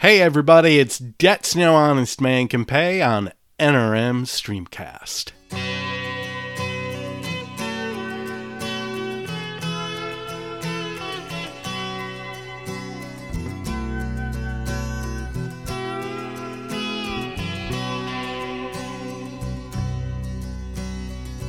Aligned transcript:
Hey 0.00 0.20
everybody, 0.20 0.78
it's 0.78 0.96
Debts 0.96 1.56
No 1.56 1.74
Honest 1.74 2.20
Man 2.20 2.46
Can 2.46 2.64
Pay 2.64 3.02
on 3.02 3.32
NRM 3.58 4.26
Streamcast. 4.28 5.32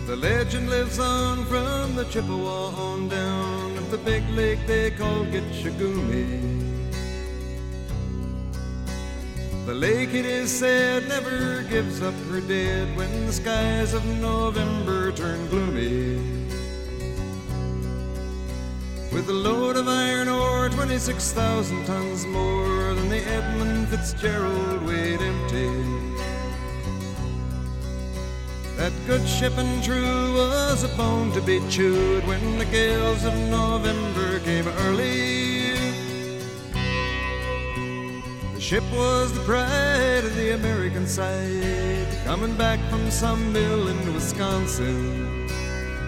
The 0.08 0.16
legend 0.16 0.72
lives 0.72 0.98
on 0.98 1.46
from 1.46 1.96
the 1.96 2.06
Chippewa 2.06 2.72
on 2.72 3.10
down 3.10 3.78
of 3.78 3.92
the 3.92 4.00
big 4.00 4.28
lake 4.32 4.66
they 4.66 4.90
call 4.90 5.24
Gitche 5.26 5.72
Gumee. 5.78 6.79
The 9.70 9.76
lake, 9.76 10.16
it 10.16 10.26
is 10.26 10.50
said, 10.50 11.08
never 11.08 11.62
gives 11.62 12.02
up 12.02 12.16
her 12.32 12.42
dead 12.42 12.98
when 12.98 13.28
the 13.28 13.32
skies 13.32 13.94
of 13.94 14.04
November 14.20 15.12
turn 15.12 15.48
gloomy. 15.50 16.16
With 19.14 19.30
a 19.30 19.34
load 19.34 19.78
of 19.78 19.88
iron 19.88 20.28
ore, 20.28 20.70
26,000 20.70 21.86
tons 21.86 22.26
more 22.26 22.96
than 22.96 23.10
the 23.10 23.22
Edmund 23.28 23.90
Fitzgerald 23.90 24.82
weighed 24.88 25.22
empty. 25.22 25.70
That 28.76 28.94
good 29.06 29.28
ship 29.28 29.54
and 29.56 29.84
true 29.84 30.34
was 30.34 30.84
a 30.84 30.98
bone 30.98 31.32
to 31.34 31.42
be 31.42 31.62
chewed 31.70 32.26
when 32.26 32.58
the 32.58 32.66
gales 32.66 33.24
of 33.24 33.36
November 33.36 34.40
came 34.40 34.68
early. 34.68 35.59
Ship 38.70 38.84
was 38.92 39.34
the 39.34 39.42
pride 39.46 40.24
of 40.24 40.36
the 40.36 40.54
American 40.54 41.08
side, 41.08 42.06
coming 42.24 42.56
back 42.56 42.80
from 42.88 43.10
some 43.10 43.52
mill 43.52 43.88
in 43.88 44.14
Wisconsin. 44.14 45.48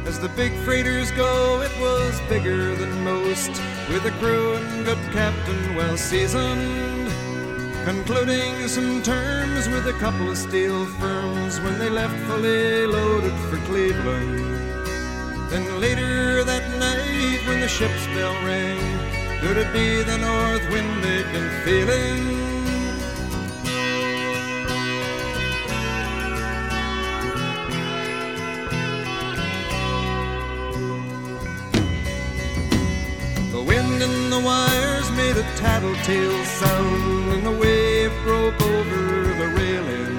As 0.06 0.20
the 0.20 0.30
big 0.30 0.54
freighters 0.64 1.10
go, 1.14 1.60
it 1.64 1.72
was 1.80 2.22
bigger 2.30 2.76
than 2.76 3.04
most, 3.04 3.50
with 3.90 4.06
a 4.06 4.12
crew 4.20 4.54
and 4.54 4.86
good 4.86 5.00
captain 5.12 5.76
well 5.76 5.98
seasoned 5.98 7.10
concluding 7.84 8.68
some 8.68 9.02
terms 9.02 9.68
with 9.68 9.88
a 9.88 9.94
couple 9.94 10.30
of 10.30 10.38
steel 10.38 10.86
firms 11.02 11.60
when 11.62 11.80
they 11.80 11.90
left 11.90 12.16
fully 12.28 12.86
loaded 12.86 13.34
for 13.50 13.58
Cleveland. 13.66 14.38
Then 15.50 15.66
later 15.80 16.44
that 16.44 16.66
night, 16.78 17.42
when 17.48 17.60
the 17.60 17.68
ship's 17.68 18.06
bell 18.14 18.36
rang, 18.46 18.78
could 19.40 19.58
it 19.58 19.74
be 19.74 20.04
the 20.04 20.20
north 20.20 20.70
wind 20.70 21.04
they'd 21.04 21.26
been 21.34 21.50
feeling? 21.66 22.41
A 35.42 35.56
tattletale 35.58 36.46
sound, 36.46 37.34
and 37.34 37.44
the 37.44 37.52
wave 37.52 38.14
broke 38.24 38.62
over 38.62 39.02
the 39.42 39.48
railing. 39.58 40.18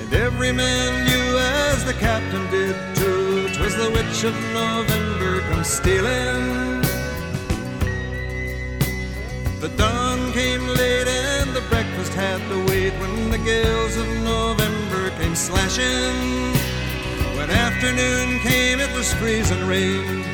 And 0.00 0.12
every 0.12 0.52
man 0.52 0.90
knew, 1.06 1.28
as 1.38 1.84
the 1.84 1.94
captain 1.94 2.44
did 2.50 2.76
too, 2.96 3.48
'twas 3.48 3.74
the 3.82 3.90
witch 3.96 4.20
of 4.30 4.34
November 4.52 5.32
come 5.48 5.64
stealing. 5.64 6.82
The 9.64 9.70
dawn 9.82 10.20
came 10.32 10.66
late 10.80 11.08
and 11.08 11.48
the 11.58 11.64
breakfast 11.72 12.12
had 12.12 12.40
to 12.50 12.58
wait 12.70 12.92
when 13.00 13.30
the 13.30 13.42
gales 13.52 13.96
of 13.96 14.08
November 14.34 15.02
came 15.18 15.36
slashing. 15.48 16.16
When 17.36 17.48
afternoon 17.66 18.40
came, 18.40 18.78
it 18.86 18.92
was 18.92 19.08
freezing 19.14 19.66
rain 19.66 20.33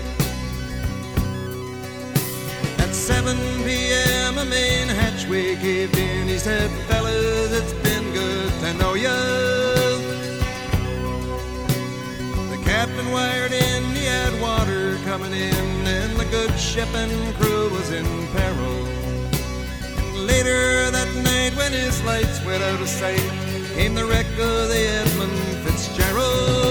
At 3.21 3.27
7 3.27 3.63
p.m., 3.65 4.37
a 4.39 4.45
main 4.45 4.87
hatchway 4.87 5.55
caved 5.57 5.95
in. 5.95 6.27
He 6.27 6.39
said, 6.39 6.71
Fellas, 6.87 7.51
it's 7.51 7.73
been 7.87 8.11
good 8.13 8.51
to 8.61 8.73
know 8.73 8.95
you. 8.95 9.09
The 12.49 12.59
captain 12.65 13.11
wired 13.11 13.51
in, 13.51 13.83
he 13.93 14.05
had 14.05 14.41
water 14.41 14.97
coming 15.05 15.33
in, 15.33 15.87
and 15.87 16.19
the 16.19 16.25
good 16.25 16.57
ship 16.57 16.89
and 16.95 17.35
crew 17.35 17.69
was 17.69 17.91
in 17.91 18.05
peril. 18.33 18.87
And 19.99 20.25
later 20.25 20.89
that 20.89 21.13
night, 21.23 21.55
when 21.55 21.73
his 21.73 22.03
lights 22.03 22.43
went 22.43 22.63
out 22.63 22.81
of 22.81 22.89
sight, 22.89 23.21
came 23.75 23.93
the 23.93 24.05
wreck 24.05 24.25
of 24.39 24.69
the 24.69 24.83
Edmund 24.99 25.37
Fitzgerald. 25.63 26.70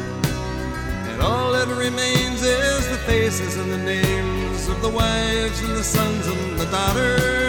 All 1.21 1.51
that 1.51 1.67
remains 1.67 2.41
is 2.41 2.89
the 2.89 2.97
faces 3.05 3.55
and 3.57 3.71
the 3.71 3.77
names 3.77 4.67
of 4.67 4.81
the 4.81 4.89
wives 4.89 5.61
and 5.61 5.75
the 5.75 5.83
sons 5.83 6.27
and 6.27 6.59
the 6.59 6.65
daughters. 6.65 7.41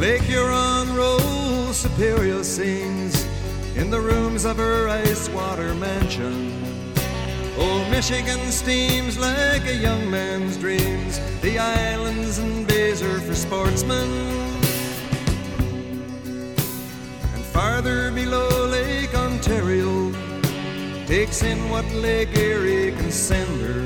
Lake 0.00 0.22
Huron 0.22 0.53
the 3.94 4.00
rooms 4.00 4.44
of 4.44 4.56
her 4.56 4.88
ice 4.88 5.28
water 5.28 5.72
mansion. 5.74 6.52
Old 7.56 7.88
Michigan 7.92 8.40
steams 8.50 9.16
like 9.16 9.64
a 9.66 9.76
young 9.76 10.10
man's 10.10 10.56
dreams. 10.56 11.20
The 11.42 11.60
islands 11.60 12.38
and 12.38 12.66
bays 12.66 13.00
are 13.02 13.20
for 13.20 13.36
sportsmen. 13.36 14.10
And 17.34 17.44
farther 17.54 18.10
below 18.10 18.66
Lake 18.66 19.14
Ontario 19.14 20.10
takes 21.06 21.44
in 21.44 21.58
what 21.70 21.86
Lake 21.92 22.36
Erie 22.36 22.90
can 22.96 23.12
send 23.12 23.60
her. 23.60 23.82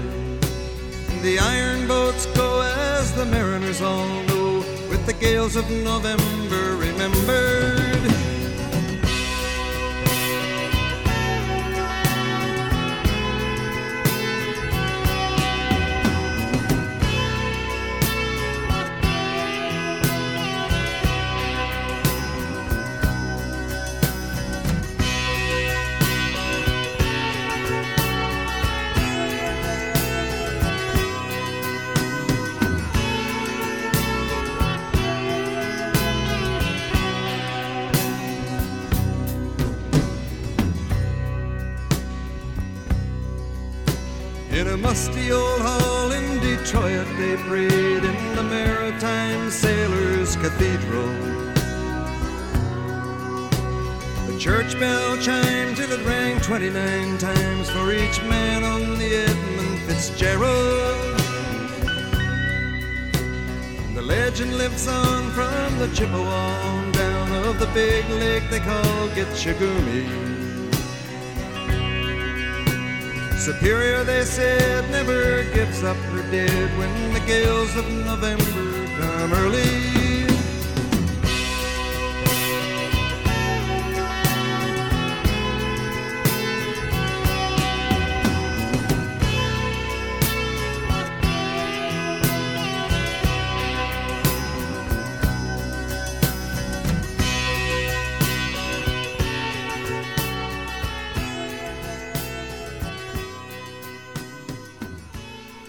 The 1.20 1.38
iron 1.38 1.86
boats 1.86 2.24
go 2.34 2.62
as 2.62 3.12
the 3.12 3.26
mariners 3.26 3.82
all 3.82 4.22
know, 4.28 4.64
with 4.88 5.04
the 5.04 5.16
gales 5.20 5.54
of 5.54 5.68
November 5.70 6.76
remembered. 6.76 7.77
Cathedral. 50.48 51.12
The 54.28 54.38
church 54.38 54.80
bell 54.80 55.18
chimed 55.18 55.76
till 55.76 55.92
it 55.92 56.06
rang 56.06 56.40
29 56.40 57.18
times 57.18 57.68
for 57.68 57.92
each 57.92 58.22
man 58.22 58.64
on 58.64 58.98
the 58.98 59.26
Edmund 59.28 59.78
Fitzgerald. 59.80 61.20
The 63.94 64.00
legend 64.00 64.56
lives 64.56 64.88
on 64.88 65.30
from 65.32 65.78
the 65.80 65.88
Chippewa 65.94 66.92
down 66.92 67.44
of 67.44 67.58
the 67.58 67.66
big 67.74 68.08
lake 68.08 68.48
they 68.48 68.60
call 68.60 69.08
Gitche 69.08 69.52
Gumee. 69.58 70.08
Superior, 73.36 74.02
they 74.02 74.24
said, 74.24 74.90
never 74.90 75.44
gives 75.52 75.82
up 75.84 75.98
her 76.12 76.22
dead 76.30 76.78
when 76.78 77.12
the 77.12 77.20
gales 77.26 77.76
of 77.76 77.86
November 78.06 78.86
come 78.96 79.32
early. 79.34 79.87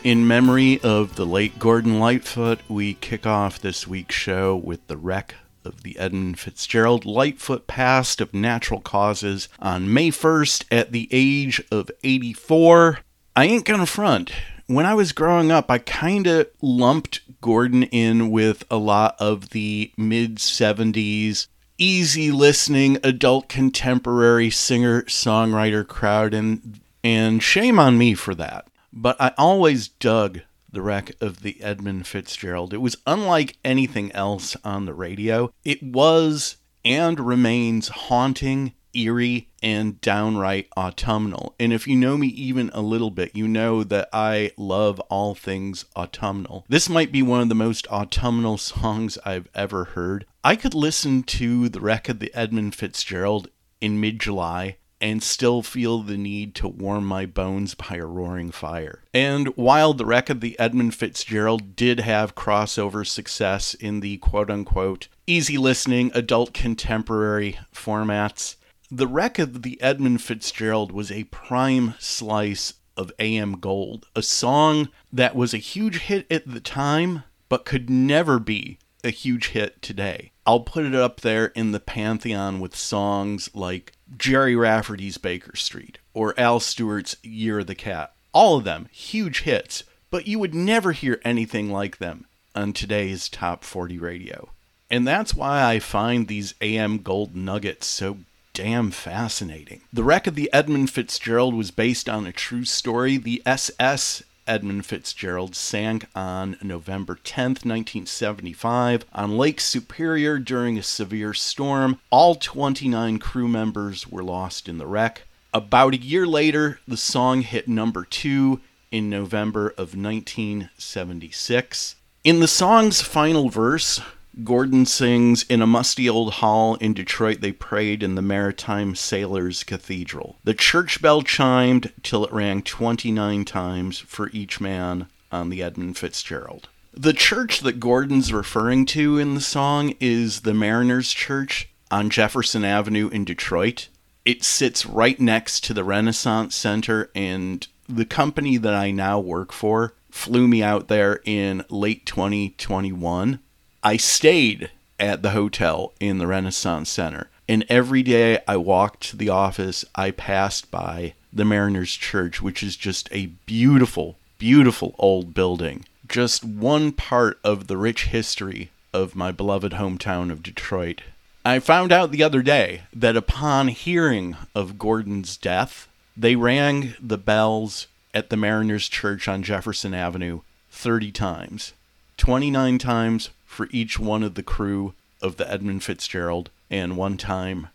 In 0.09 0.27
memory 0.27 0.79
of 0.81 1.17
the 1.17 1.25
late 1.27 1.59
Gordon 1.59 1.99
Lightfoot, 1.99 2.61
we 2.67 2.95
kick 2.95 3.27
off 3.27 3.59
this 3.59 3.87
week's 3.87 4.15
show 4.15 4.55
with 4.55 4.87
the 4.87 4.97
wreck 4.97 5.35
of 5.63 5.83
the 5.83 5.99
Edmund 5.99 6.39
Fitzgerald 6.39 7.05
Lightfoot 7.05 7.67
passed 7.67 8.19
of 8.19 8.33
natural 8.33 8.81
causes 8.81 9.49
on 9.59 9.93
May 9.93 10.09
1st 10.09 10.65
at 10.71 10.91
the 10.91 11.07
age 11.11 11.61
of 11.71 11.91
84. 12.03 13.01
I 13.35 13.45
ain't 13.45 13.65
gonna 13.65 13.85
front. 13.85 14.31
When 14.65 14.87
I 14.87 14.95
was 14.95 15.11
growing 15.11 15.51
up, 15.51 15.69
I 15.69 15.77
kind 15.77 16.25
of 16.25 16.47
lumped 16.59 17.19
Gordon 17.39 17.83
in 17.83 18.31
with 18.31 18.63
a 18.71 18.77
lot 18.77 19.15
of 19.19 19.51
the 19.51 19.91
mid 19.95 20.37
70s 20.37 21.45
easy 21.77 22.31
listening 22.31 22.97
adult 23.03 23.47
contemporary 23.47 24.49
singer 24.49 25.03
songwriter 25.03 25.87
crowd 25.87 26.33
and 26.33 26.79
and 27.03 27.43
shame 27.43 27.77
on 27.77 27.95
me 27.99 28.15
for 28.15 28.33
that. 28.33 28.65
But 29.01 29.15
I 29.17 29.31
always 29.37 29.87
dug 29.87 30.41
the 30.69 30.81
wreck 30.81 31.13
of 31.21 31.41
the 31.41 31.61
Edmund 31.61 32.05
Fitzgerald. 32.05 32.73
It 32.73 32.81
was 32.81 32.97
unlike 33.07 33.57
anything 33.63 34.11
else 34.11 34.57
on 34.65 34.85
the 34.85 34.93
radio. 34.93 35.53
It 35.63 35.81
was 35.81 36.57
and 36.83 37.17
remains 37.17 37.87
haunting, 37.87 38.73
eerie, 38.93 39.51
and 39.63 40.01
downright 40.01 40.67
autumnal. 40.75 41.55
And 41.57 41.71
if 41.71 41.87
you 41.87 41.95
know 41.95 42.17
me 42.17 42.27
even 42.27 42.71
a 42.73 42.81
little 42.81 43.09
bit, 43.09 43.33
you 43.33 43.47
know 43.47 43.85
that 43.85 44.09
I 44.11 44.51
love 44.57 44.99
all 45.09 45.33
things 45.33 45.85
autumnal. 45.95 46.65
This 46.67 46.89
might 46.89 47.13
be 47.13 47.21
one 47.21 47.39
of 47.39 47.47
the 47.47 47.55
most 47.55 47.87
autumnal 47.87 48.57
songs 48.57 49.17
I've 49.23 49.47
ever 49.55 49.85
heard. 49.85 50.25
I 50.43 50.57
could 50.57 50.73
listen 50.73 51.23
to 51.23 51.69
the 51.69 51.79
wreck 51.79 52.09
of 52.09 52.19
the 52.19 52.33
Edmund 52.35 52.75
Fitzgerald 52.75 53.47
in 53.79 54.01
mid 54.01 54.19
July 54.19 54.75
and 55.01 55.23
still 55.23 55.61
feel 55.61 56.01
the 56.01 56.17
need 56.17 56.55
to 56.55 56.67
warm 56.67 57.05
my 57.05 57.25
bones 57.25 57.73
by 57.73 57.95
a 57.95 58.05
roaring 58.05 58.51
fire. 58.51 59.03
And 59.13 59.47
while 59.55 59.93
the 59.93 60.05
wreck 60.05 60.29
of 60.29 60.41
the 60.41 60.57
Edmund 60.59 60.95
Fitzgerald 60.95 61.75
did 61.75 61.99
have 62.01 62.35
crossover 62.35 63.05
success 63.07 63.73
in 63.73 63.99
the 63.99 64.17
quote 64.17 64.49
unquote 64.49 65.07
easy 65.27 65.57
listening 65.57 66.11
adult 66.13 66.53
contemporary 66.53 67.59
formats, 67.73 68.55
the 68.91 69.07
wreck 69.07 69.37
of 69.37 69.61
the 69.61 69.79
Edmund 69.81 70.21
Fitzgerald 70.21 70.91
was 70.91 71.11
a 71.11 71.25
prime 71.25 71.93
slice 71.99 72.73
of 72.97 73.11
AM 73.19 73.53
Gold, 73.59 74.07
a 74.15 74.21
song 74.21 74.89
that 75.13 75.35
was 75.35 75.53
a 75.53 75.57
huge 75.57 75.99
hit 75.99 76.25
at 76.31 76.51
the 76.51 76.59
time, 76.59 77.23
but 77.47 77.65
could 77.65 77.89
never 77.89 78.39
be 78.39 78.79
a 79.03 79.09
huge 79.09 79.49
hit 79.49 79.81
today. 79.81 80.31
I'll 80.49 80.61
put 80.61 80.83
it 80.83 80.95
up 80.95 81.21
there 81.21 81.45
in 81.53 81.73
the 81.73 81.79
pantheon 81.79 82.59
with 82.59 82.75
songs 82.75 83.51
like 83.53 83.93
Gerry 84.17 84.55
Rafferty's 84.55 85.19
Baker 85.19 85.55
Street 85.55 85.99
or 86.11 86.33
Al 86.39 86.59
Stewart's 86.59 87.15
Year 87.21 87.59
of 87.59 87.67
the 87.67 87.75
Cat. 87.75 88.13
All 88.33 88.57
of 88.57 88.63
them 88.63 88.87
huge 88.91 89.41
hits, 89.41 89.83
but 90.09 90.25
you 90.25 90.39
would 90.39 90.55
never 90.55 90.91
hear 90.91 91.21
anything 91.23 91.69
like 91.69 91.99
them 91.99 92.25
on 92.55 92.73
today's 92.73 93.29
top 93.29 93.63
40 93.63 93.99
radio. 93.99 94.49
And 94.89 95.07
that's 95.07 95.35
why 95.35 95.63
I 95.63 95.77
find 95.77 96.27
these 96.27 96.55
AM 96.61 97.03
gold 97.03 97.35
nuggets 97.35 97.85
so 97.85 98.17
damn 98.55 98.89
fascinating. 98.89 99.81
The 99.93 100.03
wreck 100.03 100.25
of 100.25 100.33
the 100.33 100.49
Edmund 100.51 100.89
Fitzgerald 100.89 101.53
was 101.53 101.69
based 101.69 102.09
on 102.09 102.25
a 102.25 102.31
true 102.31 102.65
story. 102.65 103.17
The 103.17 103.43
SS 103.45 104.23
Edmund 104.49 104.85
Fitzgerald 104.87 105.55
sank 105.55 106.07
on 106.15 106.57
November 106.63 107.19
10th, 107.23 107.63
1975, 107.63 109.05
on 109.13 109.37
Lake 109.37 109.61
Superior 109.61 110.39
during 110.39 110.75
a 110.75 110.83
severe 110.83 111.35
storm. 111.35 111.99
All 112.09 112.33
29 112.33 113.19
crew 113.19 113.47
members 113.47 114.07
were 114.07 114.23
lost 114.23 114.67
in 114.67 114.79
the 114.79 114.87
wreck. 114.87 115.27
About 115.53 115.93
a 115.93 115.97
year 115.97 116.25
later, 116.25 116.79
the 116.87 116.97
song 116.97 117.41
hit 117.41 117.67
number 117.67 118.05
two 118.05 118.59
in 118.91 119.07
November 119.07 119.69
of 119.69 119.95
1976. 119.95 121.95
In 122.23 122.39
the 122.39 122.47
song's 122.47 123.01
final 123.01 123.49
verse, 123.49 124.01
Gordon 124.43 124.85
sings 124.85 125.43
In 125.43 125.61
a 125.61 125.67
musty 125.67 126.09
old 126.09 126.33
hall 126.35 126.75
in 126.75 126.93
Detroit, 126.93 127.41
they 127.41 127.51
prayed 127.51 128.03
in 128.03 128.15
the 128.15 128.21
Maritime 128.21 128.95
Sailors 128.95 129.63
Cathedral. 129.63 130.37
The 130.43 130.53
church 130.53 131.01
bell 131.01 131.21
chimed 131.21 131.91
till 132.03 132.23
it 132.25 132.31
rang 132.31 132.61
29 132.61 133.45
times 133.45 133.99
for 133.99 134.29
each 134.29 134.61
man 134.61 135.07
on 135.31 135.49
the 135.49 135.61
Edmund 135.63 135.97
Fitzgerald. 135.97 136.69
The 136.93 137.13
church 137.13 137.61
that 137.61 137.79
Gordon's 137.79 138.33
referring 138.33 138.85
to 138.87 139.17
in 139.17 139.35
the 139.35 139.41
song 139.41 139.95
is 139.99 140.41
the 140.41 140.53
Mariners 140.53 141.11
Church 141.11 141.69
on 141.91 142.09
Jefferson 142.09 142.63
Avenue 142.63 143.09
in 143.09 143.25
Detroit. 143.25 143.89
It 144.25 144.43
sits 144.43 144.85
right 144.85 145.19
next 145.19 145.63
to 145.65 145.73
the 145.73 145.83
Renaissance 145.83 146.55
Center, 146.55 147.09
and 147.15 147.67
the 147.87 148.05
company 148.05 148.57
that 148.57 148.73
I 148.73 148.91
now 148.91 149.19
work 149.19 149.51
for 149.51 149.95
flew 150.11 150.47
me 150.47 150.61
out 150.63 150.87
there 150.87 151.21
in 151.25 151.63
late 151.69 152.05
2021 152.05 153.39
I 153.83 153.95
stayed 153.97 154.71
at 154.99 155.21
the 155.21 155.31
hotel 155.31 155.93
in 155.99 156.17
the 156.17 156.27
Renaissance 156.27 156.89
Center. 156.89 157.29
And 157.47 157.65
every 157.69 158.03
day 158.03 158.39
I 158.47 158.57
walked 158.57 159.01
to 159.09 159.17
the 159.17 159.29
office, 159.29 159.85
I 159.95 160.11
passed 160.11 160.69
by 160.69 161.13
the 161.31 161.45
Mariners 161.45 161.95
Church, 161.95 162.41
which 162.41 162.61
is 162.61 162.75
just 162.75 163.07
a 163.11 163.27
beautiful, 163.45 164.17
beautiful 164.37 164.95
old 164.99 165.33
building. 165.33 165.85
Just 166.07 166.43
one 166.43 166.91
part 166.91 167.39
of 167.43 167.67
the 167.67 167.77
rich 167.77 168.05
history 168.05 168.69
of 168.93 169.15
my 169.15 169.31
beloved 169.31 169.73
hometown 169.73 170.31
of 170.31 170.43
Detroit. 170.43 171.01
I 171.45 171.59
found 171.59 171.91
out 171.91 172.11
the 172.11 172.23
other 172.23 172.41
day 172.41 172.81
that 172.93 173.15
upon 173.15 173.69
hearing 173.69 174.35
of 174.53 174.77
Gordon's 174.77 175.37
death, 175.37 175.87
they 176.17 176.35
rang 176.35 176.95
the 176.99 177.17
bells 177.17 177.87
at 178.13 178.29
the 178.29 178.37
Mariners 178.37 178.89
Church 178.89 179.27
on 179.27 179.41
Jefferson 179.41 179.93
Avenue 179.93 180.41
30 180.69 181.11
times. 181.11 181.73
29 182.17 182.77
times 182.77 183.29
for 183.59 183.67
each 183.71 183.99
one 183.99 184.23
of 184.23 184.35
the 184.35 184.41
crew 184.41 184.93
of 185.21 185.35
the 185.35 185.51
Edmund 185.51 185.83
Fitzgerald, 185.83 186.49
and 186.71 186.95
one 186.95 187.17
time 187.17 187.67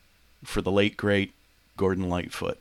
for 0.43 0.62
the 0.62 0.73
late 0.73 0.97
great 0.97 1.35
Gordon 1.76 2.09
Lightfoot. 2.09 2.59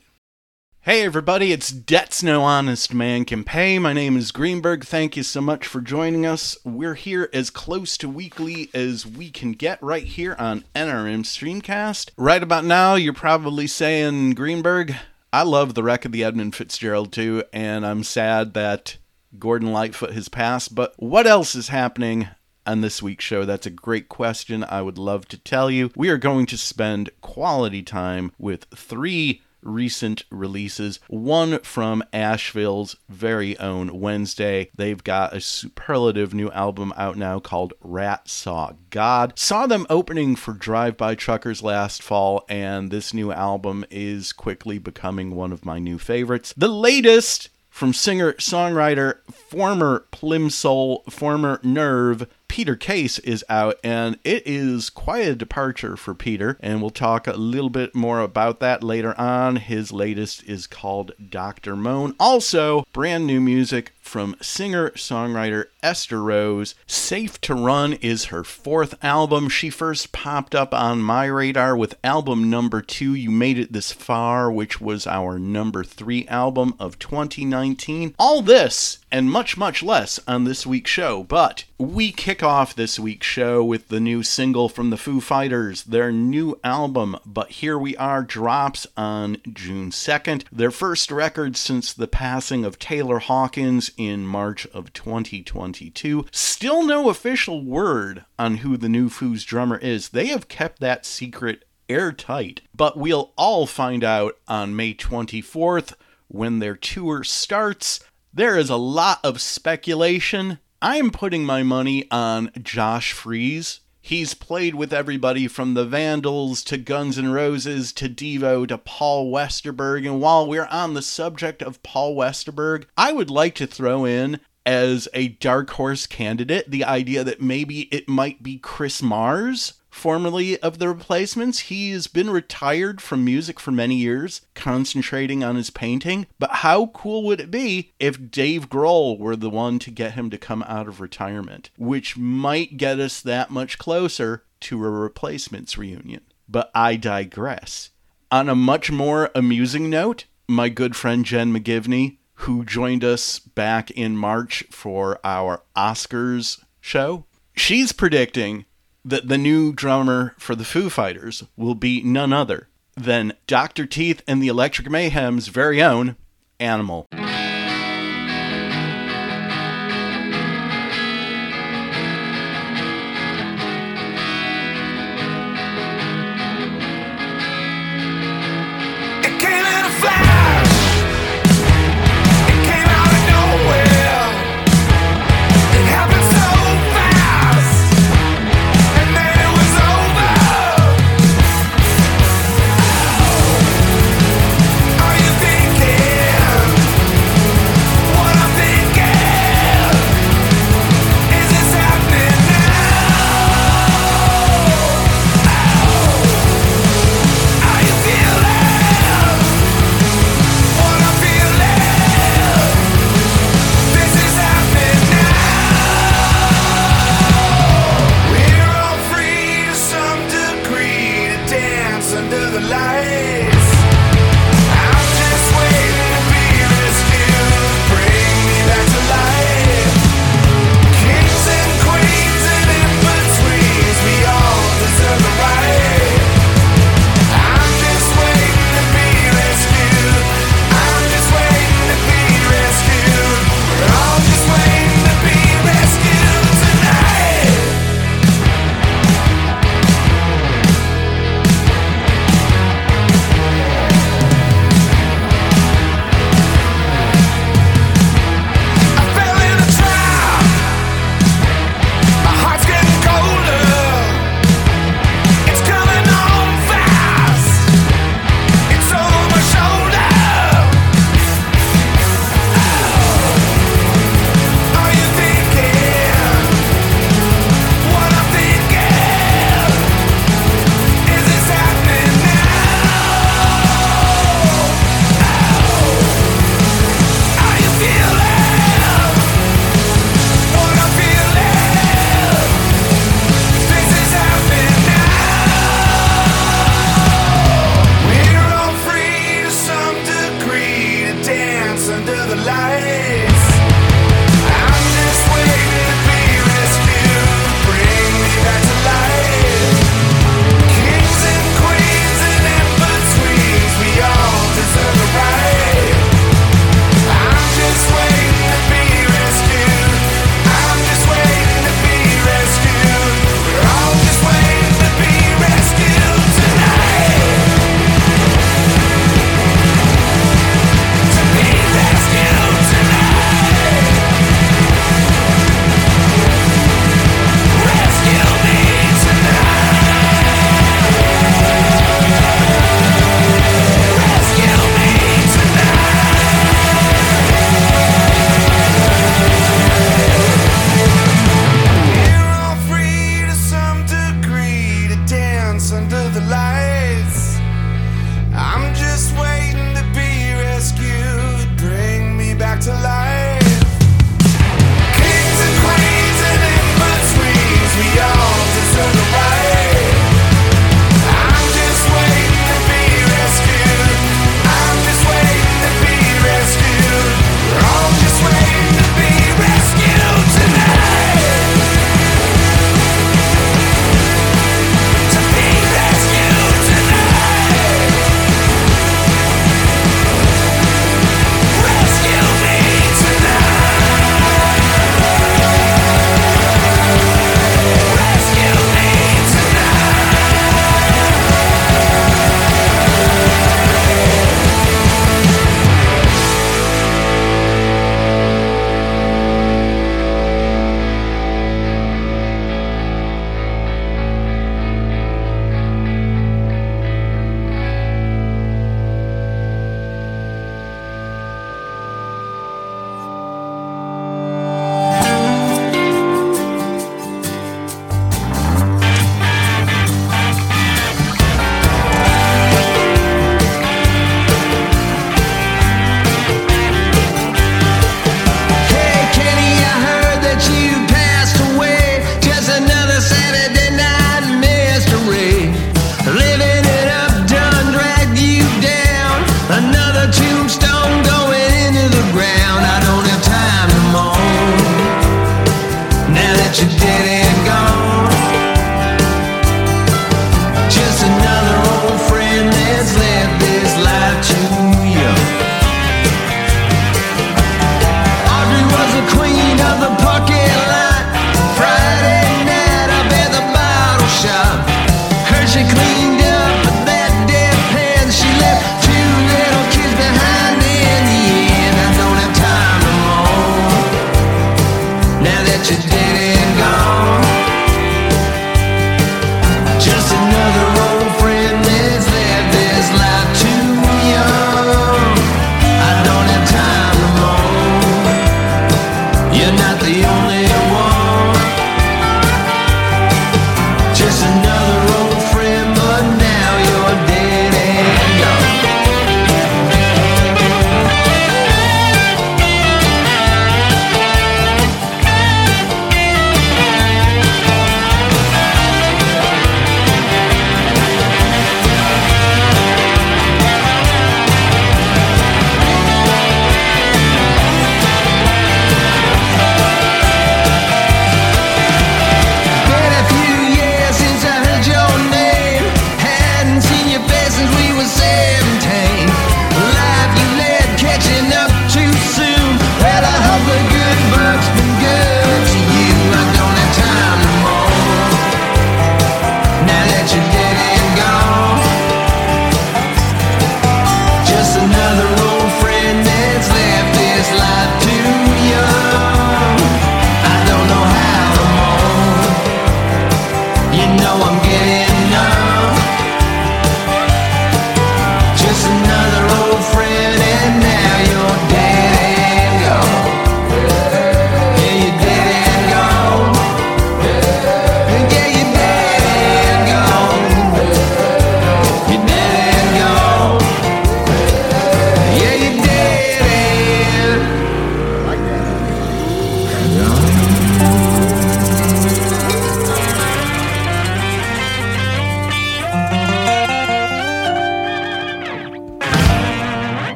Hey 0.82 1.06
everybody, 1.06 1.54
it's 1.54 1.72
Debts 1.72 2.22
No 2.22 2.44
Honest 2.44 2.94
Man 2.94 3.24
Can 3.24 3.46
Pay. 3.46 3.80
My 3.80 3.94
name 3.94 4.18
is 4.18 4.34
Greenberg. 4.34 4.84
Thank 4.84 5.16
you 5.16 5.24
so 5.24 5.40
much 5.40 5.66
for 5.66 5.80
joining 5.80 6.26
us. 6.26 6.58
We're 6.66 6.96
here 6.96 7.30
as 7.32 7.50
close 7.50 7.96
to 8.00 8.10
weekly 8.10 8.70
as 8.74 9.08
we 9.08 9.32
can 9.32 9.54
get 9.54 9.82
right 9.82 10.04
here 10.04 10.36
on 10.38 10.66
NRM 10.76 11.24
Streamcast. 11.24 12.10
Right 12.18 12.44
about 12.44 12.66
now, 12.66 12.96
you're 12.96 13.14
probably 13.14 13.68
saying, 13.68 14.32
Greenberg, 14.32 14.96
I 15.32 15.44
love 15.44 15.76
the 15.76 15.84
wreck 15.84 16.04
of 16.04 16.12
the 16.12 16.26
Edmund 16.26 16.56
Fitzgerald 16.56 17.14
too, 17.14 17.46
and 17.54 17.86
I'm 17.86 18.04
sad 18.04 18.54
that 18.56 18.98
Gordon 19.40 19.72
Lightfoot 19.72 20.12
has 20.12 20.28
passed, 20.28 20.76
but 20.76 20.94
what 20.98 21.26
else 21.26 21.56
is 21.56 21.70
happening 21.70 22.28
on 22.66 22.82
this 22.82 23.02
week's 23.02 23.26
show? 23.26 23.46
That's 23.46 23.66
a 23.66 23.72
great 23.72 24.10
question. 24.10 24.64
I 24.64 24.82
would 24.82 24.98
love 24.98 25.28
to 25.30 25.38
tell 25.38 25.70
you. 25.70 25.92
We 25.96 26.10
are 26.10 26.18
going 26.18 26.46
to 26.48 26.58
spend 26.58 27.10
quality 27.22 27.84
time 27.84 28.32
with 28.38 28.66
three 28.76 29.42
recent 29.66 30.24
releases. 30.30 31.00
One 31.08 31.60
from 31.60 32.04
Asheville's 32.12 32.96
very 33.10 33.58
own 33.60 34.00
Wednesday. 34.00 34.70
They've 34.76 35.04
got 35.04 35.34
a 35.34 35.42
superlative 35.42 36.34
new 36.34 36.52
album 36.52 36.94
out 36.96 37.18
now 37.18 37.40
called 37.40 37.74
Rat 37.82 38.28
Saw 38.28 38.74
God. 38.90 39.38
Saw 39.38 39.68
them 39.68 39.88
opening 39.90 40.36
for 40.36 40.54
Drive 40.54 40.98
By 40.98 41.16
Truckers 41.16 41.64
last 41.64 42.04
fall, 42.04 42.46
and 42.50 42.92
this 42.92 43.14
new 43.14 43.32
album 43.32 43.86
is 43.90 44.34
quickly 44.34 44.78
becoming 44.78 45.36
one 45.36 45.52
of 45.52 45.66
my 45.66 45.80
new 45.80 45.98
favorites. 45.98 46.54
The 46.56 46.68
latest 46.68 47.50
from 47.70 47.92
singer 47.92 48.34
songwriter, 48.34 49.26
former 49.32 50.06
Plimsoul, 50.12 51.12
former 51.12 51.60
Nerve, 51.64 52.28
Peter 52.54 52.76
Case 52.76 53.18
is 53.18 53.44
out, 53.50 53.80
and 53.84 54.20
it 54.24 54.44
is 54.46 54.92
quite 54.92 55.26
a 55.26 55.34
departure 55.34 55.98
for 55.98 56.14
Peter, 56.14 56.56
and 56.60 56.82
we'll 56.82 56.92
talk 56.92 57.26
a 57.26 57.34
little 57.34 57.72
bit 57.72 57.96
more 57.96 58.20
about 58.20 58.60
that 58.60 58.84
later 58.84 59.20
on. 59.20 59.56
His 59.56 59.92
latest 59.92 60.44
is 60.44 60.68
called 60.68 61.14
Dr. 61.32 61.76
Moan. 61.76 62.14
Also, 62.20 62.86
brand 62.94 63.26
new 63.26 63.42
music 63.42 63.96
from 64.04 64.36
singer 64.42 64.92
songwriter 64.92 65.68
Esther 65.82 66.22
Rose. 66.22 66.76
Safe 66.86 67.40
to 67.42 67.56
Run 67.56 67.94
is 67.94 68.26
her 68.26 68.44
fourth 68.44 69.02
album. 69.04 69.50
She 69.50 69.70
first 69.70 70.12
popped 70.12 70.54
up 70.54 70.74
on 70.74 71.02
my 71.02 71.26
radar 71.26 71.76
with 71.76 71.98
album 72.04 72.50
number 72.50 72.82
two, 72.82 73.16
You 73.16 73.32
Made 73.32 73.58
It 73.58 73.74
This 73.74 73.92
Far, 73.92 74.52
which 74.52 74.80
was 74.80 75.08
our 75.08 75.40
number 75.40 75.84
three 75.84 76.28
album 76.28 76.76
of 76.80 77.00
2019. 77.00 78.14
All 78.20 78.42
this 78.42 79.00
and 79.12 79.32
much, 79.32 79.58
much 79.58 79.84
less 79.84 80.20
on 80.28 80.44
this 80.44 80.66
week's 80.66 80.90
show, 80.90 81.24
but 81.24 81.66
we 81.78 82.12
kick 82.12 82.42
off 82.42 82.76
this 82.76 83.00
week's 83.00 83.28
show 83.28 83.64
with 83.64 83.90
the 83.90 84.00
new 84.00 84.24
single 84.24 84.70
from 84.70 84.90
the 84.90 84.98
Foo 84.98 85.22
Fighters, 85.22 85.84
their 85.84 86.12
new 86.12 86.60
album, 86.64 87.18
But 87.26 87.52
Here 87.52 87.78
We 87.78 87.96
Are, 87.98 88.24
drops 88.24 88.88
on 88.98 89.38
June 89.54 89.92
2nd. 89.92 90.46
Their 90.52 90.72
first 90.72 91.12
record 91.12 91.56
since 91.58 91.94
the 91.94 92.08
passing 92.08 92.66
of 92.66 92.80
Taylor 92.80 93.20
Hawkins 93.20 93.92
in 93.98 94.26
March 94.26 94.66
of 94.68 94.94
2022. 94.94 96.26
Still 96.32 96.84
no 96.84 97.10
official 97.10 97.64
word 97.64 98.26
on 98.38 98.58
who 98.58 98.78
the 98.78 98.90
new 98.90 99.10
Foo's 99.10 99.44
drummer 99.44 99.78
is. 99.78 100.10
They 100.10 100.28
have 100.28 100.48
kept 100.48 100.80
that 100.80 101.06
secret 101.06 101.66
airtight, 101.90 102.62
but 102.76 102.98
we'll 102.98 103.34
all 103.38 103.66
find 103.68 104.04
out 104.04 104.38
on 104.48 104.76
May 104.76 104.94
24th 104.94 105.94
when 106.28 106.60
their 106.60 106.76
tour 106.76 107.24
starts. 107.24 108.00
There 108.34 108.58
is 108.58 108.70
a 108.70 108.76
lot 108.76 109.20
of 109.24 109.42
speculation. 109.42 110.60
I'm 110.82 111.12
putting 111.12 111.46
my 111.46 111.64
money 111.64 112.10
on 112.12 112.52
Josh 112.62 113.14
Freese. 113.14 113.82
He's 114.06 114.34
played 114.34 114.76
with 114.76 114.92
everybody 114.92 115.48
from 115.48 115.76
the 115.76 115.86
Vandals 115.86 116.62
to 116.66 116.78
Guns 116.78 117.18
N' 117.18 117.32
Roses 117.32 117.94
to 117.94 118.10
Devo 118.10 118.68
to 118.68 118.78
Paul 118.78 119.32
Westerberg. 119.32 120.06
And 120.06 120.20
while 120.20 120.46
we're 120.46 120.66
on 120.66 120.94
the 120.94 121.02
subject 121.02 121.64
of 121.64 121.82
Paul 121.84 122.14
Westerberg, 122.14 122.84
I 122.98 123.14
would 123.14 123.30
like 123.30 123.56
to 123.56 123.66
throw 123.66 124.04
in 124.04 124.42
as 124.66 125.08
a 125.14 125.30
dark 125.30 125.70
horse 125.70 126.06
candidate 126.06 126.70
the 126.70 126.84
idea 126.84 127.24
that 127.24 127.42
maybe 127.42 127.84
it 127.94 128.10
might 128.10 128.44
be 128.44 128.58
Chris 128.58 129.02
Mars 129.02 129.76
formerly 129.94 130.60
of 130.60 130.80
the 130.80 130.90
replacements. 130.90 131.60
He's 131.60 132.08
been 132.08 132.30
retired 132.30 133.00
from 133.00 133.24
music 133.24 133.60
for 133.60 133.72
many 133.72 133.96
years, 133.96 134.42
concentrating 134.56 135.44
on 135.44 135.56
his 135.56 135.70
painting. 135.70 136.26
But 136.40 136.50
how 136.52 136.88
cool 136.88 137.24
would 137.24 137.40
it 137.40 137.52
be 137.52 137.94
if 138.00 138.32
Dave 138.32 138.70
Grohl 138.70 139.18
were 139.20 139.36
the 139.36 139.50
one 139.50 139.80
to 139.80 139.92
get 139.92 140.14
him 140.14 140.30
to 140.32 140.38
come 140.38 140.64
out 140.64 140.88
of 140.88 141.00
retirement, 141.00 141.70
which 141.78 142.18
might 142.18 142.78
get 142.78 143.00
us 143.00 143.22
that 143.22 143.52
much 143.52 143.78
closer 143.78 144.44
to 144.62 144.84
a 144.84 144.90
replacements 144.90 145.78
reunion? 145.78 146.22
But 146.50 146.72
I 146.74 146.96
digress. 146.96 147.92
On 148.32 148.50
a 148.50 148.56
much 148.56 148.92
more 148.92 149.30
amusing 149.36 149.90
note, 149.90 150.26
my 150.48 150.70
good 150.70 150.96
friend 150.96 151.24
Jen 151.24 151.54
McGivney, 151.54 152.18
who 152.36 152.66
joined 152.66 153.04
us 153.04 153.40
back 153.40 153.92
in 153.92 154.18
March 154.18 154.64
for 154.72 155.20
our 155.24 155.62
Oscars 155.76 156.64
show, 156.82 157.26
she's 157.56 157.92
predicting 157.92 158.66
that 159.06 159.28
the 159.28 159.38
new 159.38 159.74
drummer 159.74 160.34
for 160.38 160.56
the 160.56 160.66
Foo 160.66 160.90
Fighters 160.90 161.44
will 161.58 161.76
be 161.76 162.02
none 162.04 162.34
other 162.34 162.68
than 162.96 163.34
Dr. 163.48 163.86
Teeth 163.86 164.22
and 164.28 164.42
the 164.42 164.48
Electric 164.48 164.90
Mayhem's 164.90 165.48
very 165.48 165.82
own 165.82 166.16
Animal. 166.60 167.08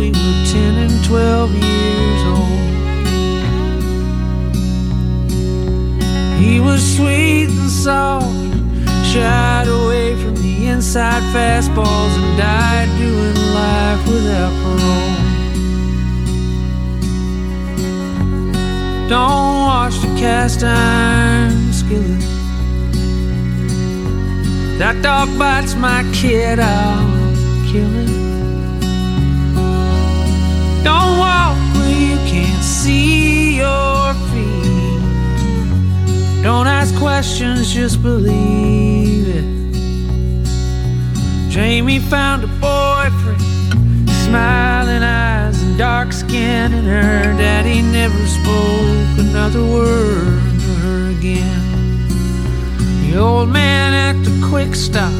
We 0.00 0.08
were 0.08 0.44
10 0.46 0.76
and 0.84 1.04
12 1.04 1.54
years 1.54 2.22
old. 2.34 2.60
He 6.40 6.58
was 6.58 6.80
sweet 6.96 7.50
and 7.50 7.70
soft, 7.70 8.24
shied 9.12 9.68
away 9.68 10.16
from 10.22 10.36
the 10.36 10.68
inside 10.68 11.22
fastballs 11.34 12.14
and 12.18 12.38
died 12.38 12.88
doing 12.96 13.36
life 13.60 14.02
without 14.08 14.54
parole. 14.62 15.16
Don't 19.10 19.56
wash 19.68 19.98
the 19.98 20.08
cast 20.18 20.64
iron 20.64 21.72
skillet. 21.74 22.24
That 24.78 25.02
dog 25.02 25.28
bites 25.38 25.74
my 25.74 26.10
kid, 26.14 26.58
I'll 26.58 27.70
kill 27.70 27.94
it. 27.98 28.19
See 32.70 33.56
your 33.56 34.14
feet. 34.30 35.02
Don't 36.42 36.68
ask 36.68 36.96
questions, 36.96 37.74
just 37.74 38.00
believe 38.00 39.26
it. 39.28 39.44
Jamie 41.50 41.98
found 41.98 42.44
a 42.44 42.46
boyfriend, 42.46 44.08
smiling 44.24 45.02
eyes 45.02 45.60
and 45.62 45.76
dark 45.76 46.12
skin, 46.12 46.72
and 46.72 46.86
her 46.86 47.36
daddy 47.36 47.82
never 47.82 48.24
spoke 48.26 49.18
another 49.18 49.64
word 49.64 50.40
to 50.62 50.70
her 50.84 51.10
again. 51.10 51.60
The 53.02 53.18
old 53.18 53.48
man 53.48 53.92
at 53.92 54.24
the 54.24 54.46
quick 54.48 54.76
stop, 54.76 55.12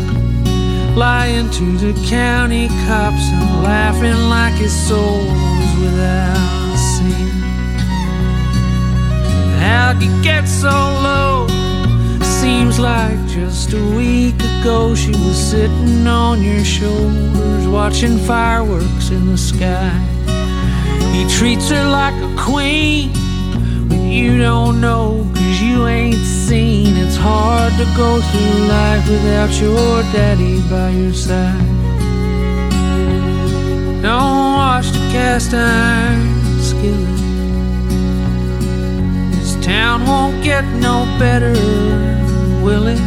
lying 0.96 1.50
to 1.50 1.76
the 1.78 1.94
county 2.08 2.68
cops 2.86 3.24
and 3.32 3.62
laughing 3.64 4.28
like 4.28 4.54
his 4.54 4.72
soul 4.88 5.18
was 5.26 5.80
without 5.80 6.60
How'd 9.70 10.02
you 10.02 10.11
get 10.20 10.48
so 10.48 10.68
low? 10.68 11.46
Seems 12.42 12.80
like 12.80 13.20
just 13.28 13.72
a 13.72 13.85
week 13.96 14.35
ago 14.35 14.96
she 14.96 15.12
was 15.12 15.38
sitting 15.38 16.04
on 16.09 16.42
your 16.42 16.64
shoulders 16.64 17.68
watching 17.68 18.18
fireworks 18.18 19.11
in 19.11 19.26
the 19.26 19.38
sky. 19.38 19.96
He 21.14 21.22
treats 21.37 21.70
her 21.70 21.85
like 21.88 22.16
a 22.20 22.35
queen, 22.37 23.12
but 23.88 24.02
you 24.18 24.38
don't 24.38 24.80
know 24.80 25.24
cause 25.35 25.62
you 25.62 25.87
ain't 25.87 26.26
seen. 26.48 26.96
It's 26.96 27.16
hard 27.16 27.72
to 27.74 27.87
go 27.96 28.20
through 28.20 28.66
life 28.66 29.09
without 29.09 29.52
your 29.61 30.02
daddy 30.12 30.61
by 30.68 30.90
your 30.90 31.12
side. 31.12 31.76
Don't 34.02 34.54
wash 34.59 34.90
the 34.90 35.04
cast 35.12 35.54
iron 35.54 36.61
skillet. 36.61 37.19
Town 39.70 40.04
won't 40.04 40.42
get 40.42 40.64
no 40.64 41.04
better 41.16 41.52
will 42.61 42.88
it? 42.88 42.98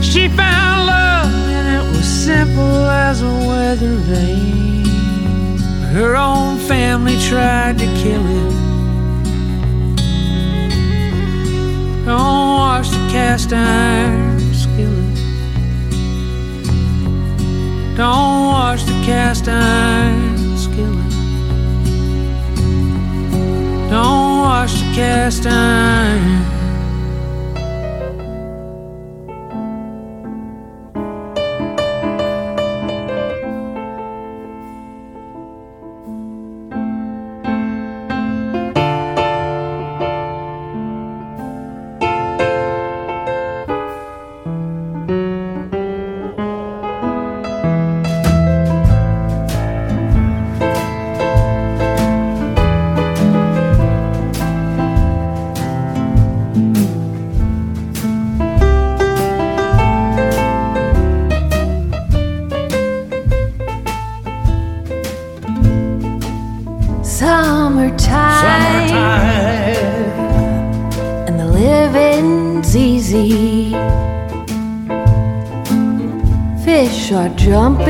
She 0.00 0.28
found 0.28 0.86
love 0.86 1.32
and 1.56 1.66
it 1.76 1.84
was 1.90 2.06
simple 2.06 2.86
as 2.86 3.20
a 3.20 3.34
weather 3.48 3.96
vane. 4.08 4.86
Her 5.92 6.14
own 6.14 6.56
family 6.68 7.18
tried 7.18 7.78
to 7.78 7.86
kill 8.00 8.24
it. 8.40 8.54
Oh, 12.06 12.06
Don't 12.06 12.48
wash 12.62 12.90
the 12.90 13.08
cast 13.10 13.52
iron 13.52 14.38
skillet. 14.54 15.16
Don't 17.96 18.44
wash 18.54 18.84
the 18.84 18.98
cast 19.04 19.48
iron 19.48 20.56
skillet. 20.56 21.18
Don't 23.90 24.27
wash 24.58 24.80
the 24.82 24.92
cast 24.92 25.46
iron. 25.46 26.57
jump 77.48 77.87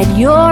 you'll 0.00 0.08
spread 0.16 0.49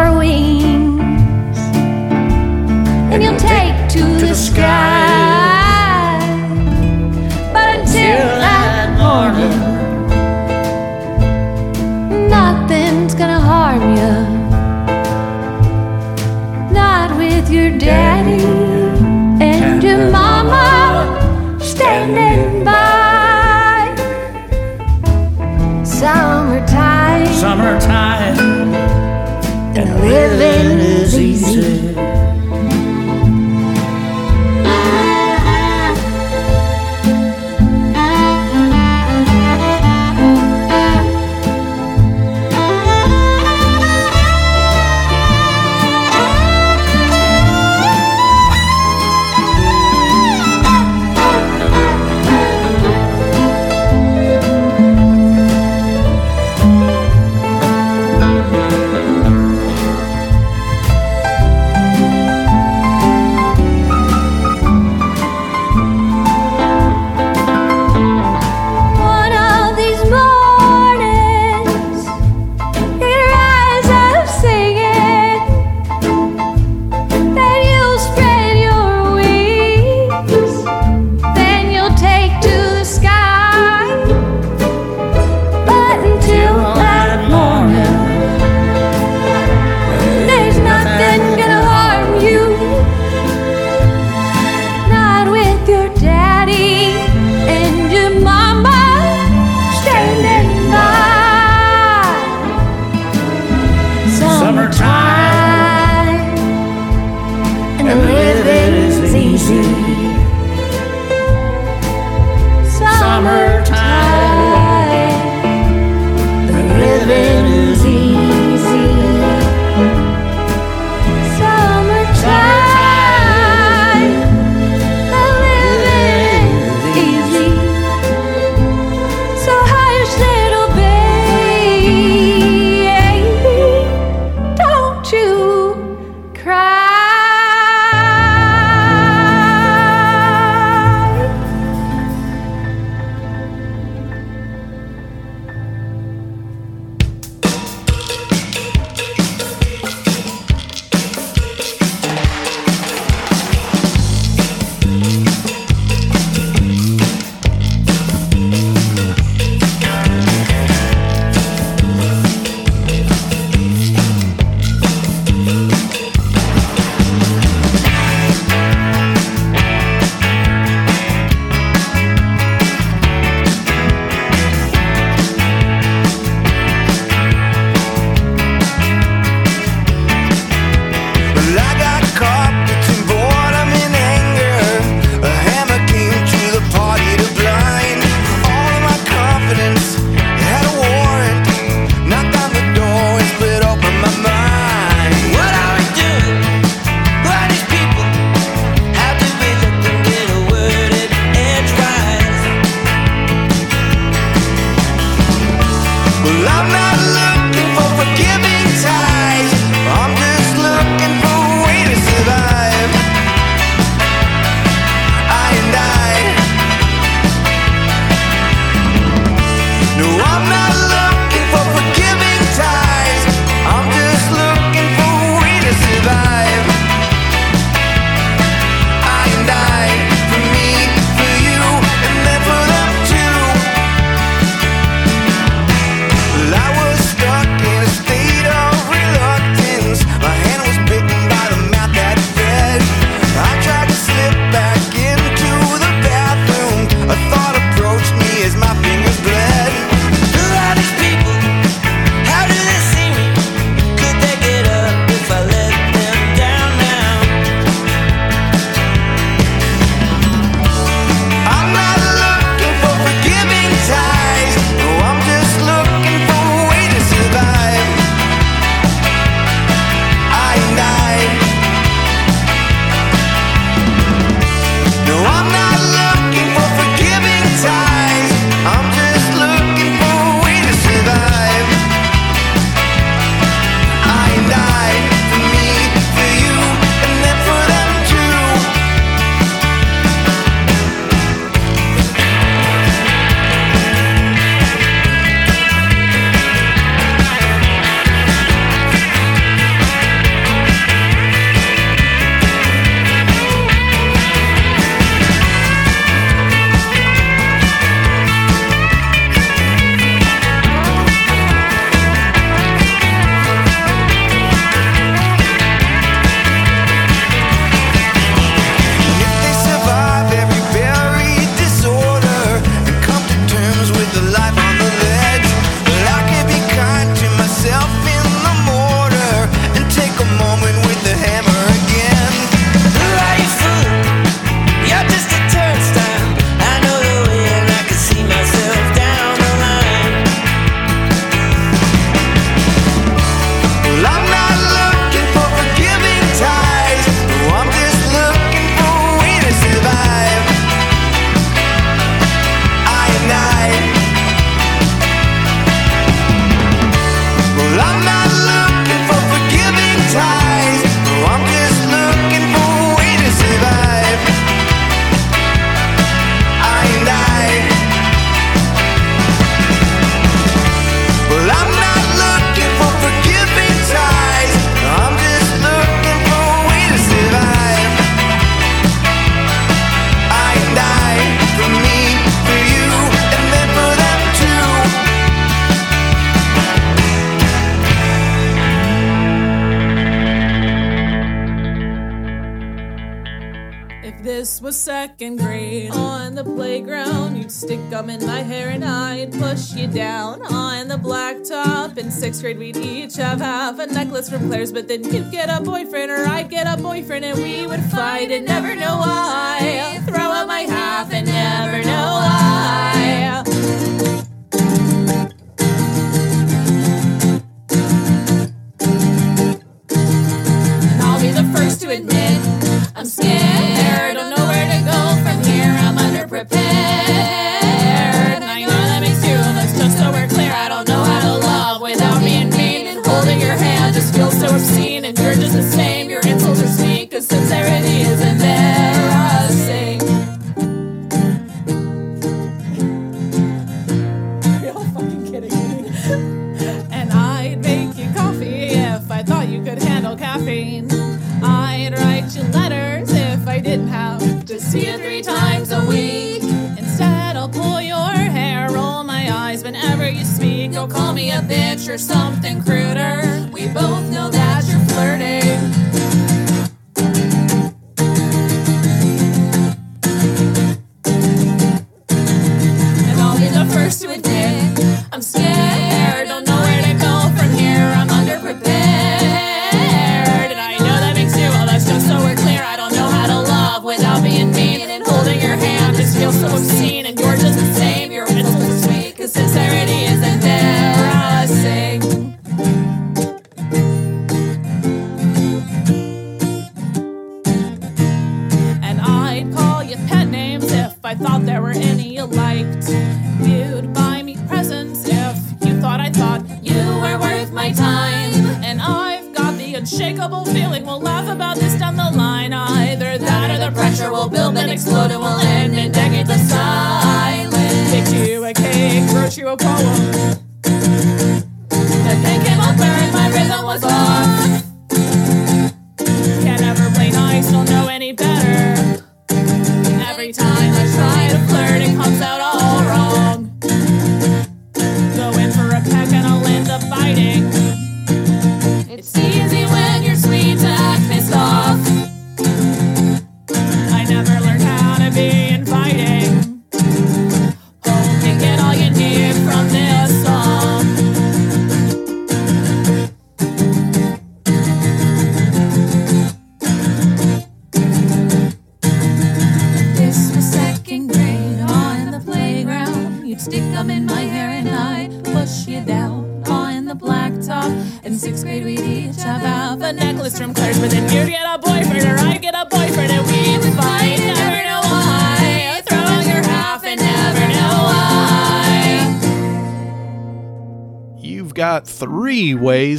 we 407.43 407.67
would 407.67 407.83
fight 407.85 408.31
and 408.31 408.47
never 408.47 408.75
know 408.75 408.99
why. 408.99 409.98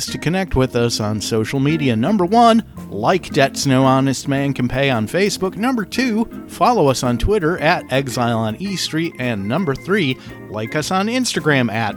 To 0.09 0.17
connect 0.17 0.55
with 0.55 0.75
us 0.75 0.99
on 0.99 1.21
social 1.21 1.59
media. 1.59 1.95
Number 1.95 2.25
one, 2.25 2.63
like 2.89 3.29
Debts 3.29 3.65
No 3.65 3.83
Honest 3.83 4.27
Man 4.27 4.53
Can 4.53 4.67
Pay 4.67 4.89
on 4.89 5.07
Facebook. 5.07 5.55
Number 5.55 5.85
two, 5.85 6.25
follow 6.47 6.87
us 6.87 7.03
on 7.03 7.17
Twitter 7.17 7.57
at 7.59 7.91
Exile 7.91 8.37
on 8.37 8.55
E 8.57 8.75
Street. 8.75 9.13
And 9.19 9.47
number 9.47 9.75
three, 9.75 10.17
like 10.49 10.75
us 10.75 10.91
on 10.91 11.07
Instagram 11.07 11.71
at 11.71 11.95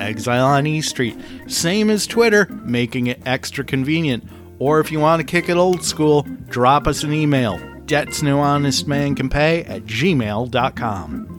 Exile 0.00 0.46
on 0.46 0.66
E 0.66 0.80
Street. 0.80 1.16
Same 1.46 1.90
as 1.90 2.06
Twitter, 2.06 2.46
making 2.62 3.08
it 3.08 3.22
extra 3.26 3.64
convenient. 3.64 4.24
Or 4.58 4.80
if 4.80 4.92
you 4.92 5.00
want 5.00 5.20
to 5.20 5.26
kick 5.26 5.48
it 5.48 5.56
old 5.56 5.82
school, 5.82 6.22
drop 6.48 6.86
us 6.86 7.02
an 7.02 7.12
email. 7.12 7.58
Debts 7.86 8.22
No 8.22 8.40
Honest 8.40 8.86
Man 8.86 9.14
Can 9.14 9.28
Pay 9.28 9.64
at 9.64 9.82
gmail.com. 9.84 11.33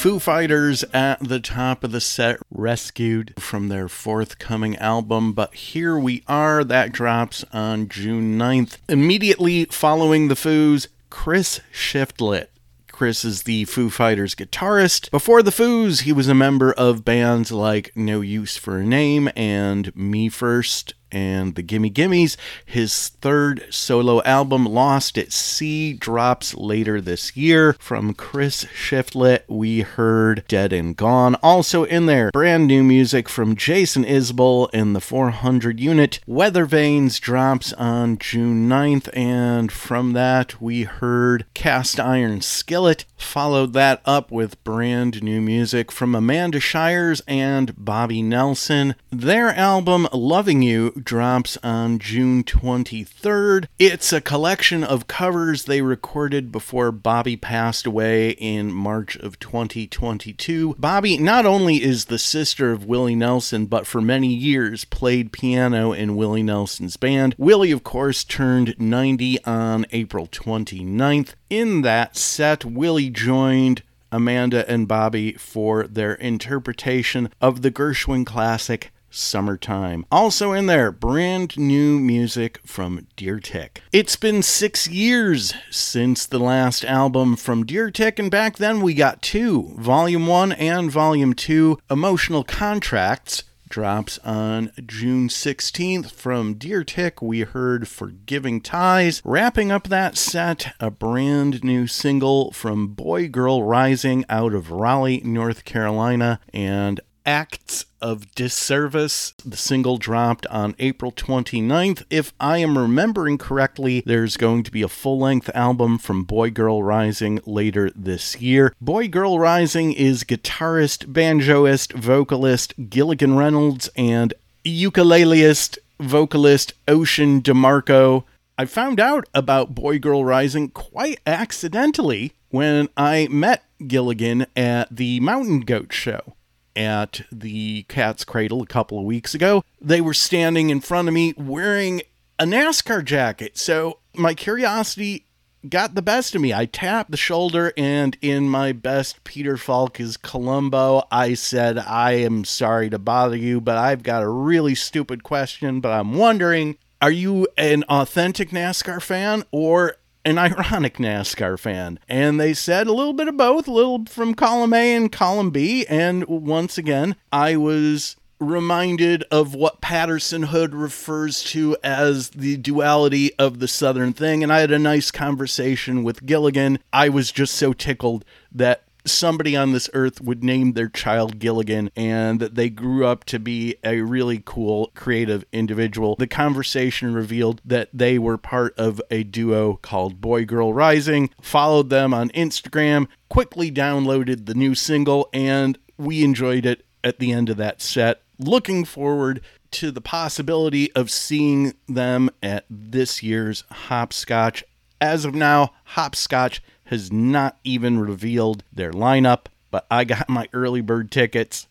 Foo 0.00 0.18
Fighters 0.18 0.82
at 0.94 1.20
the 1.20 1.40
top 1.40 1.84
of 1.84 1.92
the 1.92 2.00
set, 2.00 2.38
rescued 2.50 3.34
from 3.38 3.68
their 3.68 3.86
forthcoming 3.86 4.74
album. 4.78 5.34
But 5.34 5.54
here 5.54 5.98
we 5.98 6.24
are, 6.26 6.64
that 6.64 6.90
drops 6.90 7.44
on 7.52 7.86
June 7.86 8.38
9th. 8.38 8.78
Immediately 8.88 9.66
following 9.66 10.28
the 10.28 10.36
Foos, 10.36 10.88
Chris 11.10 11.60
Shiflett. 11.70 12.46
Chris 12.90 13.26
is 13.26 13.42
the 13.42 13.66
Foo 13.66 13.90
Fighters 13.90 14.34
guitarist. 14.34 15.10
Before 15.10 15.42
the 15.42 15.50
Foos, 15.50 16.04
he 16.04 16.14
was 16.14 16.28
a 16.28 16.34
member 16.34 16.72
of 16.72 17.04
bands 17.04 17.52
like 17.52 17.92
No 17.94 18.22
Use 18.22 18.56
for 18.56 18.78
a 18.78 18.86
Name 18.86 19.28
and 19.36 19.94
Me 19.94 20.30
First 20.30 20.94
and 21.12 21.54
the 21.54 21.62
Gimme 21.62 21.90
Gimmes. 21.90 22.36
His 22.64 23.08
third 23.20 23.64
solo 23.70 24.22
album, 24.22 24.66
Lost 24.66 25.18
at 25.18 25.32
Sea, 25.32 25.92
drops 25.92 26.54
later 26.54 27.00
this 27.00 27.36
year. 27.36 27.74
From 27.74 28.14
Chris 28.14 28.64
Shiflett, 28.66 29.42
we 29.48 29.80
heard 29.80 30.44
Dead 30.48 30.72
and 30.72 30.96
Gone. 30.96 31.34
Also 31.36 31.84
in 31.84 32.06
there, 32.06 32.30
brand 32.32 32.66
new 32.66 32.82
music 32.82 33.28
from 33.28 33.56
Jason 33.56 34.04
Isbell 34.04 34.68
in 34.72 34.92
the 34.92 35.00
400 35.00 35.80
unit. 35.80 36.20
Weathervanes 36.28 37.20
drops 37.20 37.72
on 37.74 38.18
June 38.18 38.68
9th, 38.68 39.08
and 39.16 39.70
from 39.72 40.12
that, 40.12 40.60
we 40.60 40.82
heard 40.84 41.44
Cast 41.54 41.98
Iron 41.98 42.40
Skillet. 42.40 43.04
Followed 43.16 43.72
that 43.74 44.00
up 44.04 44.30
with 44.30 44.62
brand 44.64 45.22
new 45.22 45.40
music 45.40 45.92
from 45.92 46.14
Amanda 46.14 46.60
Shires 46.60 47.22
and 47.28 47.74
Bobbie 47.76 48.22
Nelson. 48.22 48.94
Their 49.10 49.48
album, 49.50 50.08
Loving 50.12 50.62
You, 50.62 50.92
drops 51.04 51.56
on 51.62 51.98
June 51.98 52.44
23rd. 52.44 53.66
It's 53.78 54.12
a 54.12 54.20
collection 54.20 54.84
of 54.84 55.06
covers 55.06 55.64
they 55.64 55.82
recorded 55.82 56.52
before 56.52 56.92
Bobbie 56.92 57.36
passed 57.36 57.86
away 57.86 58.30
in 58.30 58.72
March 58.72 59.16
of 59.16 59.38
2022. 59.38 60.76
Bobbie 60.78 61.18
not 61.18 61.46
only 61.46 61.82
is 61.82 62.06
the 62.06 62.18
sister 62.18 62.72
of 62.72 62.86
Willie 62.86 63.14
Nelson, 63.14 63.66
but 63.66 63.86
for 63.86 64.00
many 64.00 64.32
years 64.32 64.84
played 64.84 65.32
piano 65.32 65.92
in 65.92 66.16
Willie 66.16 66.42
Nelson's 66.42 66.96
band. 66.96 67.34
Willie, 67.38 67.72
of 67.72 67.84
course, 67.84 68.24
turned 68.24 68.74
90 68.78 69.44
on 69.44 69.86
April 69.92 70.26
29th. 70.26 71.34
In 71.48 71.82
that 71.82 72.16
set, 72.16 72.64
Willie 72.64 73.10
joined 73.10 73.82
Amanda 74.12 74.68
and 74.68 74.88
Bobbie 74.88 75.34
for 75.34 75.86
their 75.86 76.14
interpretation 76.14 77.30
of 77.40 77.62
the 77.62 77.70
Gershwin 77.70 78.26
classic 78.26 78.92
Summertime. 79.10 80.06
Also 80.10 80.52
in 80.52 80.66
there, 80.66 80.92
brand 80.92 81.58
new 81.58 81.98
music 81.98 82.60
from 82.64 83.06
Deer 83.16 83.40
Tick. 83.40 83.82
It's 83.92 84.16
been 84.16 84.42
six 84.42 84.88
years 84.88 85.52
since 85.70 86.26
the 86.26 86.38
last 86.38 86.84
album 86.84 87.36
from 87.36 87.66
Deer 87.66 87.90
Tick, 87.90 88.18
and 88.18 88.30
back 88.30 88.56
then 88.56 88.80
we 88.80 88.94
got 88.94 89.22
two 89.22 89.74
Volume 89.76 90.26
1 90.26 90.52
and 90.52 90.90
Volume 90.90 91.34
2 91.34 91.78
Emotional 91.90 92.44
Contracts 92.44 93.44
drops 93.70 94.18
on 94.18 94.72
June 94.84 95.28
16th. 95.28 96.10
From 96.10 96.54
Deer 96.54 96.84
Tick, 96.84 97.22
we 97.22 97.40
heard 97.40 97.88
Forgiving 97.88 98.60
Ties. 98.60 99.22
Wrapping 99.24 99.72
up 99.72 99.88
that 99.88 100.18
set, 100.18 100.74
a 100.80 100.90
brand 100.90 101.64
new 101.64 101.86
single 101.86 102.50
from 102.50 102.88
Boy 102.88 103.28
Girl 103.28 103.62
Rising 103.62 104.24
out 104.28 104.52
of 104.52 104.70
Raleigh, 104.70 105.22
North 105.24 105.64
Carolina, 105.64 106.40
and 106.52 107.00
Acts 107.30 107.86
of 108.02 108.34
Disservice. 108.34 109.34
The 109.46 109.56
single 109.56 109.98
dropped 109.98 110.48
on 110.48 110.74
April 110.80 111.12
29th. 111.12 112.02
If 112.10 112.32
I 112.40 112.58
am 112.58 112.76
remembering 112.76 113.38
correctly, 113.38 114.02
there's 114.04 114.36
going 114.36 114.64
to 114.64 114.72
be 114.72 114.82
a 114.82 114.88
full 114.88 115.20
length 115.20 115.48
album 115.54 115.98
from 115.98 116.24
Boy 116.24 116.50
Girl 116.50 116.82
Rising 116.82 117.38
later 117.46 117.88
this 117.94 118.40
year. 118.40 118.74
Boy 118.80 119.06
Girl 119.06 119.38
Rising 119.38 119.92
is 119.92 120.24
guitarist, 120.24 121.12
banjoist, 121.12 121.92
vocalist 121.92 122.74
Gilligan 122.90 123.36
Reynolds 123.36 123.88
and 123.94 124.34
ukuleleist, 124.64 125.78
vocalist 126.00 126.72
Ocean 126.88 127.42
DeMarco. 127.42 128.24
I 128.58 128.64
found 128.64 128.98
out 128.98 129.28
about 129.32 129.76
Boy 129.76 130.00
Girl 130.00 130.24
Rising 130.24 130.70
quite 130.70 131.20
accidentally 131.24 132.32
when 132.48 132.88
I 132.96 133.28
met 133.30 133.62
Gilligan 133.86 134.46
at 134.56 134.88
the 134.90 135.20
Mountain 135.20 135.60
Goat 135.60 135.92
show 135.92 136.34
at 136.76 137.22
the 137.32 137.84
Cat's 137.84 138.24
Cradle 138.24 138.62
a 138.62 138.66
couple 138.66 138.98
of 138.98 139.04
weeks 139.04 139.34
ago. 139.34 139.64
They 139.80 140.00
were 140.00 140.14
standing 140.14 140.70
in 140.70 140.80
front 140.80 141.08
of 141.08 141.14
me 141.14 141.34
wearing 141.36 142.02
a 142.38 142.44
NASCAR 142.44 143.04
jacket. 143.04 143.58
So 143.58 143.98
my 144.14 144.34
curiosity 144.34 145.26
got 145.68 145.94
the 145.94 146.02
best 146.02 146.34
of 146.34 146.40
me. 146.40 146.54
I 146.54 146.64
tapped 146.64 147.10
the 147.10 147.16
shoulder, 147.16 147.72
and 147.76 148.16
in 148.22 148.48
my 148.48 148.72
best 148.72 149.24
Peter 149.24 149.56
Falk 149.56 150.00
is 150.00 150.16
Columbo, 150.16 151.02
I 151.12 151.34
said, 151.34 151.78
I 151.78 152.12
am 152.12 152.44
sorry 152.44 152.88
to 152.90 152.98
bother 152.98 153.36
you, 153.36 153.60
but 153.60 153.76
I've 153.76 154.02
got 154.02 154.22
a 154.22 154.28
really 154.28 154.74
stupid 154.74 155.22
question. 155.22 155.80
But 155.80 155.92
I'm 155.92 156.14
wondering, 156.14 156.78
are 157.02 157.10
you 157.10 157.46
an 157.58 157.84
authentic 157.90 158.50
NASCAR 158.50 159.02
fan 159.02 159.44
or 159.50 159.96
an 160.24 160.38
ironic 160.38 160.98
NASCAR 160.98 161.58
fan. 161.58 161.98
And 162.08 162.38
they 162.40 162.54
said 162.54 162.86
a 162.86 162.92
little 162.92 163.12
bit 163.12 163.28
of 163.28 163.36
both, 163.36 163.66
a 163.68 163.72
little 163.72 164.04
from 164.06 164.34
column 164.34 164.72
A 164.72 164.94
and 164.94 165.10
column 165.10 165.50
B. 165.50 165.86
And 165.88 166.24
once 166.26 166.78
again, 166.78 167.16
I 167.32 167.56
was 167.56 168.16
reminded 168.38 169.22
of 169.30 169.54
what 169.54 169.80
Patterson 169.80 170.44
Hood 170.44 170.74
refers 170.74 171.44
to 171.44 171.76
as 171.84 172.30
the 172.30 172.56
duality 172.56 173.34
of 173.38 173.58
the 173.58 173.68
Southern 173.68 174.12
thing. 174.12 174.42
And 174.42 174.52
I 174.52 174.60
had 174.60 174.70
a 174.70 174.78
nice 174.78 175.10
conversation 175.10 176.02
with 176.02 176.24
Gilligan. 176.24 176.78
I 176.92 177.10
was 177.10 177.30
just 177.30 177.54
so 177.54 177.72
tickled 177.72 178.24
that 178.50 178.84
somebody 179.04 179.56
on 179.56 179.72
this 179.72 179.90
earth 179.94 180.20
would 180.20 180.44
name 180.44 180.72
their 180.72 180.88
child 180.88 181.38
Gilligan 181.38 181.90
and 181.96 182.40
that 182.40 182.54
they 182.54 182.70
grew 182.70 183.06
up 183.06 183.24
to 183.24 183.38
be 183.38 183.76
a 183.84 184.00
really 184.00 184.42
cool, 184.44 184.90
creative 184.94 185.44
individual. 185.52 186.16
The 186.16 186.26
conversation 186.26 187.14
revealed 187.14 187.60
that 187.64 187.88
they 187.92 188.18
were 188.18 188.38
part 188.38 188.74
of 188.78 189.00
a 189.10 189.22
duo 189.22 189.78
called 189.82 190.20
Boy 190.20 190.44
Girl 190.44 190.72
Rising, 190.72 191.30
followed 191.40 191.90
them 191.90 192.12
on 192.12 192.30
Instagram, 192.30 193.08
quickly 193.28 193.70
downloaded 193.70 194.46
the 194.46 194.54
new 194.54 194.74
single, 194.74 195.28
and 195.32 195.78
we 195.96 196.24
enjoyed 196.24 196.66
it 196.66 196.84
at 197.04 197.18
the 197.18 197.32
end 197.32 197.48
of 197.50 197.56
that 197.56 197.80
set. 197.80 198.22
Looking 198.38 198.84
forward 198.84 199.42
to 199.72 199.90
the 199.90 200.00
possibility 200.00 200.92
of 200.94 201.10
seeing 201.10 201.74
them 201.88 202.30
at 202.42 202.64
this 202.68 203.22
year's 203.22 203.64
Hopscotch. 203.70 204.64
As 205.00 205.24
of 205.24 205.34
now, 205.34 205.72
Hopscotch 205.84 206.62
has 206.90 207.12
not 207.12 207.56
even 207.62 208.00
revealed 208.00 208.64
their 208.72 208.90
lineup, 208.90 209.46
but 209.70 209.86
I 209.88 210.02
got 210.02 210.28
my 210.28 210.48
early 210.52 210.80
bird 210.80 211.12
tickets. 211.12 211.68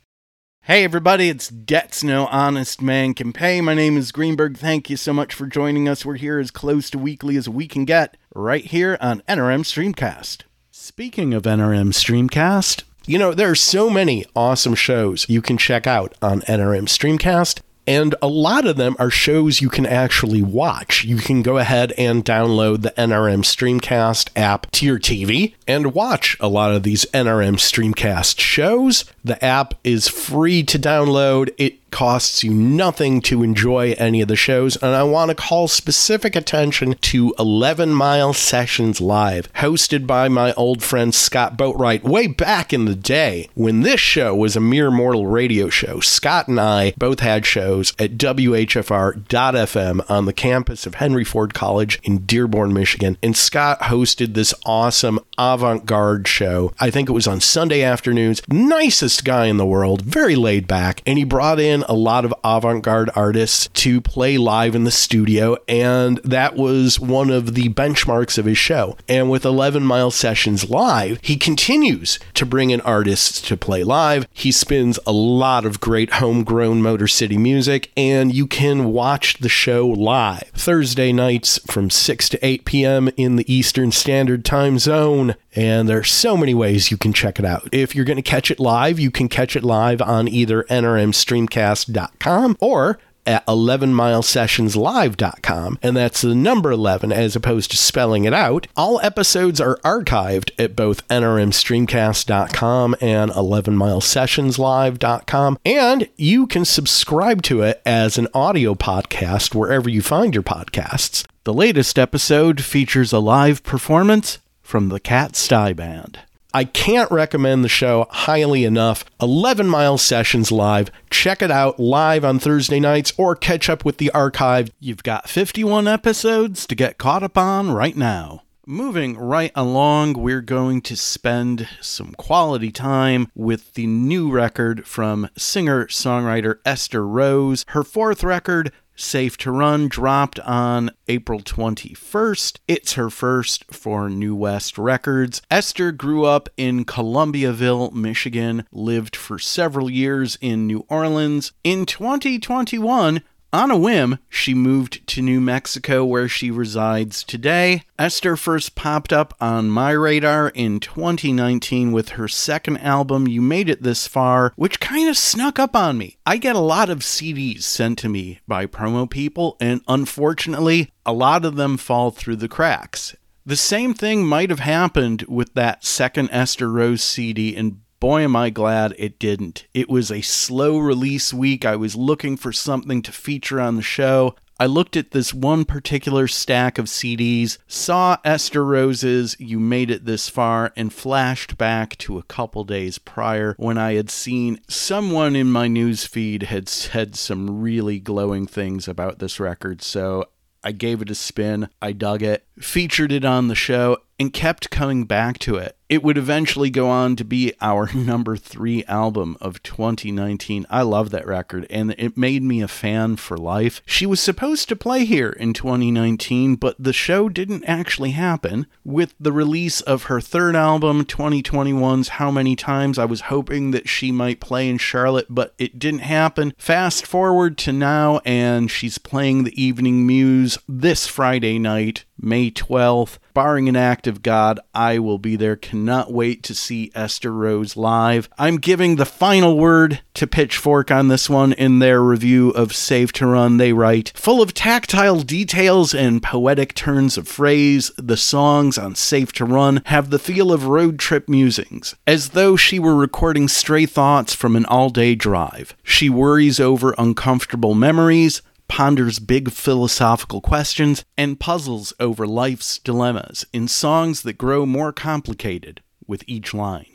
Hey 0.62 0.86
everybody, 0.86 1.28
it's 1.28 1.50
Debts 1.50 2.06
No 2.06 2.28
Honest 2.28 2.82
Man 2.82 3.14
Can 3.14 3.34
Pay. 3.34 3.60
My 3.60 3.74
name 3.74 3.98
is 3.98 4.14
Greenberg. 4.14 4.58
Thank 4.58 4.90
you 4.90 4.96
so 4.96 5.12
much 5.12 5.34
for 5.34 5.46
joining 5.46 5.90
us. 5.90 6.06
We're 6.06 6.16
here 6.16 6.40
as 6.40 6.52
close 6.52 6.90
to 6.92 6.98
weekly 6.98 7.36
as 7.36 7.50
we 7.50 7.68
can 7.68 7.84
get, 7.84 8.16
right 8.34 8.64
here 8.64 8.98
on 9.02 9.22
NRM 9.28 9.66
Streamcast. 9.66 10.44
Speaking 10.72 11.34
of 11.34 11.44
NRM 11.44 11.92
Streamcast, 11.92 12.84
you 13.06 13.18
know, 13.18 13.34
there 13.34 13.52
are 13.52 13.56
so 13.56 13.90
many 13.90 14.26
awesome 14.38 14.76
shows 14.76 15.28
you 15.28 15.42
can 15.42 15.58
check 15.58 15.86
out 15.86 16.14
on 16.22 16.42
NRM 16.44 16.88
Streamcast. 16.88 17.60
And 17.90 18.14
a 18.22 18.28
lot 18.28 18.68
of 18.68 18.76
them 18.76 18.96
are 19.00 19.10
shows 19.10 19.62
you 19.62 19.70
can 19.70 19.88
actually 19.88 20.44
watch. 20.44 21.04
You 21.06 21.18
can 21.18 21.42
go 21.42 21.58
ahead 21.58 21.92
and 21.98 22.24
download 22.24 22.84
the 22.84 22.92
NRM 22.92 23.42
Streamcast 23.42 24.30
app 24.36 24.70
to 24.74 24.86
your 24.86 25.00
TV 25.00 25.56
and 25.68 25.92
watch 25.96 26.38
a 26.40 26.48
lot 26.48 26.72
of 26.72 26.84
these 26.84 27.06
NRM 27.16 27.56
Streamcast 27.56 28.40
shows. 28.40 29.06
The 29.24 29.44
app 29.44 29.74
is 29.84 30.08
free 30.08 30.62
to 30.66 30.78
download. 30.78 31.50
It 31.58 31.79
costs 31.92 32.44
you 32.44 32.54
nothing 32.54 33.22
to 33.22 33.44
enjoy 33.44 33.94
any 33.98 34.22
of 34.22 34.28
the 34.28 34.36
shows, 34.36 34.76
and 34.78 34.96
I 34.96 35.04
want 35.04 35.30
to 35.30 35.36
call 35.36 35.68
specific 35.68 36.36
attention 36.36 36.94
to 36.94 37.34
11 37.38 37.94
Mile 37.94 38.34
Sessions 38.34 39.02
Live, 39.02 39.52
hosted 39.54 40.08
by 40.08 40.30
my 40.30 40.54
old 40.54 40.84
friend 40.84 41.14
Scott 41.14 41.58
Boatwright 41.58 42.04
way 42.04 42.28
back 42.28 42.74
in 42.74 42.86
the 42.86 42.96
day 42.96 43.50
when 43.56 43.82
this 43.82 44.00
show 44.00 44.36
was 44.36 44.56
a 44.56 44.62
mere 44.62 44.92
mortal 44.92 45.28
radio 45.28 45.70
show. 45.70 46.00
Scott 46.00 46.48
and 46.48 46.60
I 46.60 46.94
both 46.98 47.20
had 47.20 47.46
shows 47.46 47.94
at 48.00 48.18
WHFR.FM 48.18 50.10
on 50.10 50.26
the 50.26 50.34
campus 50.34 50.86
of 50.86 50.96
Henry 50.96 51.24
Ford 51.24 51.54
College 51.54 52.00
in 52.04 52.20
Dearborn, 52.20 52.74
Michigan, 52.74 53.18
and 53.22 53.36
Scott 53.36 53.82
hosted 53.82 54.34
this 54.34 54.54
awesome 54.66 55.20
avant 55.38 55.86
garde 55.86 56.28
show. 56.28 56.74
I 56.80 56.90
think 56.90 57.10
it 57.10 57.14
was 57.14 57.28
on 57.28 57.42
Sunday 57.42 57.82
afternoons. 57.82 58.42
Nicest 58.50 59.26
guy 59.26 59.48
in 59.48 59.58
the 59.58 59.66
world, 59.66 60.02
very 60.02 60.36
laid 60.36 60.68
back, 60.68 61.02
and 61.06 61.18
he 61.18 61.24
brought 61.24 61.60
in 61.60 61.79
a 61.88 61.94
lot 61.94 62.26
of 62.26 62.34
avant 62.44 62.84
garde 62.84 63.10
artists 63.16 63.68
to 63.74 64.02
play 64.02 64.38
live 64.38 64.76
in 64.76 64.84
the 64.84 64.92
studio, 64.92 65.58
and 65.68 66.18
that 66.24 66.56
was 66.56 67.00
one 67.00 67.30
of 67.30 67.54
the 67.56 67.70
benchmarks 67.70 68.38
of 68.38 68.46
his 68.46 68.58
show. 68.58 68.98
And 69.08 69.30
with 69.30 69.46
11 69.46 69.84
Mile 69.84 70.12
Sessions 70.12 70.70
Live, 70.70 71.20
he 71.22 71.38
continues 71.38 72.20
to 72.34 72.46
bring 72.46 72.70
in 72.72 72.82
artists 72.82 73.42
to 73.42 73.58
play 73.58 73.84
live. 73.84 74.28
He 74.32 74.52
spins 74.52 75.00
a 75.06 75.12
lot 75.12 75.66
of 75.66 75.80
great 75.80 76.14
homegrown 76.14 76.82
Motor 76.82 77.08
City 77.08 77.38
music, 77.38 77.92
and 77.96 78.34
you 78.34 78.48
can 78.48 78.92
watch 78.92 79.38
the 79.40 79.50
show 79.50 79.88
live 79.88 80.52
Thursday 80.54 81.12
nights 81.12 81.60
from 81.72 81.90
6 81.90 82.30
to 82.30 82.46
8 82.46 82.66
p.m. 82.66 83.10
in 83.18 83.36
the 83.36 83.54
Eastern 83.54 83.92
Standard 83.92 84.44
Time 84.44 84.80
Zone. 84.80 85.36
And 85.56 85.90
there's 85.90 86.12
so 86.12 86.38
many 86.38 86.54
ways 86.54 86.92
you 86.92 86.98
can 86.98 87.14
check 87.14 87.40
it 87.40 87.46
out. 87.46 87.68
If 87.72 87.96
you're 87.96 88.06
going 88.06 88.18
to 88.18 88.22
catch 88.22 88.52
it 88.52 88.60
live, 88.60 89.00
you 89.00 89.12
can 89.12 89.30
catch 89.30 89.56
it 89.56 89.64
live 89.64 90.02
on 90.02 90.28
either 90.28 90.64
nrmstreamcast.com 90.64 92.58
or 92.60 93.00
at 93.30 93.46
11milesessionslive.com, 93.46 95.80
and 95.84 95.96
that's 95.96 96.22
the 96.22 96.34
number 96.34 96.72
11 96.72 97.12
as 97.12 97.36
opposed 97.36 97.70
to 97.70 97.78
spelling 97.78 98.26
it 98.26 98.34
out. 98.34 98.66
All 98.76 99.00
episodes 99.02 99.62
are 99.62 99.78
archived 99.84 100.50
at 100.58 100.76
both 100.76 101.08
nrmstreamcast.com 101.10 102.96
and 103.00 103.30
11milesessionslive.com, 103.32 105.60
and 105.64 106.10
you 106.16 106.48
can 106.48 106.66
subscribe 106.66 107.44
to 107.44 107.62
it 107.62 107.84
as 107.86 108.18
an 108.18 108.28
audio 108.34 108.74
podcast 108.74 109.54
wherever 109.54 109.88
you 109.90 110.02
find 110.02 110.34
your 110.34 110.42
podcasts. 110.42 111.24
The 111.44 111.54
latest 111.54 112.00
episode 112.00 112.64
features 112.64 113.14
a 113.14 113.20
live 113.20 113.62
performance 113.64 114.40
from 114.70 114.90
the 114.90 115.00
Cat 115.00 115.36
Stye 115.36 115.74
Band. 115.74 116.20
I 116.54 116.64
can't 116.64 117.10
recommend 117.10 117.64
the 117.64 117.70
show 117.70 118.06
highly 118.12 118.66
enough. 118.66 119.04
11 119.20 119.68
Mile 119.68 119.98
Sessions 119.98 120.52
Live. 120.52 120.92
Check 121.10 121.42
it 121.42 121.50
out 121.50 121.80
live 121.80 122.24
on 122.24 122.38
Thursday 122.38 122.80
nights 122.80 123.12
or 123.18 123.36
catch 123.36 123.68
up 123.68 123.84
with 123.84 123.98
the 123.98 124.12
archive. 124.12 124.70
You've 124.80 125.02
got 125.02 125.28
51 125.28 125.88
episodes 125.88 126.68
to 126.68 126.76
get 126.76 127.00
caught 127.00 127.24
up 127.24 127.36
on 127.36 127.72
right 127.72 127.98
now. 127.98 128.44
Moving 128.68 129.18
right 129.18 129.52
along, 129.56 130.14
we're 130.14 130.42
going 130.42 130.82
to 130.82 130.96
spend 130.96 131.68
some 131.82 132.14
quality 132.14 132.72
time 132.72 133.32
with 133.34 133.74
the 133.74 133.88
new 133.88 134.30
record 134.30 134.86
from 134.86 135.28
singer 135.36 135.88
songwriter 135.88 136.60
Esther 136.64 137.08
Rose. 137.08 137.66
Her 137.70 137.84
fourth 137.84 138.24
record, 138.24 138.72
Safe 139.02 139.38
to 139.38 139.52
Run 139.52 139.88
dropped 139.88 140.42
on 140.42 140.92
April 141.08 141.40
21st. 141.40 142.60
It's 142.68 142.94
her 142.94 143.10
first 143.10 143.64
for 143.74 144.10
New 144.10 144.36
West 144.36 144.78
Records. 144.78 145.42
Esther 145.50 145.94
grew 145.94 146.26
up 146.26 146.50
in 146.58 146.84
Columbiaville, 146.84 147.94
Michigan, 147.94 148.66
lived 148.74 149.16
for 149.16 149.40
several 149.40 149.90
years 149.90 150.38
in 150.42 150.68
New 150.68 150.86
Orleans. 150.90 151.54
In 151.64 151.86
2021, 151.86 153.24
On 153.52 153.72
a 153.72 153.78
whim, 153.78 154.20
she 154.30 154.54
moved 154.54 155.08
to 155.08 155.24
New 155.24 155.42
Mexico 155.42 156.06
where 156.06 156.28
she 156.28 156.52
resides 156.52 157.24
today. 157.24 157.82
Esther 157.98 158.36
first 158.38 158.76
popped 158.76 159.12
up 159.12 159.34
on 159.42 159.72
my 159.72 159.90
radar 159.90 160.50
in 160.50 160.80
2019 160.80 161.92
with 161.92 162.10
her 162.10 162.28
second 162.28 162.78
album, 162.78 163.28
You 163.28 163.42
Made 163.42 163.68
It 163.68 163.82
This 163.82 164.06
Far, 164.06 164.54
which 164.56 164.80
kind 164.80 165.10
of 165.10 165.18
snuck 165.18 165.58
up 165.58 165.76
on 165.76 165.98
me. 165.98 166.18
I 166.28 166.38
get 166.38 166.56
a 166.56 166.60
lot 166.60 166.92
of 166.92 167.00
CDs 167.00 167.64
sent 167.64 167.98
to 168.00 168.10
me 168.10 168.40
by 168.48 168.68
promo 168.68 169.10
people, 169.10 169.58
and 169.60 169.82
unfortunately, 169.88 170.92
a 171.04 171.12
lot 171.12 171.44
of 171.44 171.56
them 171.56 171.78
fall 171.78 172.12
through 172.12 172.36
the 172.36 172.48
cracks. 172.48 173.16
The 173.48 173.56
same 173.56 173.96
thing 173.96 174.28
might 174.28 174.52
have 174.52 174.60
happened 174.60 175.24
with 175.28 175.56
that 175.56 175.84
second 175.84 176.30
Esther 176.32 176.70
Rose 176.70 177.02
CD, 177.02 177.56
and 177.56 177.82
boy, 178.00 178.22
am 178.22 178.36
I 178.36 178.50
glad 178.50 178.96
it 178.98 179.20
didn't. 179.20 179.68
It 179.74 179.90
was 179.90 180.12
a 180.12 180.22
slow 180.22 180.78
release 180.78 181.34
week. 181.34 181.66
I 181.66 181.76
was 181.76 181.96
looking 181.96 182.38
for 182.38 182.52
something 182.52 183.02
to 183.02 183.12
feature 183.12 183.60
on 183.60 183.76
the 183.76 183.82
show. 183.82 184.36
I 184.62 184.66
looked 184.66 184.98
at 184.98 185.12
this 185.12 185.34
one 185.34 185.64
particular 185.64 186.28
stack 186.28 186.78
of 186.78 186.88
CDs, 186.88 187.60
saw 187.66 188.18
Esther 188.26 188.66
Rose's 188.66 189.38
You 189.40 189.58
Made 189.58 189.90
It 189.90 190.04
This 190.04 190.28
Far, 190.28 190.74
and 190.76 190.92
flashed 190.92 191.58
back 191.58 191.98
to 192.00 192.18
a 192.18 192.24
couple 192.24 192.66
days 192.66 192.98
prior 193.00 193.56
when 193.58 193.78
I 193.78 193.94
had 193.94 194.10
seen 194.10 194.60
someone 194.68 195.38
in 195.38 195.50
my 195.50 195.70
newsfeed 195.70 196.44
had 196.44 196.68
said 196.68 197.16
some 197.16 197.62
really 197.62 198.00
glowing 198.00 198.48
things 198.48 198.90
about 198.90 199.20
this 199.20 199.40
record. 199.40 199.82
So 199.82 200.26
I 200.62 200.74
gave 200.74 201.02
it 201.02 201.10
a 201.10 201.16
spin, 201.16 201.70
I 201.82 201.94
dug 201.94 202.22
it, 202.22 202.46
featured 202.60 203.14
it 203.14 203.24
on 203.24 203.48
the 203.48 203.56
show, 203.56 204.00
and 204.20 204.34
kept 204.34 204.70
coming 204.70 205.06
back 205.06 205.40
to 205.40 205.56
it. 205.56 205.78
It 205.90 206.04
would 206.04 206.20
eventually 206.20 206.70
go 206.70 206.88
on 206.88 207.16
to 207.16 207.26
be 207.26 207.52
our 207.60 207.92
number 207.96 208.38
three 208.38 208.84
album 208.86 209.36
of 209.42 209.64
2019. 209.64 210.68
I 210.70 210.84
love 210.84 211.10
that 211.10 211.26
record, 211.26 211.66
and 211.72 211.96
it 211.98 212.16
made 212.16 212.44
me 212.44 212.62
a 212.62 212.68
fan 212.68 213.16
for 213.16 213.36
life. 213.36 213.82
She 213.88 214.06
was 214.06 214.20
supposed 214.20 214.70
to 214.70 214.76
play 214.76 215.04
here 215.04 215.32
in 215.32 215.54
2019, 215.54 216.58
but 216.58 216.76
the 216.78 216.94
show 216.94 217.28
didn't 217.28 217.64
actually 217.64 218.12
happen. 218.12 218.68
With 218.86 219.16
the 219.20 219.32
release 219.32 219.82
of 219.82 220.04
her 220.04 220.22
third 220.22 220.56
album, 220.56 221.06
2021's 221.06 222.10
How 222.10 222.30
Many 222.30 222.56
Times, 222.56 223.00
I 223.00 223.06
was 223.06 223.22
hoping 223.22 223.72
that 223.72 223.90
she 223.90 224.12
might 224.12 224.40
play 224.40 224.70
in 224.70 224.78
Charlotte, 224.78 225.28
but 225.28 225.56
it 225.58 225.80
didn't 225.80 226.02
happen. 226.02 226.54
Fast 226.60 227.08
forward 227.08 227.58
to 227.60 227.74
now, 227.74 228.22
and 228.26 228.70
she's 228.70 229.00
playing 229.00 229.44
the 229.44 229.60
Evening 229.62 230.06
Muse 230.06 230.60
this 230.68 231.08
Friday 231.08 231.58
night 231.58 232.06
May 232.22 232.52
12th. 232.52 233.18
Barring 233.34 233.70
an 233.70 233.76
act 233.76 234.08
of 234.08 234.22
God, 234.22 234.60
I 234.74 235.00
will 235.00 235.18
be 235.18 235.36
there. 235.36 235.56
Cannot 235.80 236.12
wait 236.12 236.44
to 236.44 236.54
see 236.54 236.92
Esther 236.94 237.32
Rose 237.32 237.78
live. 237.78 238.28
I'm 238.38 238.58
giving 238.58 238.98
the 238.98 239.06
final 239.06 239.58
word 239.58 240.02
to 240.16 240.28
Pitchfork 240.28 240.92
on 240.92 241.08
this 241.08 241.30
one 241.30 241.54
in 241.54 241.80
their 241.80 242.02
review 242.02 242.50
of 242.50 242.76
Safe 242.76 243.14
to 243.14 243.26
Run. 243.26 243.56
They 243.56 243.72
write, 243.72 244.12
full 244.14 244.42
of 244.42 244.54
tactile 244.54 245.22
details 245.22 245.94
and 245.94 246.22
poetic 246.22 246.74
turns 246.76 247.18
of 247.18 247.30
phrase, 247.30 247.94
the 247.98 248.18
songs 248.18 248.78
on 248.78 248.96
Safe 248.96 249.32
to 249.34 249.46
Run 249.46 249.82
have 249.86 250.10
the 250.10 250.20
feel 250.20 250.52
of 250.52 250.66
road 250.66 251.00
trip 251.00 251.30
musings, 251.30 251.96
as 252.06 252.32
though 252.32 252.58
she 252.58 252.78
were 252.78 252.96
recording 252.96 253.48
stray 253.48 253.86
thoughts 253.86 254.36
from 254.36 254.58
an 254.58 254.66
all 254.66 254.90
day 254.90 255.16
drive. 255.16 255.78
She 255.82 256.10
worries 256.10 256.60
over 256.60 256.94
uncomfortable 256.98 257.74
memories, 257.74 258.42
ponders 258.70 259.20
big 259.20 259.52
philosophical 259.52 260.40
questions, 260.40 261.04
and 261.18 261.40
puzzles 261.40 261.92
over 262.00 262.26
life's 262.26 262.80
dilemmas 262.80 263.46
in 263.52 263.68
songs 263.68 264.22
that 264.22 264.38
grow 264.38 264.66
more 264.66 264.94
complicated 264.94 265.82
with 266.08 266.24
each 266.28 266.54
line. 266.54 266.86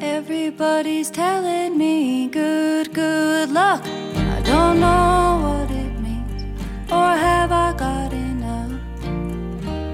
Everybody's 0.00 1.10
telling 1.10 1.76
me 1.76 2.28
good, 2.28 2.92
good 2.92 3.50
luck. 3.50 3.82
I 3.84 4.40
don't 4.44 4.78
know 4.80 5.40
what 5.42 5.70
it 5.70 6.00
means, 6.00 6.60
or 6.90 7.16
have 7.16 7.50
I 7.50 7.72
got 7.76 8.12
enough? 8.12 8.72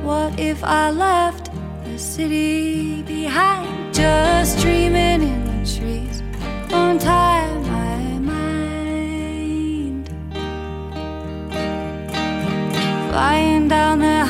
What 0.04 0.38
if 0.38 0.62
I 0.64 0.90
left 0.90 1.51
city 2.02 3.02
behind, 3.02 3.94
just 3.94 4.58
dreaming 4.58 5.22
in 5.22 5.44
the 5.44 5.64
trees? 5.64 6.20
Untie 6.72 7.46
my 7.60 8.18
mind, 8.18 10.08
flying 13.08 13.68
down 13.68 14.00
the 14.00 14.21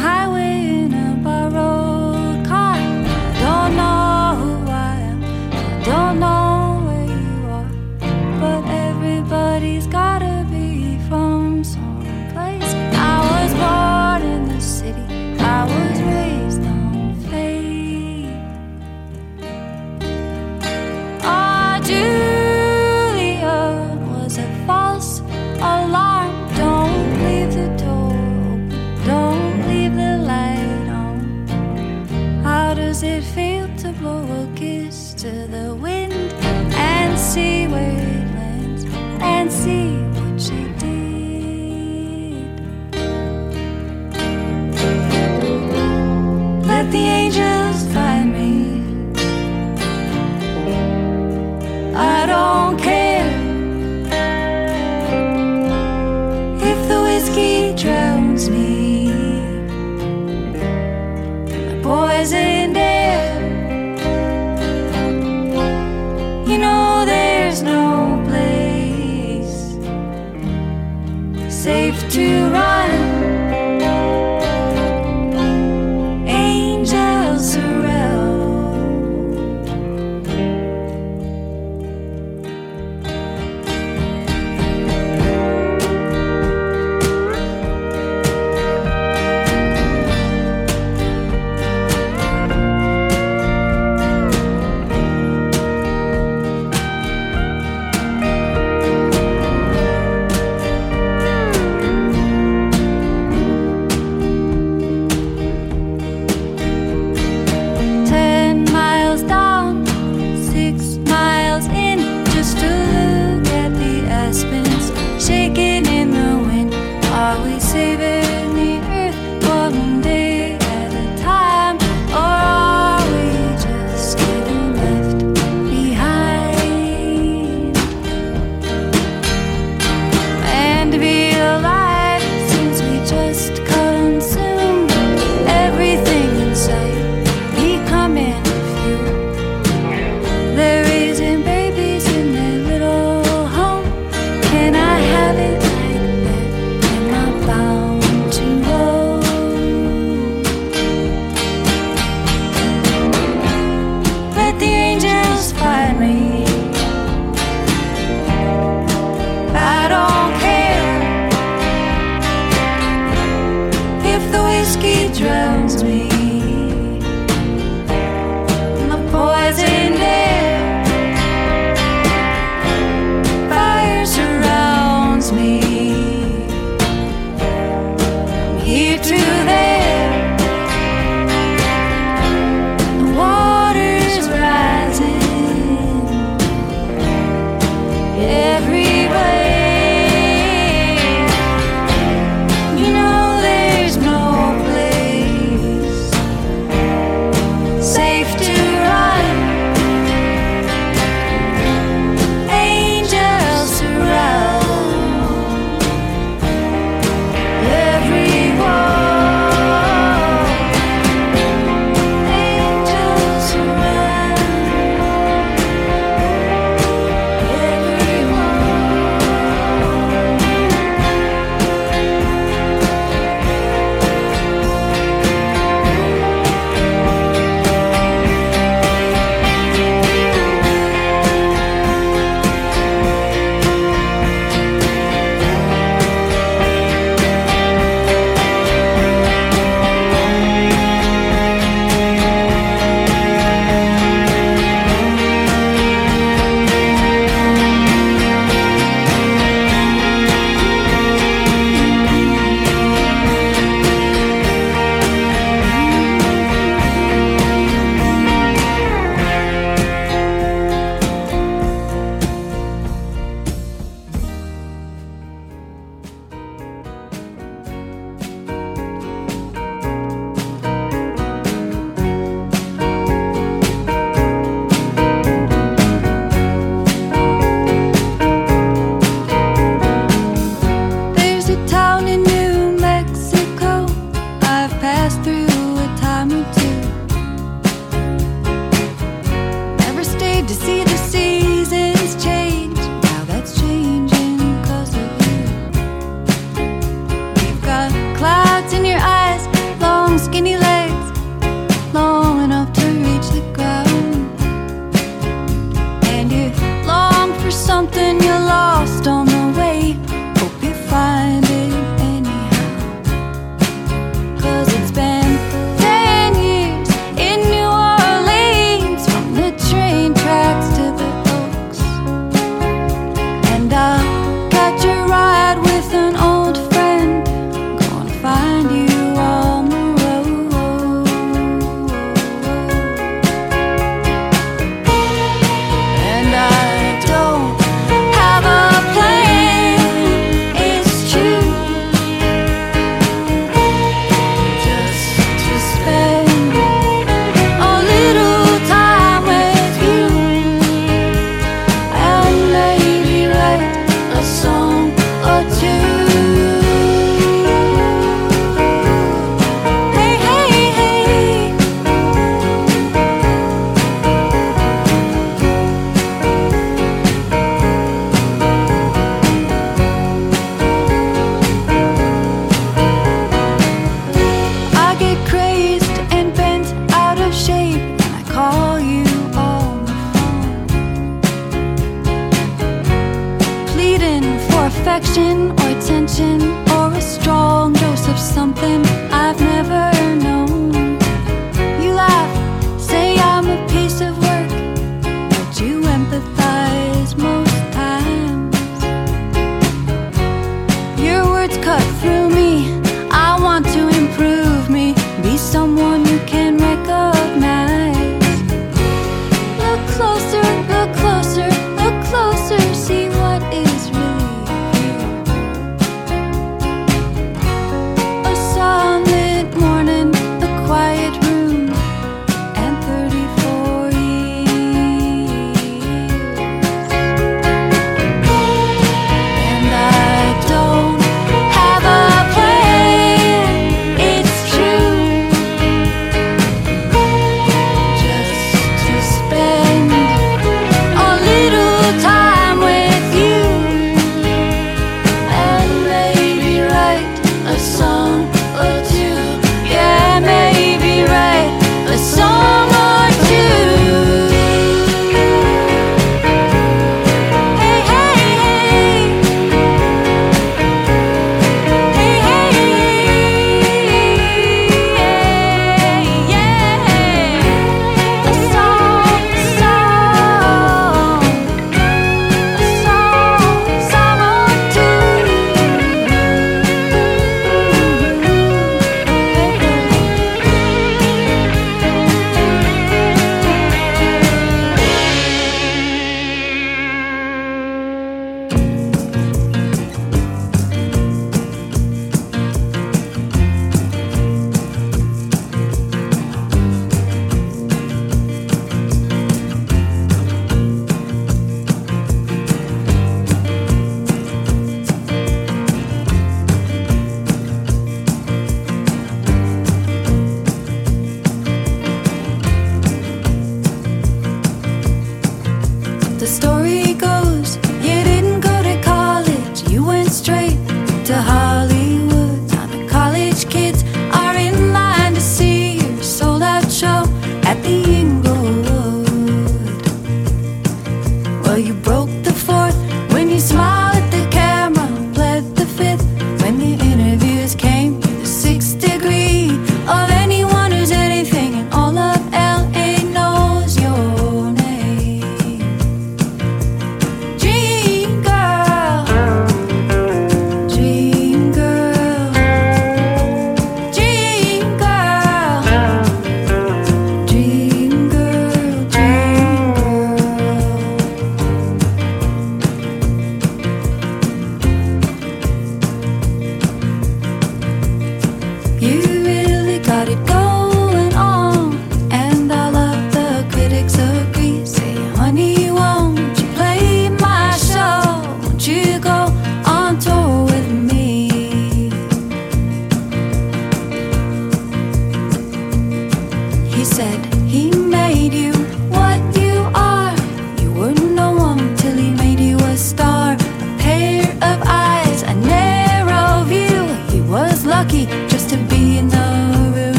the 46.93 46.99
angels 46.99 47.86
find 47.95 48.32
me. 48.34 48.82
I 51.95 52.26
don't 52.26 52.82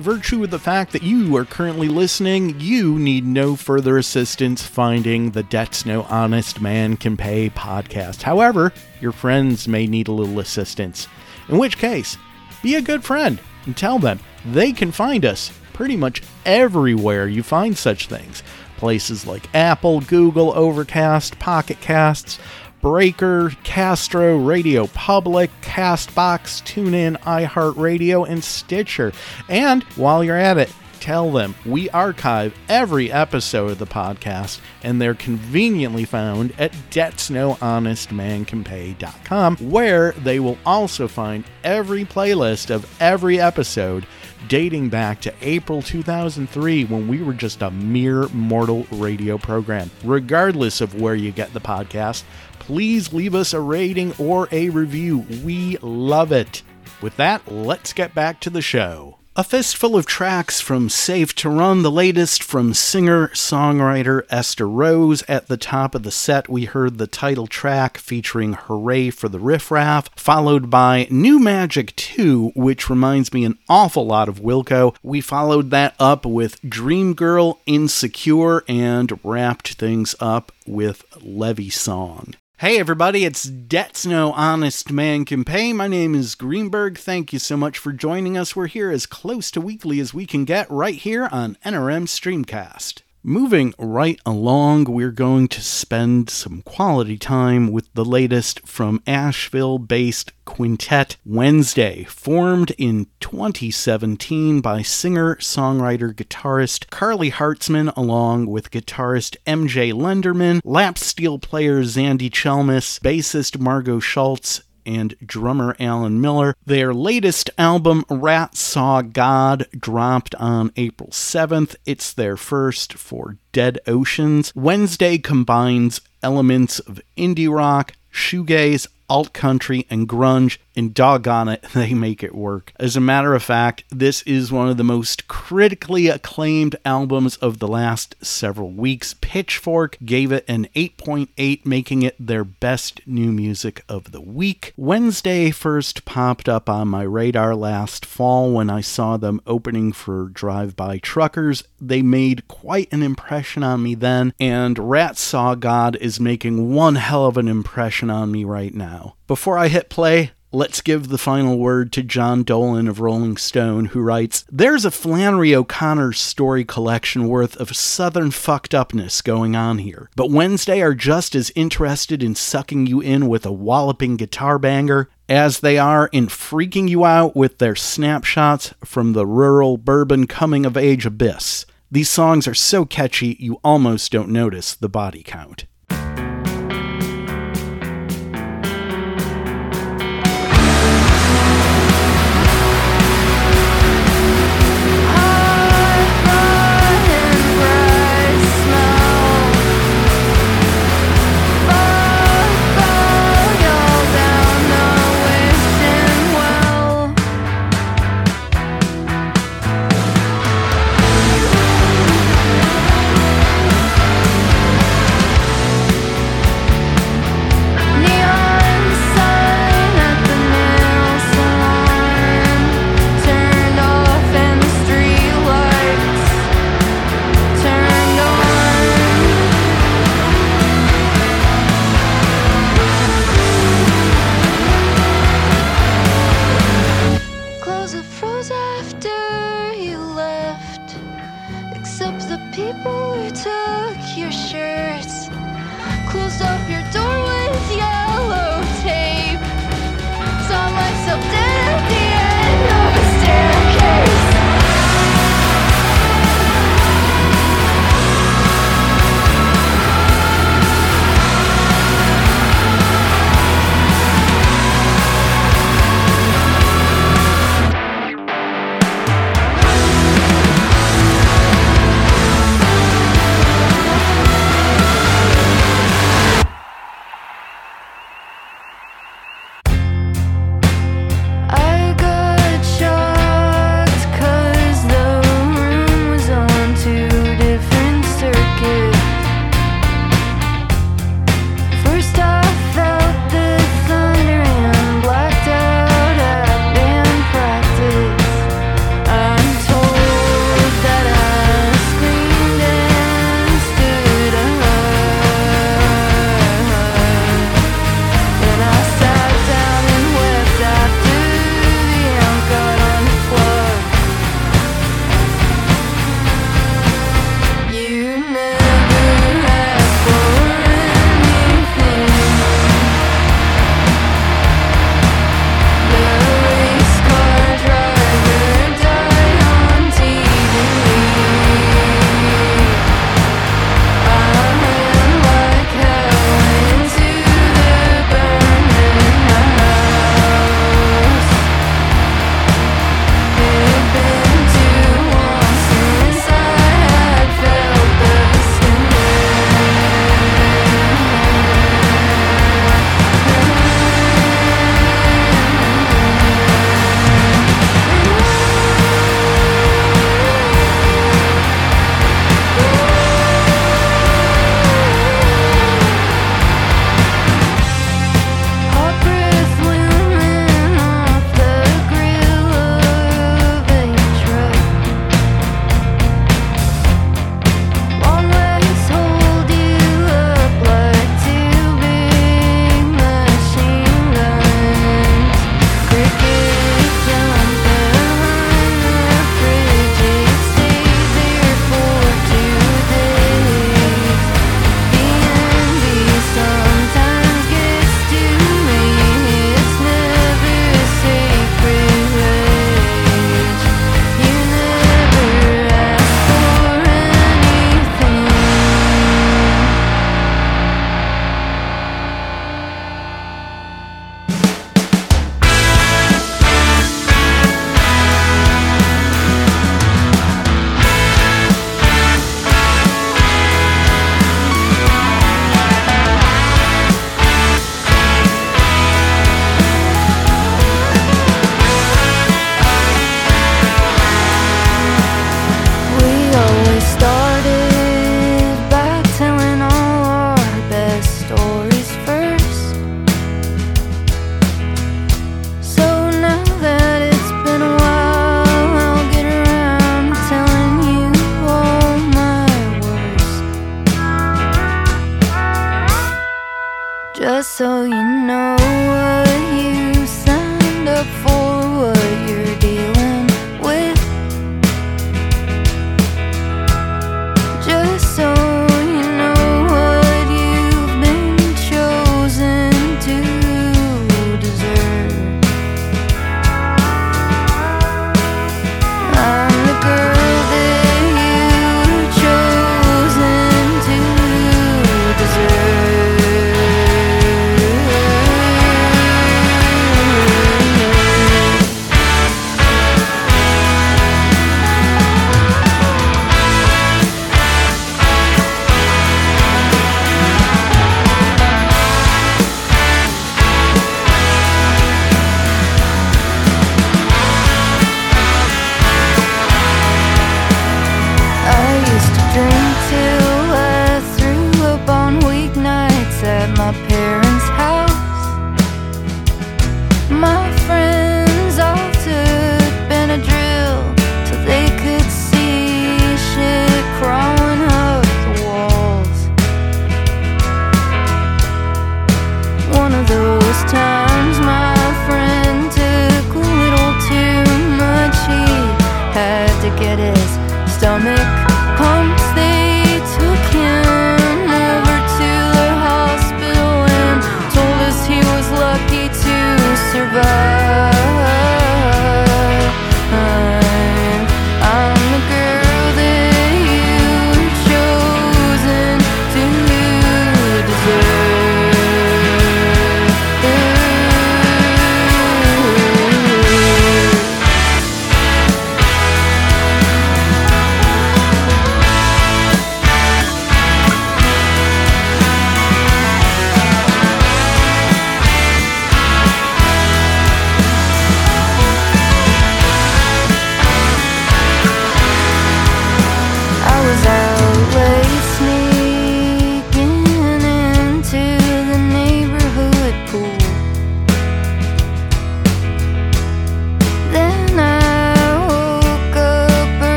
virtue 0.00 0.42
of 0.42 0.50
the 0.50 0.58
fact 0.58 0.92
that 0.92 1.02
you 1.02 1.36
are 1.36 1.44
currently 1.44 1.88
listening, 1.88 2.58
you 2.58 2.98
need 2.98 3.24
no 3.24 3.54
further 3.54 3.98
assistance 3.98 4.66
finding 4.66 5.30
the 5.30 5.42
Debts 5.42 5.86
No 5.86 6.02
Honest 6.02 6.60
Man 6.60 6.96
Can 6.96 7.16
Pay 7.16 7.50
podcast. 7.50 8.22
However, 8.22 8.72
your 9.00 9.12
friends 9.12 9.68
may 9.68 9.86
need 9.86 10.08
a 10.08 10.12
little 10.12 10.40
assistance. 10.40 11.06
In 11.48 11.58
which 11.58 11.78
case, 11.78 12.16
be 12.62 12.74
a 12.74 12.82
good 12.82 13.04
friend 13.04 13.40
and 13.66 13.76
tell 13.76 13.98
them 13.98 14.18
they 14.44 14.72
can 14.72 14.90
find 14.90 15.24
us 15.24 15.52
pretty 15.72 15.96
much 15.96 16.22
everywhere 16.44 17.28
you 17.28 17.42
find 17.42 17.76
such 17.76 18.06
things. 18.06 18.42
Places 18.76 19.26
like 19.26 19.54
Apple, 19.54 20.00
Google, 20.00 20.52
Overcast, 20.52 21.38
Pocket 21.38 21.80
Casts, 21.80 22.38
Breaker, 22.80 23.52
Castro, 23.62 24.38
Radio 24.38 24.86
Public, 24.88 25.50
Castbox, 25.60 26.62
TuneIn, 26.62 27.18
iHeartRadio, 27.20 28.28
and 28.28 28.42
Stitcher. 28.42 29.12
And 29.48 29.84
while 29.96 30.24
you're 30.24 30.36
at 30.36 30.58
it, 30.58 30.72
tell 31.00 31.32
them 31.32 31.54
we 31.64 31.88
archive 31.90 32.54
every 32.68 33.10
episode 33.10 33.70
of 33.72 33.78
the 33.78 33.86
podcast 33.86 34.60
and 34.82 35.00
they're 35.00 35.14
conveniently 35.14 36.04
found 36.04 36.52
at 36.58 36.72
debtsnohonestmancanpay.com 36.90 39.56
where 39.56 40.12
they 40.12 40.38
will 40.38 40.58
also 40.66 41.08
find 41.08 41.42
every 41.64 42.04
playlist 42.04 42.70
of 42.70 42.86
every 43.00 43.40
episode 43.40 44.06
dating 44.48 44.88
back 44.88 45.20
to 45.20 45.34
April 45.42 45.82
2003 45.82 46.84
when 46.86 47.06
we 47.06 47.22
were 47.22 47.32
just 47.32 47.62
a 47.62 47.70
mere 47.70 48.28
mortal 48.28 48.86
radio 48.90 49.38
program. 49.38 49.90
Regardless 50.02 50.80
of 50.80 51.00
where 51.00 51.14
you 51.14 51.30
get 51.30 51.52
the 51.52 51.60
podcast, 51.60 52.24
please 52.58 53.12
leave 53.12 53.34
us 53.34 53.54
a 53.54 53.60
rating 53.60 54.12
or 54.18 54.48
a 54.50 54.70
review. 54.70 55.24
We 55.44 55.76
love 55.78 56.32
it. 56.32 56.62
With 57.00 57.16
that, 57.16 57.50
let's 57.50 57.92
get 57.92 58.14
back 58.14 58.40
to 58.40 58.50
the 58.50 58.62
show. 58.62 59.19
A 59.36 59.44
fistful 59.44 59.96
of 59.96 60.06
tracks 60.06 60.60
from 60.60 60.88
Safe 60.88 61.36
to 61.36 61.48
Run, 61.48 61.82
the 61.82 61.90
latest 61.90 62.42
from 62.42 62.74
singer 62.74 63.28
songwriter 63.28 64.22
Esther 64.28 64.68
Rose. 64.68 65.22
At 65.28 65.46
the 65.46 65.56
top 65.56 65.94
of 65.94 66.02
the 66.02 66.10
set, 66.10 66.48
we 66.48 66.64
heard 66.64 66.98
the 66.98 67.06
title 67.06 67.46
track 67.46 67.96
featuring 67.96 68.54
Hooray 68.54 69.10
for 69.10 69.28
the 69.28 69.38
Riff 69.38 69.70
Raff, 69.70 70.10
followed 70.16 70.68
by 70.68 71.06
New 71.12 71.38
Magic 71.38 71.94
2, 71.94 72.52
which 72.56 72.90
reminds 72.90 73.32
me 73.32 73.44
an 73.44 73.56
awful 73.68 74.04
lot 74.04 74.28
of 74.28 74.40
Wilco. 74.40 74.96
We 75.00 75.20
followed 75.20 75.70
that 75.70 75.94
up 76.00 76.26
with 76.26 76.60
Dream 76.68 77.14
Girl 77.14 77.60
Insecure 77.66 78.64
and 78.66 79.20
wrapped 79.22 79.74
things 79.74 80.16
up 80.18 80.50
with 80.66 81.04
Levy 81.22 81.70
Song. 81.70 82.34
Hey 82.60 82.78
everybody, 82.78 83.24
it's 83.24 83.44
Debts 83.44 84.04
No 84.04 84.34
Honest 84.34 84.92
Man 84.92 85.24
Can 85.24 85.44
Pay. 85.44 85.72
My 85.72 85.88
name 85.88 86.14
is 86.14 86.34
Greenberg. 86.34 86.98
Thank 86.98 87.32
you 87.32 87.38
so 87.38 87.56
much 87.56 87.78
for 87.78 87.90
joining 87.90 88.36
us. 88.36 88.54
We're 88.54 88.66
here 88.66 88.90
as 88.90 89.06
close 89.06 89.50
to 89.52 89.62
weekly 89.62 89.98
as 89.98 90.12
we 90.12 90.26
can 90.26 90.44
get 90.44 90.70
right 90.70 90.96
here 90.96 91.26
on 91.32 91.56
NRM 91.64 92.04
Streamcast. 92.04 93.00
Moving 93.22 93.74
right 93.78 94.18
along, 94.24 94.84
we're 94.84 95.10
going 95.10 95.46
to 95.48 95.60
spend 95.60 96.30
some 96.30 96.62
quality 96.62 97.18
time 97.18 97.70
with 97.70 97.92
the 97.92 98.04
latest 98.04 98.66
from 98.66 99.02
Asheville 99.06 99.78
based 99.78 100.32
Quintet 100.46 101.18
Wednesday, 101.26 102.04
formed 102.04 102.70
in 102.78 103.08
2017 103.20 104.62
by 104.62 104.80
singer, 104.80 105.36
songwriter, 105.36 106.14
guitarist 106.14 106.86
Karly 106.86 107.30
Hartzman, 107.30 107.92
along 107.94 108.46
with 108.46 108.70
guitarist 108.70 109.36
MJ 109.46 109.92
Lenderman, 109.92 110.62
lap 110.64 110.96
steel 110.96 111.38
player 111.38 111.82
Xandy 111.82 112.32
Chelmis, 112.32 112.98
bassist 113.00 113.60
Margot 113.60 114.00
Schultz, 114.00 114.62
and 114.90 115.14
drummer 115.24 115.76
Alan 115.78 116.20
Miller. 116.20 116.56
Their 116.66 116.92
latest 116.92 117.48
album, 117.56 118.04
Rat 118.10 118.56
Saw 118.56 119.02
God, 119.02 119.66
dropped 119.78 120.34
on 120.34 120.72
April 120.76 121.10
7th. 121.10 121.76
It's 121.86 122.12
their 122.12 122.36
first 122.36 122.94
for 122.94 123.36
Dead 123.52 123.78
Oceans. 123.86 124.52
Wednesday 124.56 125.18
combines 125.18 126.00
elements 126.24 126.80
of 126.80 127.00
indie 127.16 127.48
rock, 127.48 127.92
shoegaze, 128.12 128.88
alt 129.08 129.32
country, 129.32 129.86
and 129.88 130.08
grunge, 130.08 130.58
and 130.80 130.94
doggone 130.94 131.48
it, 131.48 131.62
they 131.74 131.92
make 131.92 132.22
it 132.22 132.34
work. 132.34 132.72
As 132.80 132.96
a 132.96 133.00
matter 133.00 133.34
of 133.34 133.42
fact, 133.42 133.84
this 133.90 134.22
is 134.22 134.50
one 134.50 134.68
of 134.68 134.78
the 134.78 134.82
most 134.82 135.28
critically 135.28 136.08
acclaimed 136.08 136.74
albums 136.86 137.36
of 137.36 137.58
the 137.58 137.68
last 137.68 138.16
several 138.24 138.70
weeks. 138.70 139.14
Pitchfork 139.20 139.98
gave 140.02 140.32
it 140.32 140.44
an 140.48 140.68
8.8, 140.74 141.66
making 141.66 142.02
it 142.02 142.16
their 142.18 142.44
best 142.44 143.06
new 143.06 143.30
music 143.30 143.84
of 143.90 144.10
the 144.10 144.22
week. 144.22 144.72
Wednesday 144.76 145.50
first 145.50 146.06
popped 146.06 146.48
up 146.48 146.70
on 146.70 146.88
my 146.88 147.02
radar 147.02 147.54
last 147.54 148.06
fall 148.06 148.50
when 148.50 148.70
I 148.70 148.80
saw 148.80 149.18
them 149.18 149.42
opening 149.46 149.92
for 149.92 150.30
Drive 150.30 150.76
By 150.76 150.96
Truckers. 150.96 151.62
They 151.78 152.00
made 152.00 152.48
quite 152.48 152.90
an 152.90 153.02
impression 153.02 153.62
on 153.62 153.82
me 153.82 153.94
then, 153.94 154.32
and 154.40 154.78
Rat 154.78 155.18
Saw 155.18 155.54
God 155.54 155.96
is 155.96 156.18
making 156.18 156.72
one 156.74 156.94
hell 156.94 157.26
of 157.26 157.36
an 157.36 157.48
impression 157.48 158.08
on 158.08 158.32
me 158.32 158.44
right 158.44 158.72
now. 158.72 159.16
Before 159.26 159.58
I 159.58 159.68
hit 159.68 159.90
play, 159.90 160.32
Let's 160.52 160.80
give 160.80 161.08
the 161.08 161.18
final 161.18 161.58
word 161.58 161.92
to 161.92 162.02
Jon 162.02 162.42
Dolan 162.42 162.88
of 162.88 162.98
Rolling 162.98 163.36
Stone, 163.36 163.84
who 163.86 164.00
writes 164.00 164.44
There's 164.50 164.84
a 164.84 164.90
Flannery 164.90 165.54
O'Connor 165.54 166.12
story 166.14 166.64
collection 166.64 167.28
worth 167.28 167.56
of 167.58 167.76
southern 167.76 168.32
fucked 168.32 168.74
upness 168.74 169.22
going 169.22 169.54
on 169.54 169.78
here. 169.78 170.10
But 170.16 170.32
Wednesday 170.32 170.80
are 170.80 170.92
just 170.92 171.36
as 171.36 171.52
interested 171.54 172.20
in 172.20 172.34
sucking 172.34 172.88
you 172.88 173.00
in 173.00 173.28
with 173.28 173.46
a 173.46 173.52
walloping 173.52 174.16
guitar 174.16 174.58
banger 174.58 175.08
as 175.28 175.60
they 175.60 175.78
are 175.78 176.08
in 176.08 176.26
freaking 176.26 176.88
you 176.88 177.04
out 177.04 177.36
with 177.36 177.58
their 177.58 177.76
snapshots 177.76 178.74
from 178.84 179.12
the 179.12 179.26
rural 179.26 179.76
bourbon 179.76 180.26
coming 180.26 180.66
of 180.66 180.76
age 180.76 181.06
abyss. 181.06 181.64
These 181.92 182.08
songs 182.08 182.48
are 182.48 182.54
so 182.54 182.84
catchy 182.84 183.36
you 183.38 183.60
almost 183.62 184.10
don't 184.10 184.30
notice 184.30 184.74
the 184.74 184.88
body 184.88 185.22
count. 185.22 185.66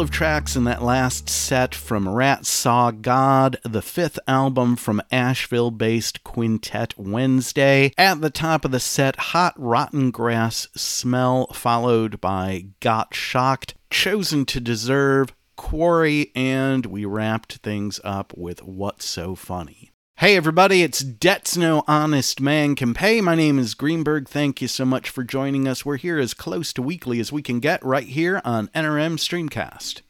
Fistful 0.00 0.14
of 0.14 0.16
tracks 0.16 0.56
in 0.56 0.64
that 0.64 0.82
last 0.82 1.28
set 1.28 1.74
from 1.74 2.08
Rat 2.08 2.46
Saw 2.46 2.90
God, 2.90 3.58
the 3.64 3.82
fifth 3.82 4.18
album 4.26 4.76
from 4.76 5.02
Asheville 5.12 5.70
based 5.70 6.24
Quintet 6.24 6.96
Wednesday. 6.96 7.92
At 7.98 8.22
the 8.22 8.30
top 8.30 8.64
of 8.64 8.70
the 8.70 8.80
set, 8.80 9.16
Hot 9.16 9.52
Rotten 9.58 10.10
Grass 10.10 10.68
Smell, 10.74 11.48
followed 11.48 12.18
by 12.18 12.68
Got 12.80 13.14
Shocked, 13.14 13.74
Chosen 13.90 14.46
to 14.46 14.58
Deserve, 14.58 15.34
Quarry, 15.56 16.32
and 16.34 16.86
we 16.86 17.04
wrapped 17.04 17.56
things 17.56 18.00
up 18.02 18.32
with 18.34 18.62
What's 18.62 19.04
So 19.04 19.34
Funny. 19.34 19.89
Hey 20.20 20.36
everybody, 20.36 20.82
it's 20.82 21.00
Debts 21.00 21.56
No 21.56 21.82
Honest 21.88 22.42
Man 22.42 22.76
Can 22.76 22.92
Pay. 22.92 23.22
My 23.22 23.34
name 23.34 23.58
is 23.58 23.72
Greenberg. 23.72 24.28
Thank 24.28 24.60
you 24.60 24.68
so 24.68 24.84
much 24.84 25.08
for 25.08 25.24
joining 25.24 25.66
us. 25.66 25.86
We're 25.86 25.96
here 25.96 26.18
as 26.18 26.34
close 26.34 26.74
to 26.74 26.82
weekly 26.82 27.20
as 27.20 27.32
we 27.32 27.40
can 27.40 27.58
get 27.58 27.82
right 27.82 28.06
here 28.06 28.42
on 28.44 28.68
NRM 28.74 29.14
Streamcast. 29.16 30.02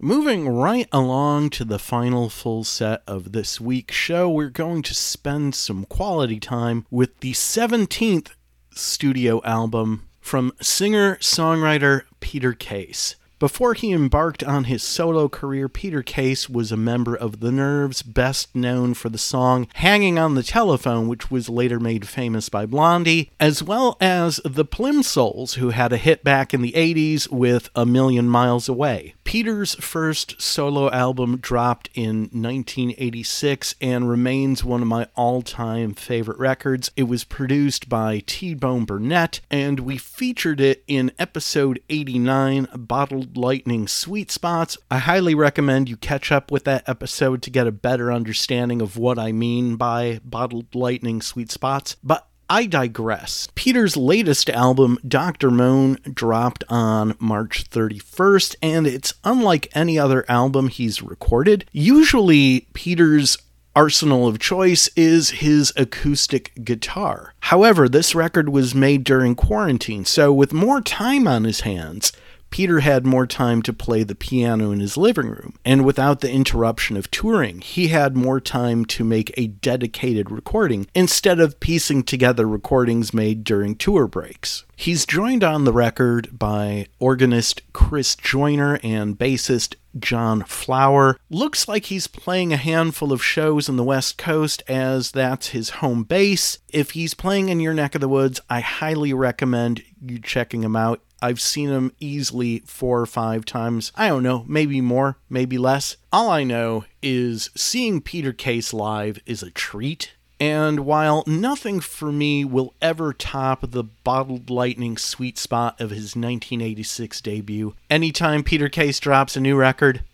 Moving 0.00 0.48
right 0.48 0.88
along 0.90 1.50
to 1.50 1.66
the 1.66 1.78
final 1.78 2.30
full 2.30 2.64
set 2.64 3.02
of 3.06 3.32
this 3.32 3.60
week's 3.60 3.94
show, 3.94 4.26
we're 4.30 4.48
going 4.48 4.80
to 4.84 4.94
spend 4.94 5.54
some 5.54 5.84
quality 5.84 6.40
time 6.40 6.86
with 6.90 7.20
the 7.20 7.32
17th 7.32 8.30
studio 8.70 9.42
album 9.44 10.08
from 10.18 10.54
singer 10.62 11.16
songwriter 11.16 12.04
Peter 12.20 12.54
Case. 12.54 13.16
Before 13.38 13.74
he 13.74 13.92
embarked 13.92 14.42
on 14.42 14.64
his 14.64 14.82
solo 14.82 15.28
career, 15.28 15.68
Peter 15.68 16.02
Case 16.02 16.48
was 16.48 16.72
a 16.72 16.76
member 16.76 17.14
of 17.14 17.38
The 17.38 17.52
Nerves, 17.52 18.02
best 18.02 18.52
known 18.52 18.94
for 18.94 19.10
the 19.10 19.16
song 19.16 19.68
Hanging 19.74 20.18
on 20.18 20.34
the 20.34 20.42
Telephone, 20.42 21.06
which 21.06 21.30
was 21.30 21.48
later 21.48 21.78
made 21.78 22.08
famous 22.08 22.48
by 22.48 22.66
Blondie, 22.66 23.30
as 23.38 23.62
well 23.62 23.96
as 24.00 24.40
the 24.44 24.64
Plimsouls, 24.64 25.54
who 25.54 25.70
had 25.70 25.92
a 25.92 25.98
hit 25.98 26.24
back 26.24 26.52
in 26.52 26.62
the 26.62 26.72
80s 26.72 27.30
with 27.30 27.70
A 27.76 27.86
Million 27.86 28.28
Miles 28.28 28.68
Away. 28.68 29.14
Peter's 29.22 29.76
first 29.76 30.40
solo 30.42 30.90
album 30.90 31.36
dropped 31.36 31.90
in 31.94 32.22
1986 32.32 33.76
and 33.80 34.08
remains 34.10 34.64
one 34.64 34.82
of 34.82 34.88
my 34.88 35.06
all 35.14 35.42
time 35.42 35.94
favorite 35.94 36.38
records. 36.38 36.90
It 36.96 37.04
was 37.04 37.22
produced 37.22 37.88
by 37.88 38.24
T 38.26 38.54
Bone 38.54 38.84
Burnett, 38.84 39.40
and 39.48 39.80
we 39.80 39.96
featured 39.96 40.60
it 40.60 40.82
in 40.88 41.12
episode 41.20 41.80
89 41.88 42.66
Bottled 42.74 43.27
Lightning 43.36 43.86
Sweet 43.86 44.30
Spots. 44.30 44.78
I 44.90 44.98
highly 44.98 45.34
recommend 45.34 45.88
you 45.88 45.96
catch 45.96 46.32
up 46.32 46.50
with 46.50 46.64
that 46.64 46.88
episode 46.88 47.42
to 47.42 47.50
get 47.50 47.66
a 47.66 47.72
better 47.72 48.12
understanding 48.12 48.80
of 48.80 48.96
what 48.96 49.18
I 49.18 49.32
mean 49.32 49.76
by 49.76 50.20
Bottled 50.24 50.74
Lightning 50.74 51.20
Sweet 51.20 51.50
Spots. 51.50 51.96
But 52.02 52.26
I 52.50 52.64
digress. 52.64 53.48
Peter's 53.54 53.96
latest 53.96 54.48
album, 54.48 54.98
Dr. 55.06 55.50
Moan, 55.50 55.98
dropped 56.10 56.64
on 56.70 57.14
March 57.18 57.68
31st, 57.68 58.56
and 58.62 58.86
it's 58.86 59.12
unlike 59.22 59.68
any 59.74 59.98
other 59.98 60.24
album 60.30 60.68
he's 60.68 61.02
recorded. 61.02 61.68
Usually, 61.72 62.68
Peter's 62.72 63.36
arsenal 63.76 64.26
of 64.26 64.38
choice 64.38 64.88
is 64.96 65.30
his 65.30 65.72
acoustic 65.76 66.52
guitar. 66.64 67.34
However, 67.40 67.88
this 67.88 68.14
record 68.14 68.48
was 68.48 68.74
made 68.74 69.04
during 69.04 69.34
quarantine, 69.34 70.04
so 70.04 70.32
with 70.32 70.52
more 70.52 70.80
time 70.80 71.28
on 71.28 71.44
his 71.44 71.60
hands, 71.60 72.12
Peter 72.50 72.80
had 72.80 73.06
more 73.06 73.26
time 73.26 73.62
to 73.62 73.72
play 73.72 74.02
the 74.02 74.14
piano 74.14 74.70
in 74.70 74.80
his 74.80 74.96
living 74.96 75.28
room, 75.28 75.54
and 75.64 75.84
without 75.84 76.20
the 76.20 76.30
interruption 76.30 76.96
of 76.96 77.10
touring, 77.10 77.60
he 77.60 77.88
had 77.88 78.16
more 78.16 78.40
time 78.40 78.84
to 78.84 79.04
make 79.04 79.32
a 79.36 79.46
dedicated 79.46 80.30
recording 80.30 80.86
instead 80.94 81.40
of 81.40 81.60
piecing 81.60 82.02
together 82.02 82.46
recordings 82.48 83.12
made 83.12 83.44
during 83.44 83.74
tour 83.74 84.06
breaks. 84.06 84.64
He's 84.76 85.06
joined 85.06 85.42
on 85.42 85.64
the 85.64 85.72
record 85.72 86.38
by 86.38 86.86
organist 86.98 87.62
Chris 87.72 88.14
Joyner 88.14 88.78
and 88.82 89.18
bassist 89.18 89.74
John 89.98 90.44
Flower. 90.44 91.18
Looks 91.30 91.66
like 91.66 91.86
he's 91.86 92.06
playing 92.06 92.52
a 92.52 92.56
handful 92.56 93.12
of 93.12 93.24
shows 93.24 93.68
on 93.68 93.76
the 93.76 93.84
West 93.84 94.18
Coast 94.18 94.62
as 94.68 95.10
that's 95.10 95.48
his 95.48 95.70
home 95.70 96.04
base. 96.04 96.58
If 96.68 96.92
he's 96.92 97.14
playing 97.14 97.48
in 97.48 97.60
your 97.60 97.74
neck 97.74 97.94
of 97.94 98.00
the 98.00 98.08
woods, 98.08 98.40
I 98.48 98.60
highly 98.60 99.12
recommend 99.12 99.82
you 100.00 100.20
checking 100.20 100.62
him 100.62 100.76
out. 100.76 101.02
I've 101.20 101.40
seen 101.40 101.68
him 101.68 101.92
easily 102.00 102.60
four 102.60 103.00
or 103.00 103.06
five 103.06 103.44
times. 103.44 103.92
I 103.96 104.08
don't 104.08 104.22
know, 104.22 104.44
maybe 104.46 104.80
more, 104.80 105.16
maybe 105.28 105.58
less. 105.58 105.96
All 106.12 106.30
I 106.30 106.44
know 106.44 106.84
is 107.02 107.50
seeing 107.56 108.00
Peter 108.00 108.32
Case 108.32 108.72
live 108.72 109.18
is 109.26 109.42
a 109.42 109.50
treat. 109.50 110.12
And 110.40 110.80
while 110.80 111.24
nothing 111.26 111.80
for 111.80 112.12
me 112.12 112.44
will 112.44 112.74
ever 112.80 113.12
top 113.12 113.68
the 113.70 113.82
bottled 113.82 114.50
lightning 114.50 114.96
sweet 114.96 115.36
spot 115.36 115.80
of 115.80 115.90
his 115.90 116.14
1986 116.14 117.20
debut, 117.20 117.74
anytime 117.90 118.44
Peter 118.44 118.68
Case 118.68 119.00
drops 119.00 119.36
a 119.36 119.40
new 119.40 119.56
record, 119.56 120.04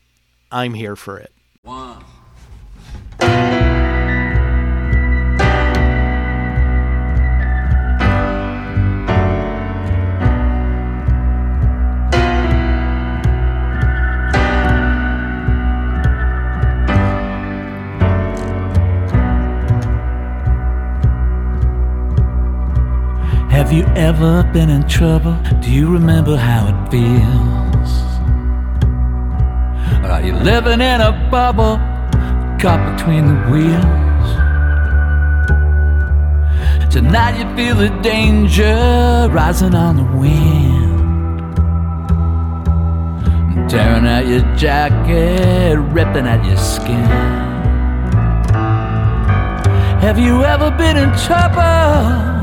I'm 0.51 0.75
here 0.75 0.97
for 0.97 1.19
it. 1.19 1.33
One. 1.63 2.05
Have 23.55 23.73
you 23.73 23.85
ever 23.95 24.43
been 24.53 24.69
in 24.69 24.83
trouble? 24.89 25.39
Do 25.61 25.71
you 25.71 25.89
remember 25.89 26.37
how 26.37 26.67
it 26.67 26.91
feels? 26.91 27.91
Or 30.03 30.11
are 30.11 30.21
you 30.21 30.33
living 30.33 30.81
in 30.81 31.01
a 31.01 31.13
bubble, 31.31 31.77
caught 32.61 32.83
between 32.97 33.29
the 33.29 33.35
wheels? 33.53 34.29
Tonight 36.93 37.39
you 37.39 37.47
feel 37.57 37.77
the 37.77 37.91
danger 38.03 39.29
rising 39.31 39.77
on 39.77 39.99
the 39.99 40.19
wind, 40.19 41.57
tearing 43.71 44.05
out 44.05 44.27
your 44.27 44.43
jacket, 44.57 45.79
ripping 45.79 46.27
at 46.27 46.45
your 46.45 46.57
skin. 46.57 47.09
Have 50.03 50.19
you 50.19 50.43
ever 50.43 50.73
been 50.73 50.97
in 50.97 51.17
trouble? 51.19 52.34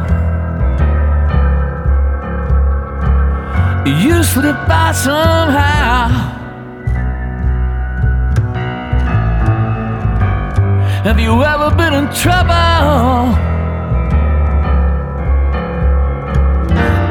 You 3.85 4.21
slip 4.21 4.55
by 4.67 4.91
somehow. 4.91 6.07
Have 11.03 11.19
you 11.19 11.43
ever 11.43 11.75
been 11.75 11.95
in 11.95 12.13
trouble? 12.13 13.33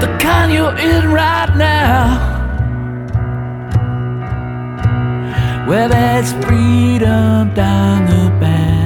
The 0.00 0.16
kind 0.20 0.52
you're 0.52 0.78
in 0.78 1.10
right 1.10 1.52
now. 1.56 2.28
Where 5.66 5.88
there's 5.88 6.32
freedom 6.44 7.52
down 7.54 8.06
the 8.06 8.30
Bandit 8.38 8.79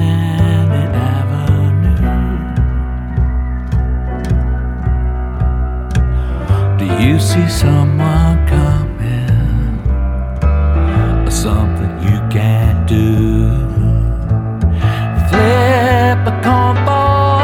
you 7.15 7.21
see 7.21 7.47
someone 7.47 8.45
coming? 8.45 9.79
Or 11.25 11.31
something 11.31 11.93
you 12.03 12.19
can't 12.29 12.85
do? 12.89 13.47
Flip 15.29 16.19
a 16.31 16.35
coin 16.43 16.75
for 16.87 17.39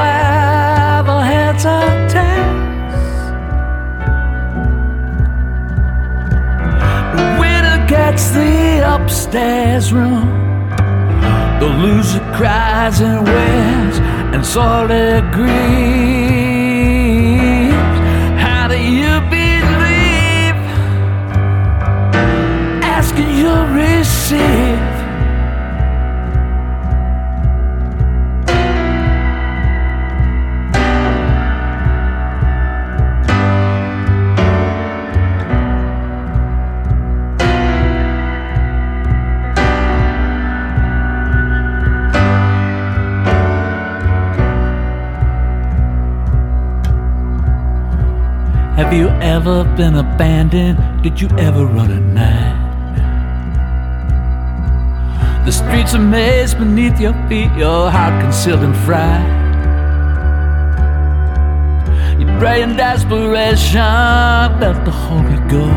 ever 0.97 1.19
heads 1.31 1.65
or. 1.65 2.49
The 7.15 7.27
winner 7.39 7.79
gets 7.87 8.31
the 8.31 8.81
upstairs 8.93 9.93
room. 9.93 10.27
The 11.61 11.69
loser 11.83 12.25
cries 12.35 12.99
and 12.99 13.25
wears 13.25 13.99
and 14.33 14.45
sort 14.45 14.91
of 14.91 15.31
grieves. 15.31 16.40
Have 48.91 48.99
you 48.99 49.07
ever 49.21 49.63
been 49.77 49.95
abandoned? 49.95 50.77
Did 51.01 51.21
you 51.21 51.29
ever 51.37 51.65
run 51.65 51.91
at 51.91 52.01
night? 52.01 52.57
The 55.45 55.51
streets 55.53 55.95
are 55.95 55.99
maze 55.99 56.53
beneath 56.53 56.99
your 56.99 57.13
feet, 57.29 57.49
your 57.57 57.89
heart 57.89 58.21
concealed 58.21 58.59
and 58.59 58.75
fried. 58.83 59.23
You 62.19 62.25
pray 62.37 62.63
in 62.63 62.75
desperation, 62.75 63.79
felt 64.59 64.83
the 64.83 64.91
Holy 64.91 65.39
Ghost 65.47 65.71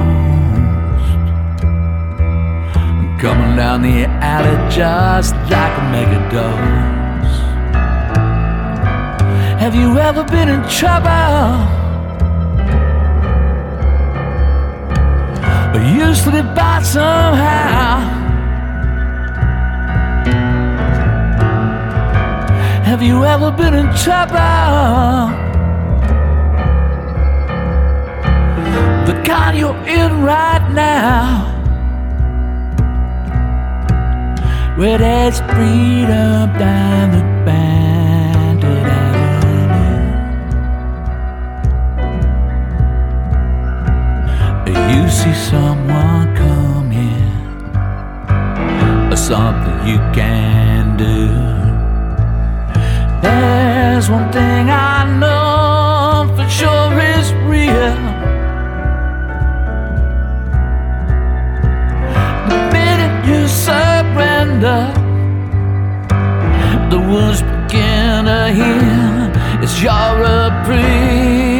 coming 3.22 3.54
down 3.54 3.82
the 3.82 4.06
alley 4.26 4.56
just 4.74 5.36
like 5.54 5.78
a 5.78 5.84
mega 5.92 6.18
dose. 6.34 7.36
Have 9.60 9.76
you 9.76 9.98
ever 9.98 10.24
been 10.24 10.48
in 10.48 10.68
trouble? 10.68 11.83
But 15.74 15.82
you 15.92 16.14
slip 16.14 16.54
by 16.54 16.82
somehow. 16.82 17.98
Have 22.84 23.02
you 23.02 23.24
ever 23.24 23.50
been 23.50 23.74
in 23.74 23.92
trouble? 23.96 25.34
The 29.08 29.20
kind 29.24 29.58
you're 29.58 29.76
in 29.84 30.22
right 30.22 30.64
now. 30.70 31.50
Where 34.76 34.98
there's 34.98 35.40
freedom 35.40 36.56
down 36.56 37.10
the 37.10 37.23
see 45.24 45.32
someone 45.32 46.36
come 46.36 46.92
in 46.92 47.32
or 49.10 49.16
something 49.16 49.78
you 49.88 49.98
can 50.12 50.98
do. 50.98 51.28
There's 53.22 54.10
one 54.10 54.30
thing 54.32 54.64
I 54.68 54.98
know 55.20 56.28
for 56.36 56.48
sure 56.58 56.92
is 57.16 57.32
real. 57.52 57.96
The 62.50 62.58
minute 62.76 63.16
you 63.30 63.40
surrender, 63.48 64.82
the 66.92 67.00
wounds 67.08 67.40
begin 67.52 68.26
to 68.26 68.42
heal. 68.58 69.32
It's 69.64 69.76
your 69.82 70.08
reprieve. 70.24 71.53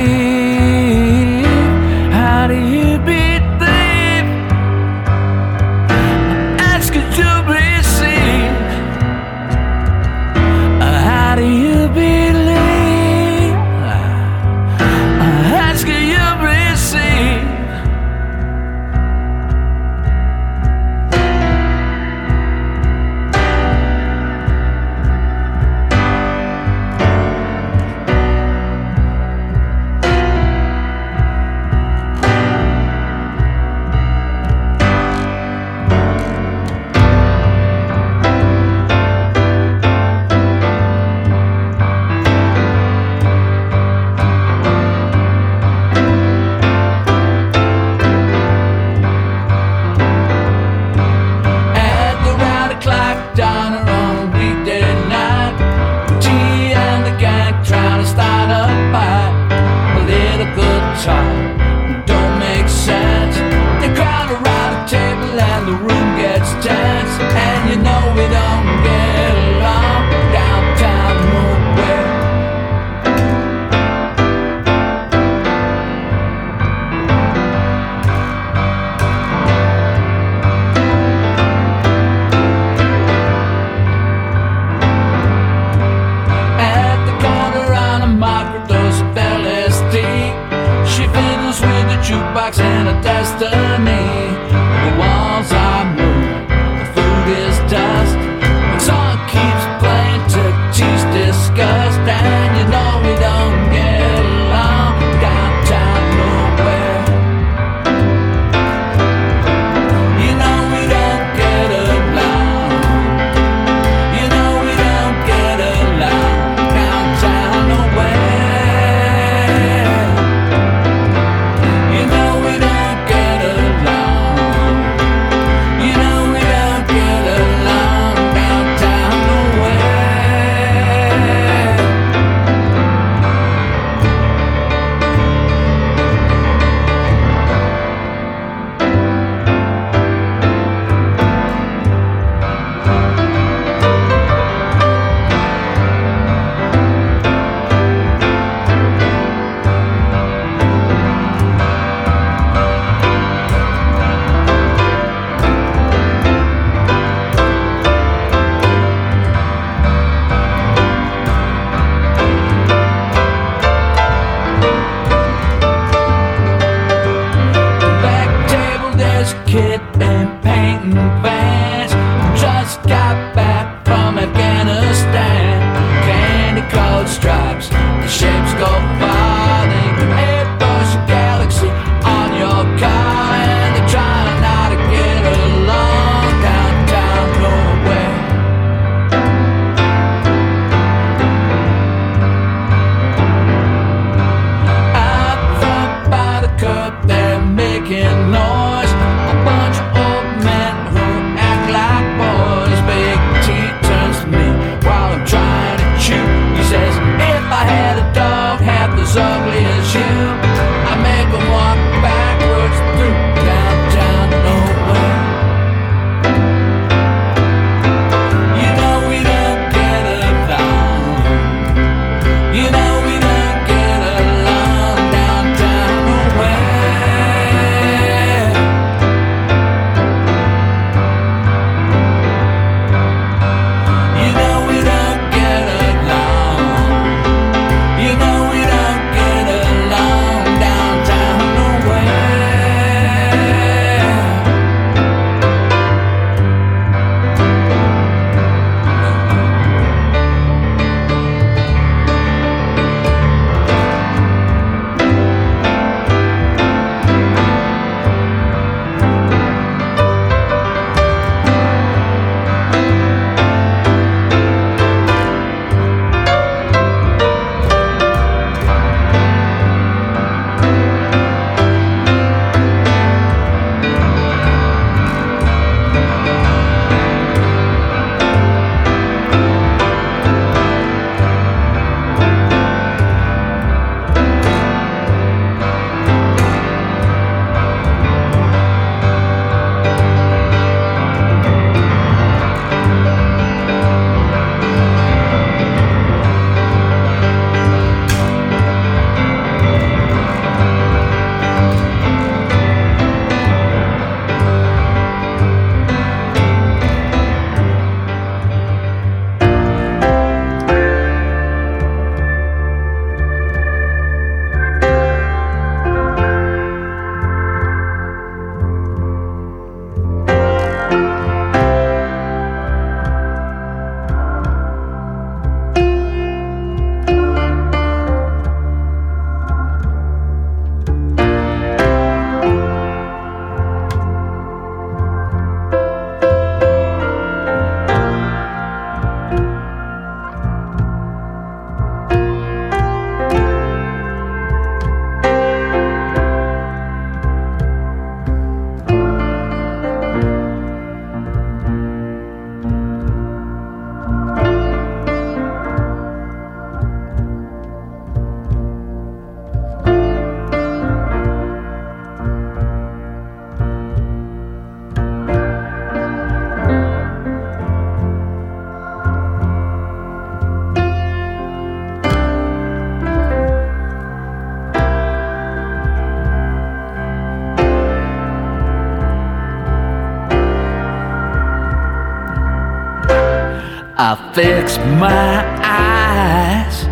I 384.15 384.33
fix 384.33 384.79
my 384.79 385.43
eyes 385.65 386.85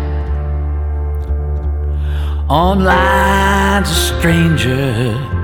on 2.49 2.83
lines 2.83 3.89
of 3.89 3.95
strangers. 3.95 5.42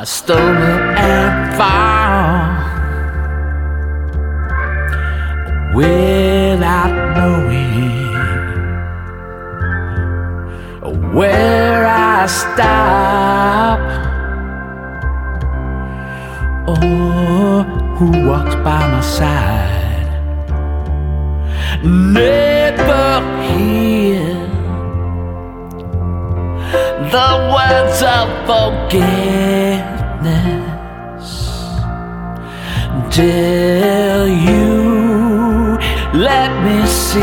I 0.00 0.04
stumble 0.04 0.80
and 0.96 1.52
fall 1.58 2.56
without 5.74 6.94
knowing 7.18 7.92
where 11.12 11.84
I 11.86 12.24
stop 12.24 13.78
or 16.66 17.64
who 17.98 18.26
walks 18.26 18.54
by 18.54 18.80
my 18.88 19.02
side. 19.02 20.08
Never 21.84 23.20
hear 23.52 24.50
the 27.12 27.30
words 27.52 28.02
of 28.02 28.30
forgiveness 30.20 31.48
till 33.10 34.28
you 34.28 35.78
let 36.14 36.50
me 36.64 36.86
see 36.86 37.20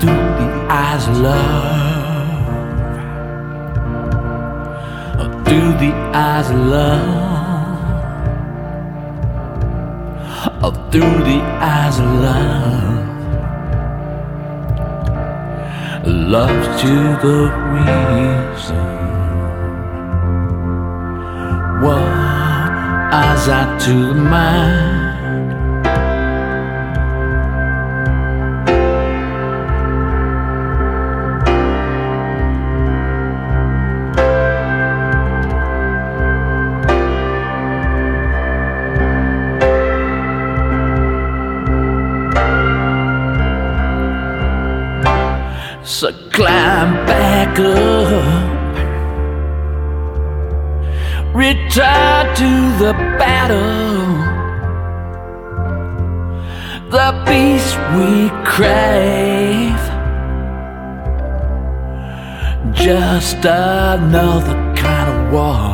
through 0.00 0.32
the 0.40 0.66
eyes 0.68 1.06
of 1.08 1.16
love, 1.18 1.54
through 5.44 5.72
the 5.78 5.92
eyes 6.12 6.50
of 6.50 6.56
love, 6.56 7.78
through 10.90 11.24
the 11.24 11.40
eyes 11.60 11.98
of 11.98 12.06
love. 12.20 12.82
love 16.32 16.80
to 16.80 16.94
the 17.22 17.38
reason. 17.74 19.11
Eyes 23.12 23.46
are 23.46 23.78
to 23.78 24.14
the 24.14 25.01
the 52.82 52.94
battle, 53.16 54.02
the 56.90 57.08
peace 57.28 57.70
we 57.94 58.10
crave. 58.44 59.82
Just 62.74 63.44
another 63.44 64.56
kind 64.74 65.08
of 65.12 65.18
war. 65.32 65.70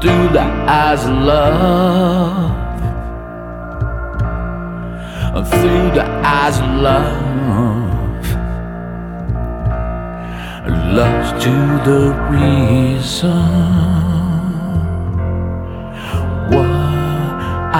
through 0.00 0.28
the 0.32 0.40
eyes 0.40 1.04
of 1.04 1.12
love, 1.12 2.56
through 5.50 5.90
the 5.92 6.04
eyes 6.24 6.58
of 6.58 6.70
love. 6.80 8.26
Love's 10.96 11.30
to 11.44 11.54
the 11.88 12.02
reason. 12.30 13.30
What 16.50 16.70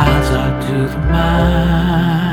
eyes 0.04 0.28
are 0.40 0.54
to 0.66 0.76
the 0.92 0.98
mind. 1.10 2.29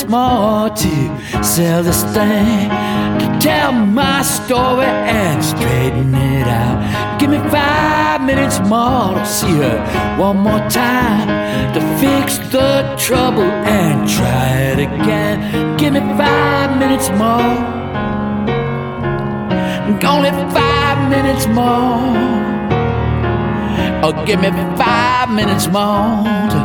Minutes 0.00 0.10
more 0.10 0.70
to 0.70 1.44
sell 1.44 1.82
this 1.82 2.02
thing, 2.14 2.68
to 3.18 3.38
tell 3.40 3.72
my 3.72 4.22
story 4.22 4.86
and 4.86 5.44
straighten 5.44 6.14
it 6.14 6.46
out. 6.46 7.18
Give 7.18 7.30
me 7.30 7.38
five 7.50 8.22
minutes 8.22 8.60
more 8.60 9.14
to 9.14 9.26
see 9.26 9.52
her 9.52 10.16
one 10.18 10.38
more 10.38 10.60
time, 10.70 11.74
to 11.74 11.80
fix 11.98 12.38
the 12.50 12.94
trouble 12.98 13.42
and 13.42 14.08
try 14.08 14.72
it 14.72 14.78
again. 14.78 15.76
Give 15.76 15.92
me 15.92 16.00
five 16.00 16.78
minutes 16.78 17.10
more, 17.10 17.78
only 20.04 20.30
five 20.52 21.10
minutes 21.10 21.46
more. 21.48 22.40
Or 24.02 24.12
give 24.24 24.40
me 24.40 24.48
five 24.76 25.30
minutes 25.30 25.66
more 25.66 26.24
to 26.52 26.58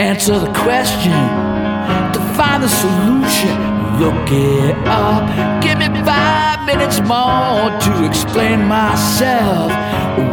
answer 0.00 0.38
the 0.38 0.50
question, 0.52 1.12
to 2.14 2.20
find 2.36 2.62
the 2.62 2.68
solution. 2.68 3.56
Look 4.00 4.30
it 4.30 4.76
up. 4.88 5.22
Give 5.62 5.78
me 5.78 5.88
five 6.04 6.64
minutes 6.66 7.00
more 7.00 7.70
to 7.84 8.04
explain 8.04 8.64
myself. 8.66 9.70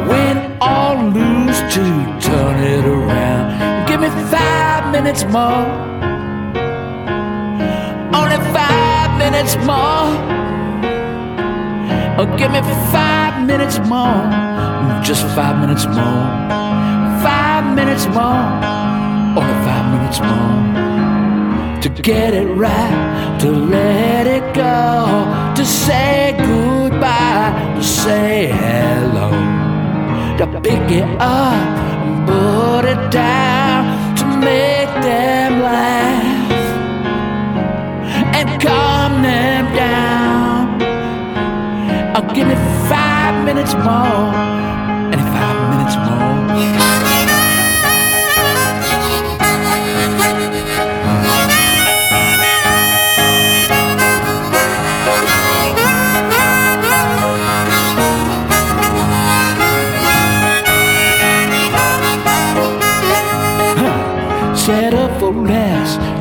Win 0.10 0.38
or 0.62 0.96
lose 1.18 1.60
to 1.76 1.86
turn 2.20 2.56
it 2.64 2.86
around. 2.86 3.88
Give 3.88 4.02
me 4.02 4.10
five 4.32 4.92
minutes 4.92 5.24
more. 5.26 5.66
Only 8.18 8.40
five 8.58 9.10
minutes 9.18 9.56
more. 9.70 10.08
Oh, 12.20 12.26
give 12.38 12.52
me 12.52 12.62
five 12.92 13.46
minutes 13.46 13.80
more. 13.80 14.24
Just 15.04 15.24
five 15.36 15.60
minutes 15.60 15.86
more. 15.86 16.22
Five 17.24 17.76
minutes 17.76 18.06
more. 18.08 18.44
Only 19.38 19.58
five 19.66 19.86
minutes 19.94 20.20
more. 20.20 20.69
To 21.96 22.02
get 22.04 22.34
it 22.34 22.46
right, 22.46 23.38
to 23.42 23.52
let 23.52 24.26
it 24.26 24.54
go, 24.54 25.54
to 25.56 25.66
say 25.66 26.34
goodbye, 26.38 27.76
to 27.76 27.84
say 27.84 28.48
hello, 28.48 29.32
to 30.38 30.46
pick 30.62 30.92
it 30.92 31.10
up 31.20 31.54
and 31.54 32.28
put 32.28 32.86
it 32.86 33.12
down, 33.12 34.16
to 34.16 34.26
make 34.38 34.90
them 35.04 35.62
laugh 35.62 36.62
and 38.34 38.62
calm 38.62 39.22
them 39.22 39.66
down. 39.76 40.82
I'll 42.16 42.34
give 42.34 42.48
me 42.48 42.56
five 42.88 43.44
minutes 43.46 43.74
more, 43.74 44.34
and 45.12 45.22
five 45.36 45.58
minutes 45.72 45.96
more. 45.98 46.89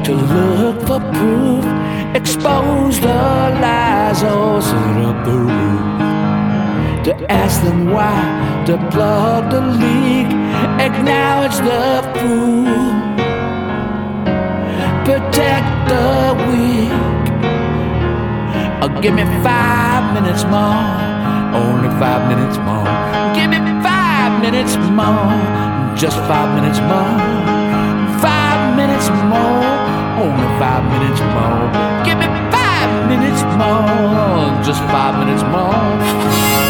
To 0.08 0.14
look 0.14 0.80
for 0.88 1.00
proof, 1.12 1.64
expose 2.16 2.98
the 2.98 3.20
lies 3.60 4.22
or 4.22 4.62
set 4.62 4.96
up 5.04 5.18
the 5.26 5.36
roof. 5.36 7.04
To 7.04 7.12
ask 7.30 7.62
them 7.62 7.90
why, 7.92 8.16
to 8.64 8.78
plug 8.88 9.50
the 9.50 9.60
leak, 9.60 10.28
acknowledge 10.80 11.58
the 11.68 12.00
fool, 12.16 12.64
protect 15.04 15.68
the 15.92 16.08
weak. 16.48 17.28
Oh, 18.80 18.88
give 19.02 19.12
me 19.12 19.24
five 19.44 20.04
minutes 20.16 20.44
more, 20.44 20.88
only 21.52 21.90
five 22.00 22.22
minutes 22.32 22.56
more. 22.64 22.88
Give 23.36 23.50
me 23.50 23.60
five 23.84 24.40
minutes 24.40 24.74
more, 24.96 25.36
just 26.02 26.16
five 26.30 26.48
minutes 26.56 26.80
more. 26.80 27.58
Five 28.24 28.74
minutes 28.74 29.08
more, 29.30 29.57
only 30.22 30.48
five 30.58 30.84
minutes 30.90 31.20
more. 31.34 31.62
Give 32.04 32.18
me 32.18 32.26
five 32.50 33.08
minutes 33.08 33.42
more, 33.56 34.62
just 34.64 34.80
five 34.90 35.14
minutes 35.18 35.42
more. 35.44 36.67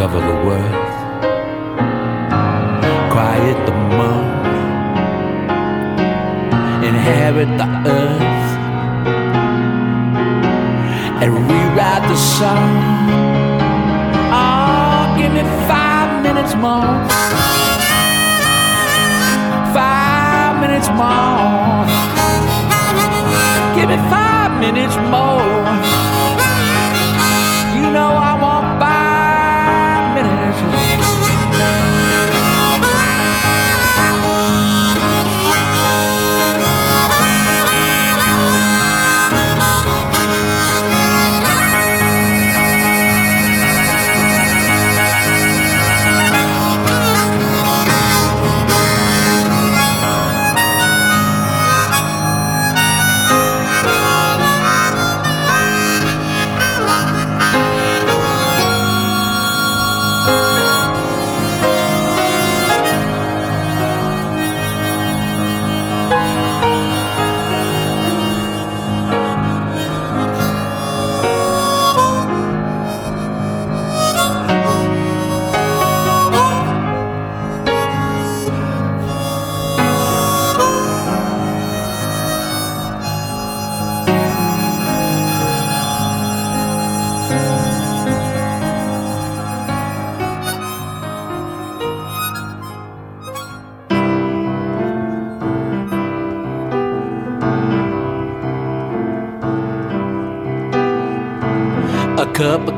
Discover 0.00 0.24
the 0.32 0.38
worth, 0.48 0.94
quiet 3.12 3.58
the 3.66 3.72
moan, 3.98 4.46
inherit 6.82 7.50
the 7.58 7.68
earth, 7.84 8.48
and 11.20 11.30
rewrite 11.50 12.04
the 12.08 12.16
song. 12.16 12.80
Oh, 14.32 15.14
give 15.18 15.32
me 15.34 15.42
five 15.68 16.22
minutes 16.22 16.54
more, 16.54 16.96
five 19.76 20.60
minutes 20.62 20.88
more, 20.96 21.84
give 23.76 23.90
me 23.90 23.98
five 24.08 24.50
minutes 24.58 24.96
more. 25.12 25.44
You 27.76 27.90
know 27.92 28.12
I 28.16 28.29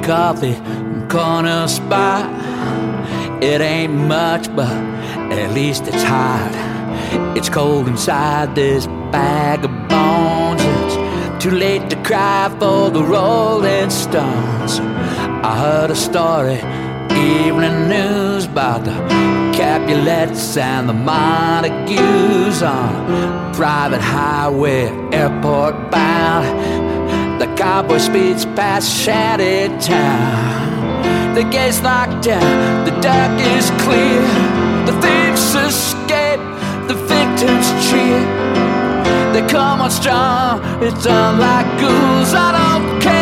coffee, 0.02 0.56
corner 1.08 1.68
spot. 1.68 2.28
It 3.42 3.60
ain't 3.60 3.94
much, 3.94 4.54
but 4.54 4.70
at 5.32 5.52
least 5.52 5.86
it's 5.86 6.02
hot. 6.02 7.36
It's 7.36 7.48
cold 7.48 7.88
inside 7.88 8.54
this 8.54 8.86
bag 9.10 9.64
of 9.64 9.70
bones. 9.88 10.60
It's 10.64 11.44
too 11.44 11.50
late 11.50 11.88
to 11.90 11.96
cry 12.02 12.54
for 12.58 12.90
the 12.90 13.02
Rolling 13.02 13.90
Stones. 13.90 14.80
I 14.80 15.56
heard 15.58 15.90
a 15.90 15.96
story, 15.96 16.58
evening 17.10 17.88
news 17.88 18.46
about 18.46 18.84
the 18.84 18.92
Capulets 19.56 20.56
and 20.56 20.88
the 20.88 20.94
Montagues 20.94 22.62
on 22.62 23.50
a 23.50 23.54
private 23.54 24.00
highway, 24.00 24.88
airport 25.12 25.90
bound. 25.90 26.11
Cowboy 27.62 27.98
speeds 27.98 28.44
past 28.44 28.92
shanty 28.92 29.68
town. 29.78 31.32
The 31.36 31.44
gate's 31.44 31.80
locked 31.80 32.24
down, 32.24 32.84
the 32.84 32.90
dark 33.00 33.40
is 33.54 33.70
clear. 33.84 34.20
The 34.84 34.94
thieves 35.00 35.54
escape, 35.54 36.42
the 36.88 36.98
victims 37.06 37.68
cheer. 37.86 38.18
They 39.32 39.46
come 39.46 39.80
on 39.80 39.92
strong, 39.92 40.58
it's 40.82 41.06
unlike 41.06 41.68
ghouls. 41.78 42.34
I 42.34 42.50
don't 42.58 43.00
care 43.00 43.21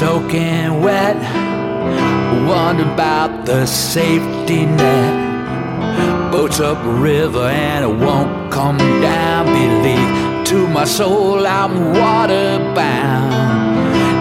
soaking 0.00 0.80
wet. 0.80 1.16
Wondering 2.48 2.90
about 2.94 3.44
the 3.44 3.66
safety 3.66 4.64
net. 4.64 6.32
Boats 6.32 6.58
up 6.58 6.78
river 6.82 7.46
and 7.50 7.84
it 7.84 7.94
won't 8.06 8.50
come 8.50 8.78
down. 8.78 9.44
Believe 9.44 10.46
to 10.46 10.66
my 10.68 10.86
soul, 10.86 11.46
I'm 11.46 11.74
waterbound. 12.00 13.30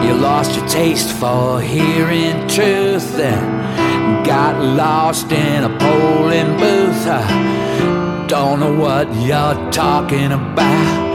You 0.05 0.15
lost 0.15 0.57
your 0.57 0.67
taste 0.67 1.11
for 1.13 1.61
hearing 1.61 2.35
truth 2.49 3.17
and 3.17 4.25
got 4.25 4.61
lost 4.61 5.31
in 5.31 5.63
a 5.63 5.69
polling 5.79 6.57
booth. 6.57 7.07
I 7.07 8.25
don't 8.27 8.59
know 8.59 8.73
what 8.73 9.07
you're 9.15 9.71
talking 9.71 10.33
about. 10.33 11.09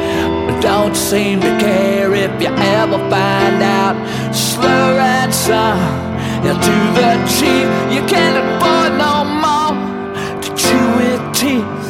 Don't 0.65 0.97
seem 0.97 1.43
to 1.43 1.59
care 1.59 2.15
if 2.15 2.41
you 2.41 2.49
ever 2.49 2.99
find 3.11 3.63
out. 3.63 3.97
Slur 4.35 4.99
and 4.99 5.33
son, 5.33 5.79
yeah, 6.45 6.59
to 6.67 6.77
the 6.99 7.11
chief. 7.37 7.69
You 7.95 8.03
can't 8.07 8.37
afford 8.43 8.93
no 8.99 9.25
more 9.43 9.75
to 10.43 10.49
chew 10.57 10.87
with 10.99 11.23
teeth. 11.33 11.87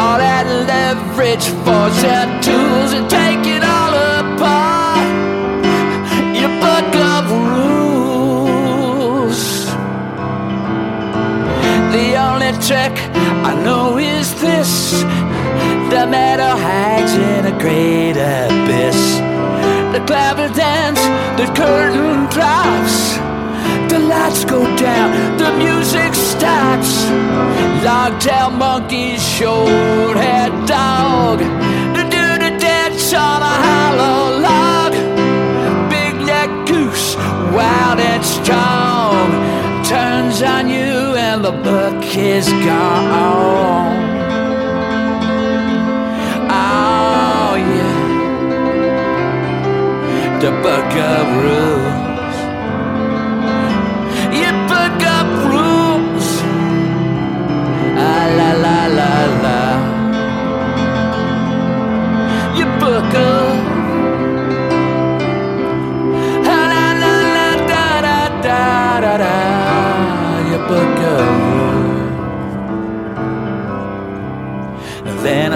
All 0.00 0.16
that 0.16 0.46
leverage 0.70 1.46
force 1.60 2.00
your 2.02 2.26
tools 2.40 2.92
and 2.96 3.04
take 3.10 3.44
it 3.44 3.62
all 3.62 3.92
apart. 3.92 5.04
Your 6.40 6.52
book 6.64 6.92
of 7.14 7.24
rules. 7.52 9.40
The 11.92 12.16
only 12.16 12.52
trick 12.64 12.96
I 13.44 13.52
know 13.62 13.98
is 13.98 14.32
this 14.40 15.02
the 15.90 16.06
metal 16.06 16.56
hides 16.56 17.12
in 17.14 17.44
a 17.44 17.58
great 17.58 18.16
abyss. 18.16 19.25
Clever 20.06 20.48
dance, 20.54 21.00
the 21.36 21.46
curtain 21.54 22.26
drops. 22.30 23.16
The 23.90 23.98
lights 23.98 24.44
go 24.44 24.64
down, 24.76 25.36
the 25.36 25.50
music 25.58 26.14
stops. 26.14 27.06
Long 27.84 28.16
tail 28.20 28.50
monkey, 28.50 29.16
short 29.16 30.16
head 30.16 30.52
dog. 30.66 31.40
The 31.96 32.04
dude 32.04 32.60
dance 32.60 33.12
on 33.14 33.42
a 33.42 33.54
hollow 33.66 34.40
log. 34.48 34.92
Big 35.90 36.14
neck 36.24 36.50
goose, 36.68 37.16
wild 37.52 37.98
and 37.98 38.24
strong. 38.24 39.26
Turns 39.84 40.40
on 40.40 40.68
you 40.68 41.16
and 41.26 41.44
the 41.44 41.52
book 41.52 42.04
is 42.16 42.48
gone. 42.48 44.25
The 50.40 50.50
book 50.62 52.05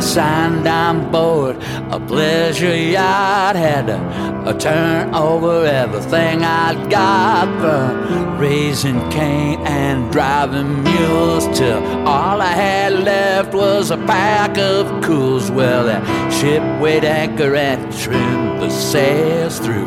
I 0.01 0.03
signed 0.03 0.67
on 0.67 1.13
board 1.13 1.57
a 1.91 2.01
pleasure 2.01 2.75
yacht. 2.75 3.55
Had 3.55 3.89
to 3.89 4.59
turn 4.59 5.15
over 5.15 5.67
everything 5.67 6.43
I'd 6.43 6.89
got 6.89 7.45
from 7.61 8.39
raising 8.39 8.99
cane 9.11 9.61
and 9.67 10.11
driving 10.11 10.83
mules 10.85 11.45
till 11.59 11.83
all 12.09 12.41
I 12.41 12.47
had 12.47 12.95
left 12.95 13.53
was 13.53 13.91
a 13.91 13.99
pack 13.99 14.57
of 14.57 15.05
cools. 15.05 15.51
Well, 15.51 15.85
that 15.85 16.33
ship 16.33 16.63
weighed 16.81 17.05
anchor 17.05 17.55
and 17.55 17.93
trimmed 17.99 18.63
the 18.63 18.71
sails 18.71 19.59
through 19.59 19.85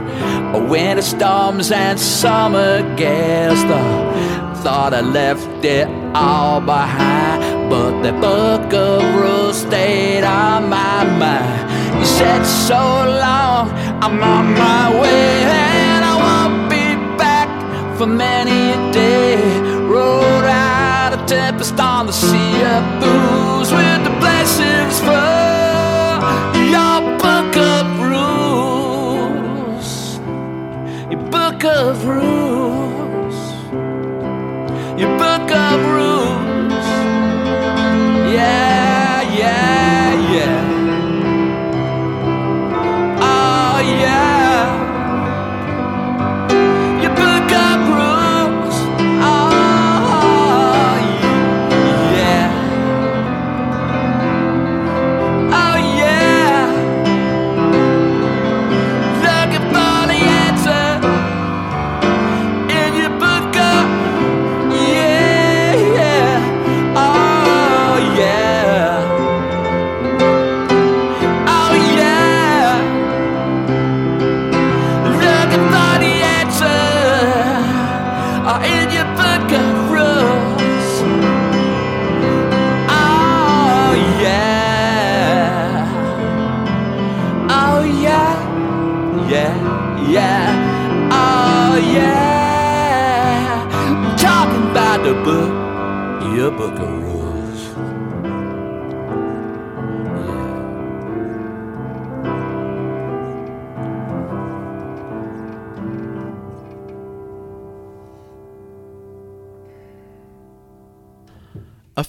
winter 0.69 1.01
storms 1.01 1.71
and 1.71 1.99
summer 1.99 2.83
gales. 2.95 3.59
Thought, 3.63 4.57
thought 4.57 4.93
I 4.93 5.01
left 5.01 5.65
it 5.65 5.87
all 6.13 6.61
behind, 6.61 7.71
but 7.71 7.92
the 8.03 8.11
book 8.11 8.73
of 8.73 9.01
rules 9.15 9.61
stayed 9.61 10.25
on 10.25 10.67
my 10.67 11.05
mind. 11.17 11.71
You 11.97 12.05
said 12.05 12.43
so 12.43 12.75
long, 12.75 13.71
I'm 14.03 14.21
on 14.21 14.53
my 14.55 14.91
way, 15.01 15.43
and 15.43 16.03
I 16.03 16.15
won't 16.25 16.69
be 16.69 16.97
back 17.17 17.47
for 17.97 18.05
many 18.05 18.71
a 18.71 18.91
day. 18.91 19.37
Rode 19.87 20.43
out 20.43 21.13
a 21.13 21.25
tempest 21.25 21.79
on 21.79 22.07
the 22.07 22.11
sea 22.11 22.61
of 22.75 22.83
booze 22.99 23.71
with 23.71 24.03
the 24.03 24.11
blessings 24.19 24.99
for 25.07 25.31
your 26.75 26.99
book 27.23 27.55
of 27.55 27.85
rules. 28.11 29.89
Your 31.09 31.23
book 31.31 31.63
of 31.63 32.05
rules. 32.05 32.52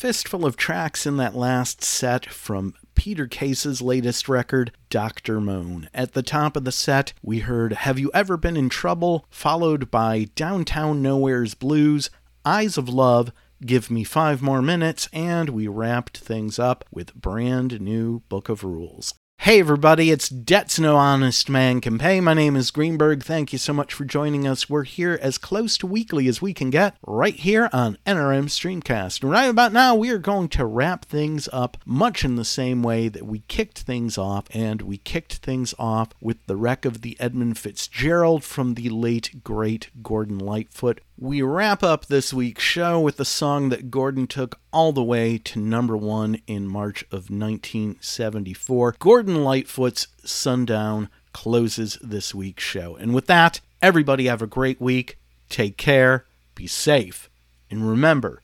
Fistful 0.04 0.44
of 0.44 0.54
tracks 0.54 1.06
in 1.06 1.16
that 1.16 1.34
last 1.34 1.82
set 1.82 2.26
from 2.26 2.74
Peter 2.94 3.26
Case's 3.26 3.80
latest 3.80 4.28
record, 4.28 4.70
Dr. 4.90 5.40
Moan. 5.40 5.88
At 5.94 6.12
the 6.12 6.22
top 6.22 6.58
of 6.58 6.64
the 6.64 6.72
set, 6.72 7.14
we 7.22 7.38
heard 7.38 7.72
Have 7.72 7.98
You 7.98 8.10
Ever 8.12 8.36
Been 8.36 8.54
in 8.54 8.68
Trouble, 8.68 9.24
followed 9.30 9.90
by 9.90 10.28
Downtown 10.34 11.00
Nowhere's 11.00 11.54
Blues, 11.54 12.10
Eyes 12.44 12.76
of 12.76 12.86
Love, 12.86 13.32
Give 13.64 13.90
Me 13.90 14.04
Five 14.04 14.42
More 14.42 14.60
Minutes, 14.60 15.08
and 15.10 15.48
we 15.48 15.68
wrapped 15.68 16.18
things 16.18 16.58
up 16.58 16.84
with 16.90 17.14
brand 17.14 17.80
new 17.80 18.20
Book 18.28 18.50
of 18.50 18.62
Rules. 18.62 19.14
Hey 19.38 19.60
everybody, 19.60 20.10
it's 20.10 20.30
Debts 20.30 20.78
No 20.80 20.96
Honest 20.96 21.50
Man 21.50 21.82
Can 21.82 21.98
Pay. 21.98 22.22
My 22.22 22.32
name 22.32 22.56
is 22.56 22.70
Greenberg. 22.70 23.22
Thank 23.22 23.52
you 23.52 23.58
so 23.58 23.74
much 23.74 23.92
for 23.92 24.06
joining 24.06 24.46
us. 24.48 24.70
We're 24.70 24.84
here 24.84 25.18
as 25.20 25.36
close 25.36 25.76
to 25.78 25.86
weekly 25.86 26.28
as 26.28 26.40
we 26.40 26.54
can 26.54 26.70
get, 26.70 26.96
right 27.06 27.34
here 27.34 27.68
on 27.70 27.98
NRM 28.06 28.46
Streamcast. 28.46 29.22
And 29.22 29.30
right 29.30 29.50
about 29.50 29.74
now, 29.74 29.94
we 29.94 30.08
are 30.08 30.16
going 30.18 30.48
to 30.48 30.64
wrap 30.64 31.04
things 31.04 31.46
up 31.52 31.76
much 31.84 32.24
in 32.24 32.36
the 32.36 32.44
same 32.44 32.82
way 32.82 33.08
that 33.08 33.26
we 33.26 33.40
kicked 33.40 33.80
things 33.80 34.16
off, 34.16 34.46
and 34.54 34.80
we 34.80 34.96
kicked 34.96 35.34
things 35.34 35.74
off 35.78 36.08
with 36.22 36.38
the 36.46 36.56
wreck 36.56 36.86
of 36.86 37.02
the 37.02 37.20
Edmund 37.20 37.58
Fitzgerald 37.58 38.44
from 38.44 38.74
the 38.74 38.88
late, 38.88 39.44
great 39.44 39.90
Gordon 40.02 40.38
Lightfoot. 40.38 41.02
We 41.16 41.42
wrap 41.42 41.84
up 41.84 42.06
this 42.06 42.34
week's 42.34 42.64
show 42.64 42.98
with 42.98 43.18
the 43.18 43.24
song 43.24 43.68
that 43.68 43.88
Gordon 43.88 44.26
took 44.26 44.58
all 44.72 44.92
the 44.92 45.04
way 45.04 45.38
to 45.38 45.60
number 45.60 45.96
one 45.96 46.40
in 46.48 46.66
March 46.66 47.02
of 47.04 47.30
1974. 47.30 48.96
Gordon 48.98 49.44
Lightfoot's 49.44 50.08
Sundown 50.24 51.08
closes 51.32 51.98
this 52.02 52.34
week's 52.34 52.64
show. 52.64 52.96
And 52.96 53.14
with 53.14 53.28
that, 53.28 53.60
everybody 53.80 54.26
have 54.26 54.42
a 54.42 54.48
great 54.48 54.80
week. 54.80 55.16
Take 55.48 55.76
care, 55.76 56.24
be 56.56 56.66
safe, 56.66 57.30
and 57.70 57.88
remember 57.88 58.42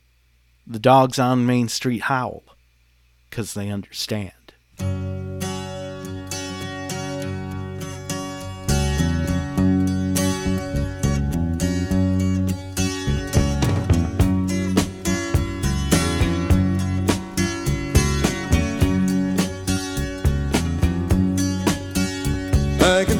the 0.64 0.78
dogs 0.78 1.18
on 1.18 1.44
Main 1.44 1.68
Street 1.68 2.02
howl 2.02 2.44
because 3.28 3.54
they 3.54 3.68
understand. 3.68 4.32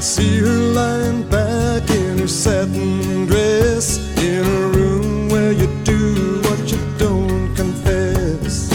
Can 0.01 0.06
see 0.06 0.39
her 0.39 0.59
lying 0.72 1.22
back 1.28 1.90
in 1.90 2.20
her 2.20 2.27
satin 2.27 3.27
dress 3.27 3.98
in 4.16 4.47
a 4.47 4.68
room 4.78 5.28
where 5.28 5.52
you 5.52 5.66
do 5.85 6.40
what 6.44 6.72
you 6.72 6.78
don't 6.97 7.55
confess. 7.55 8.70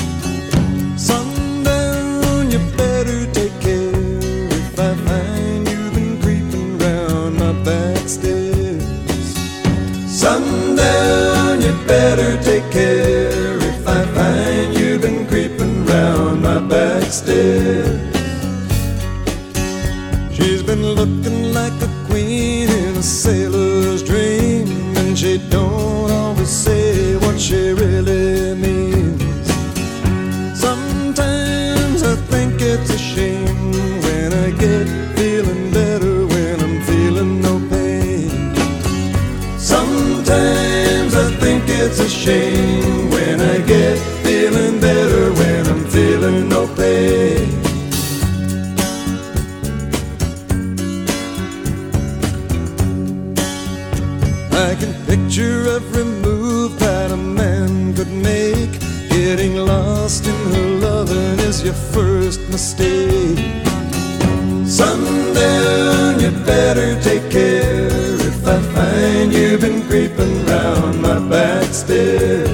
Sundown, 0.95 2.51
you 2.51 2.59
better 2.77 3.25
take 3.33 3.59
care 3.59 3.89
if 4.61 4.79
I 4.79 4.93
find 5.07 5.67
you've 5.67 5.95
been 5.95 6.21
creeping 6.21 6.77
round 6.77 7.39
my 7.39 7.53
back 7.63 8.07
stairs. 8.07 8.83
Sundown, 10.07 11.59
you 11.59 11.73
better 11.87 12.39
take 12.43 12.69
care 12.71 13.57
if 13.71 13.87
I 13.87 14.05
find 14.13 14.77
you've 14.77 15.01
been 15.01 15.25
creeping 15.25 15.87
round 15.87 16.43
my 16.43 16.59
back 16.59 17.05
stairs. 17.11 18.03
She's 20.31 20.61
been 20.61 20.85
looking 20.85 21.14
first 61.93 62.39
mistake. 62.49 63.37
Sundown, 64.65 66.19
you 66.19 66.31
better 66.45 66.99
take 67.01 67.29
care 67.29 67.87
if 68.29 68.47
I 68.47 68.59
find 68.73 69.33
you've 69.33 69.61
been 69.61 69.81
creeping 69.87 70.45
round 70.45 71.01
my 71.01 71.19
back 71.29 71.67
stairs. 71.73 72.49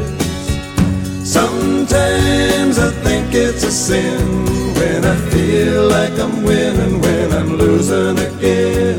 Sometimes 1.23 2.77
I 2.77 2.91
think 3.05 3.33
it's 3.33 3.63
a 3.63 3.71
sin 3.71 4.45
when 4.75 5.05
I 5.05 5.15
feel 5.31 5.87
like 5.87 6.15
I'm 6.19 6.43
winning 6.43 6.99
when 7.01 7.31
I'm 7.31 7.55
losing 7.57 8.19
again. 8.19 8.90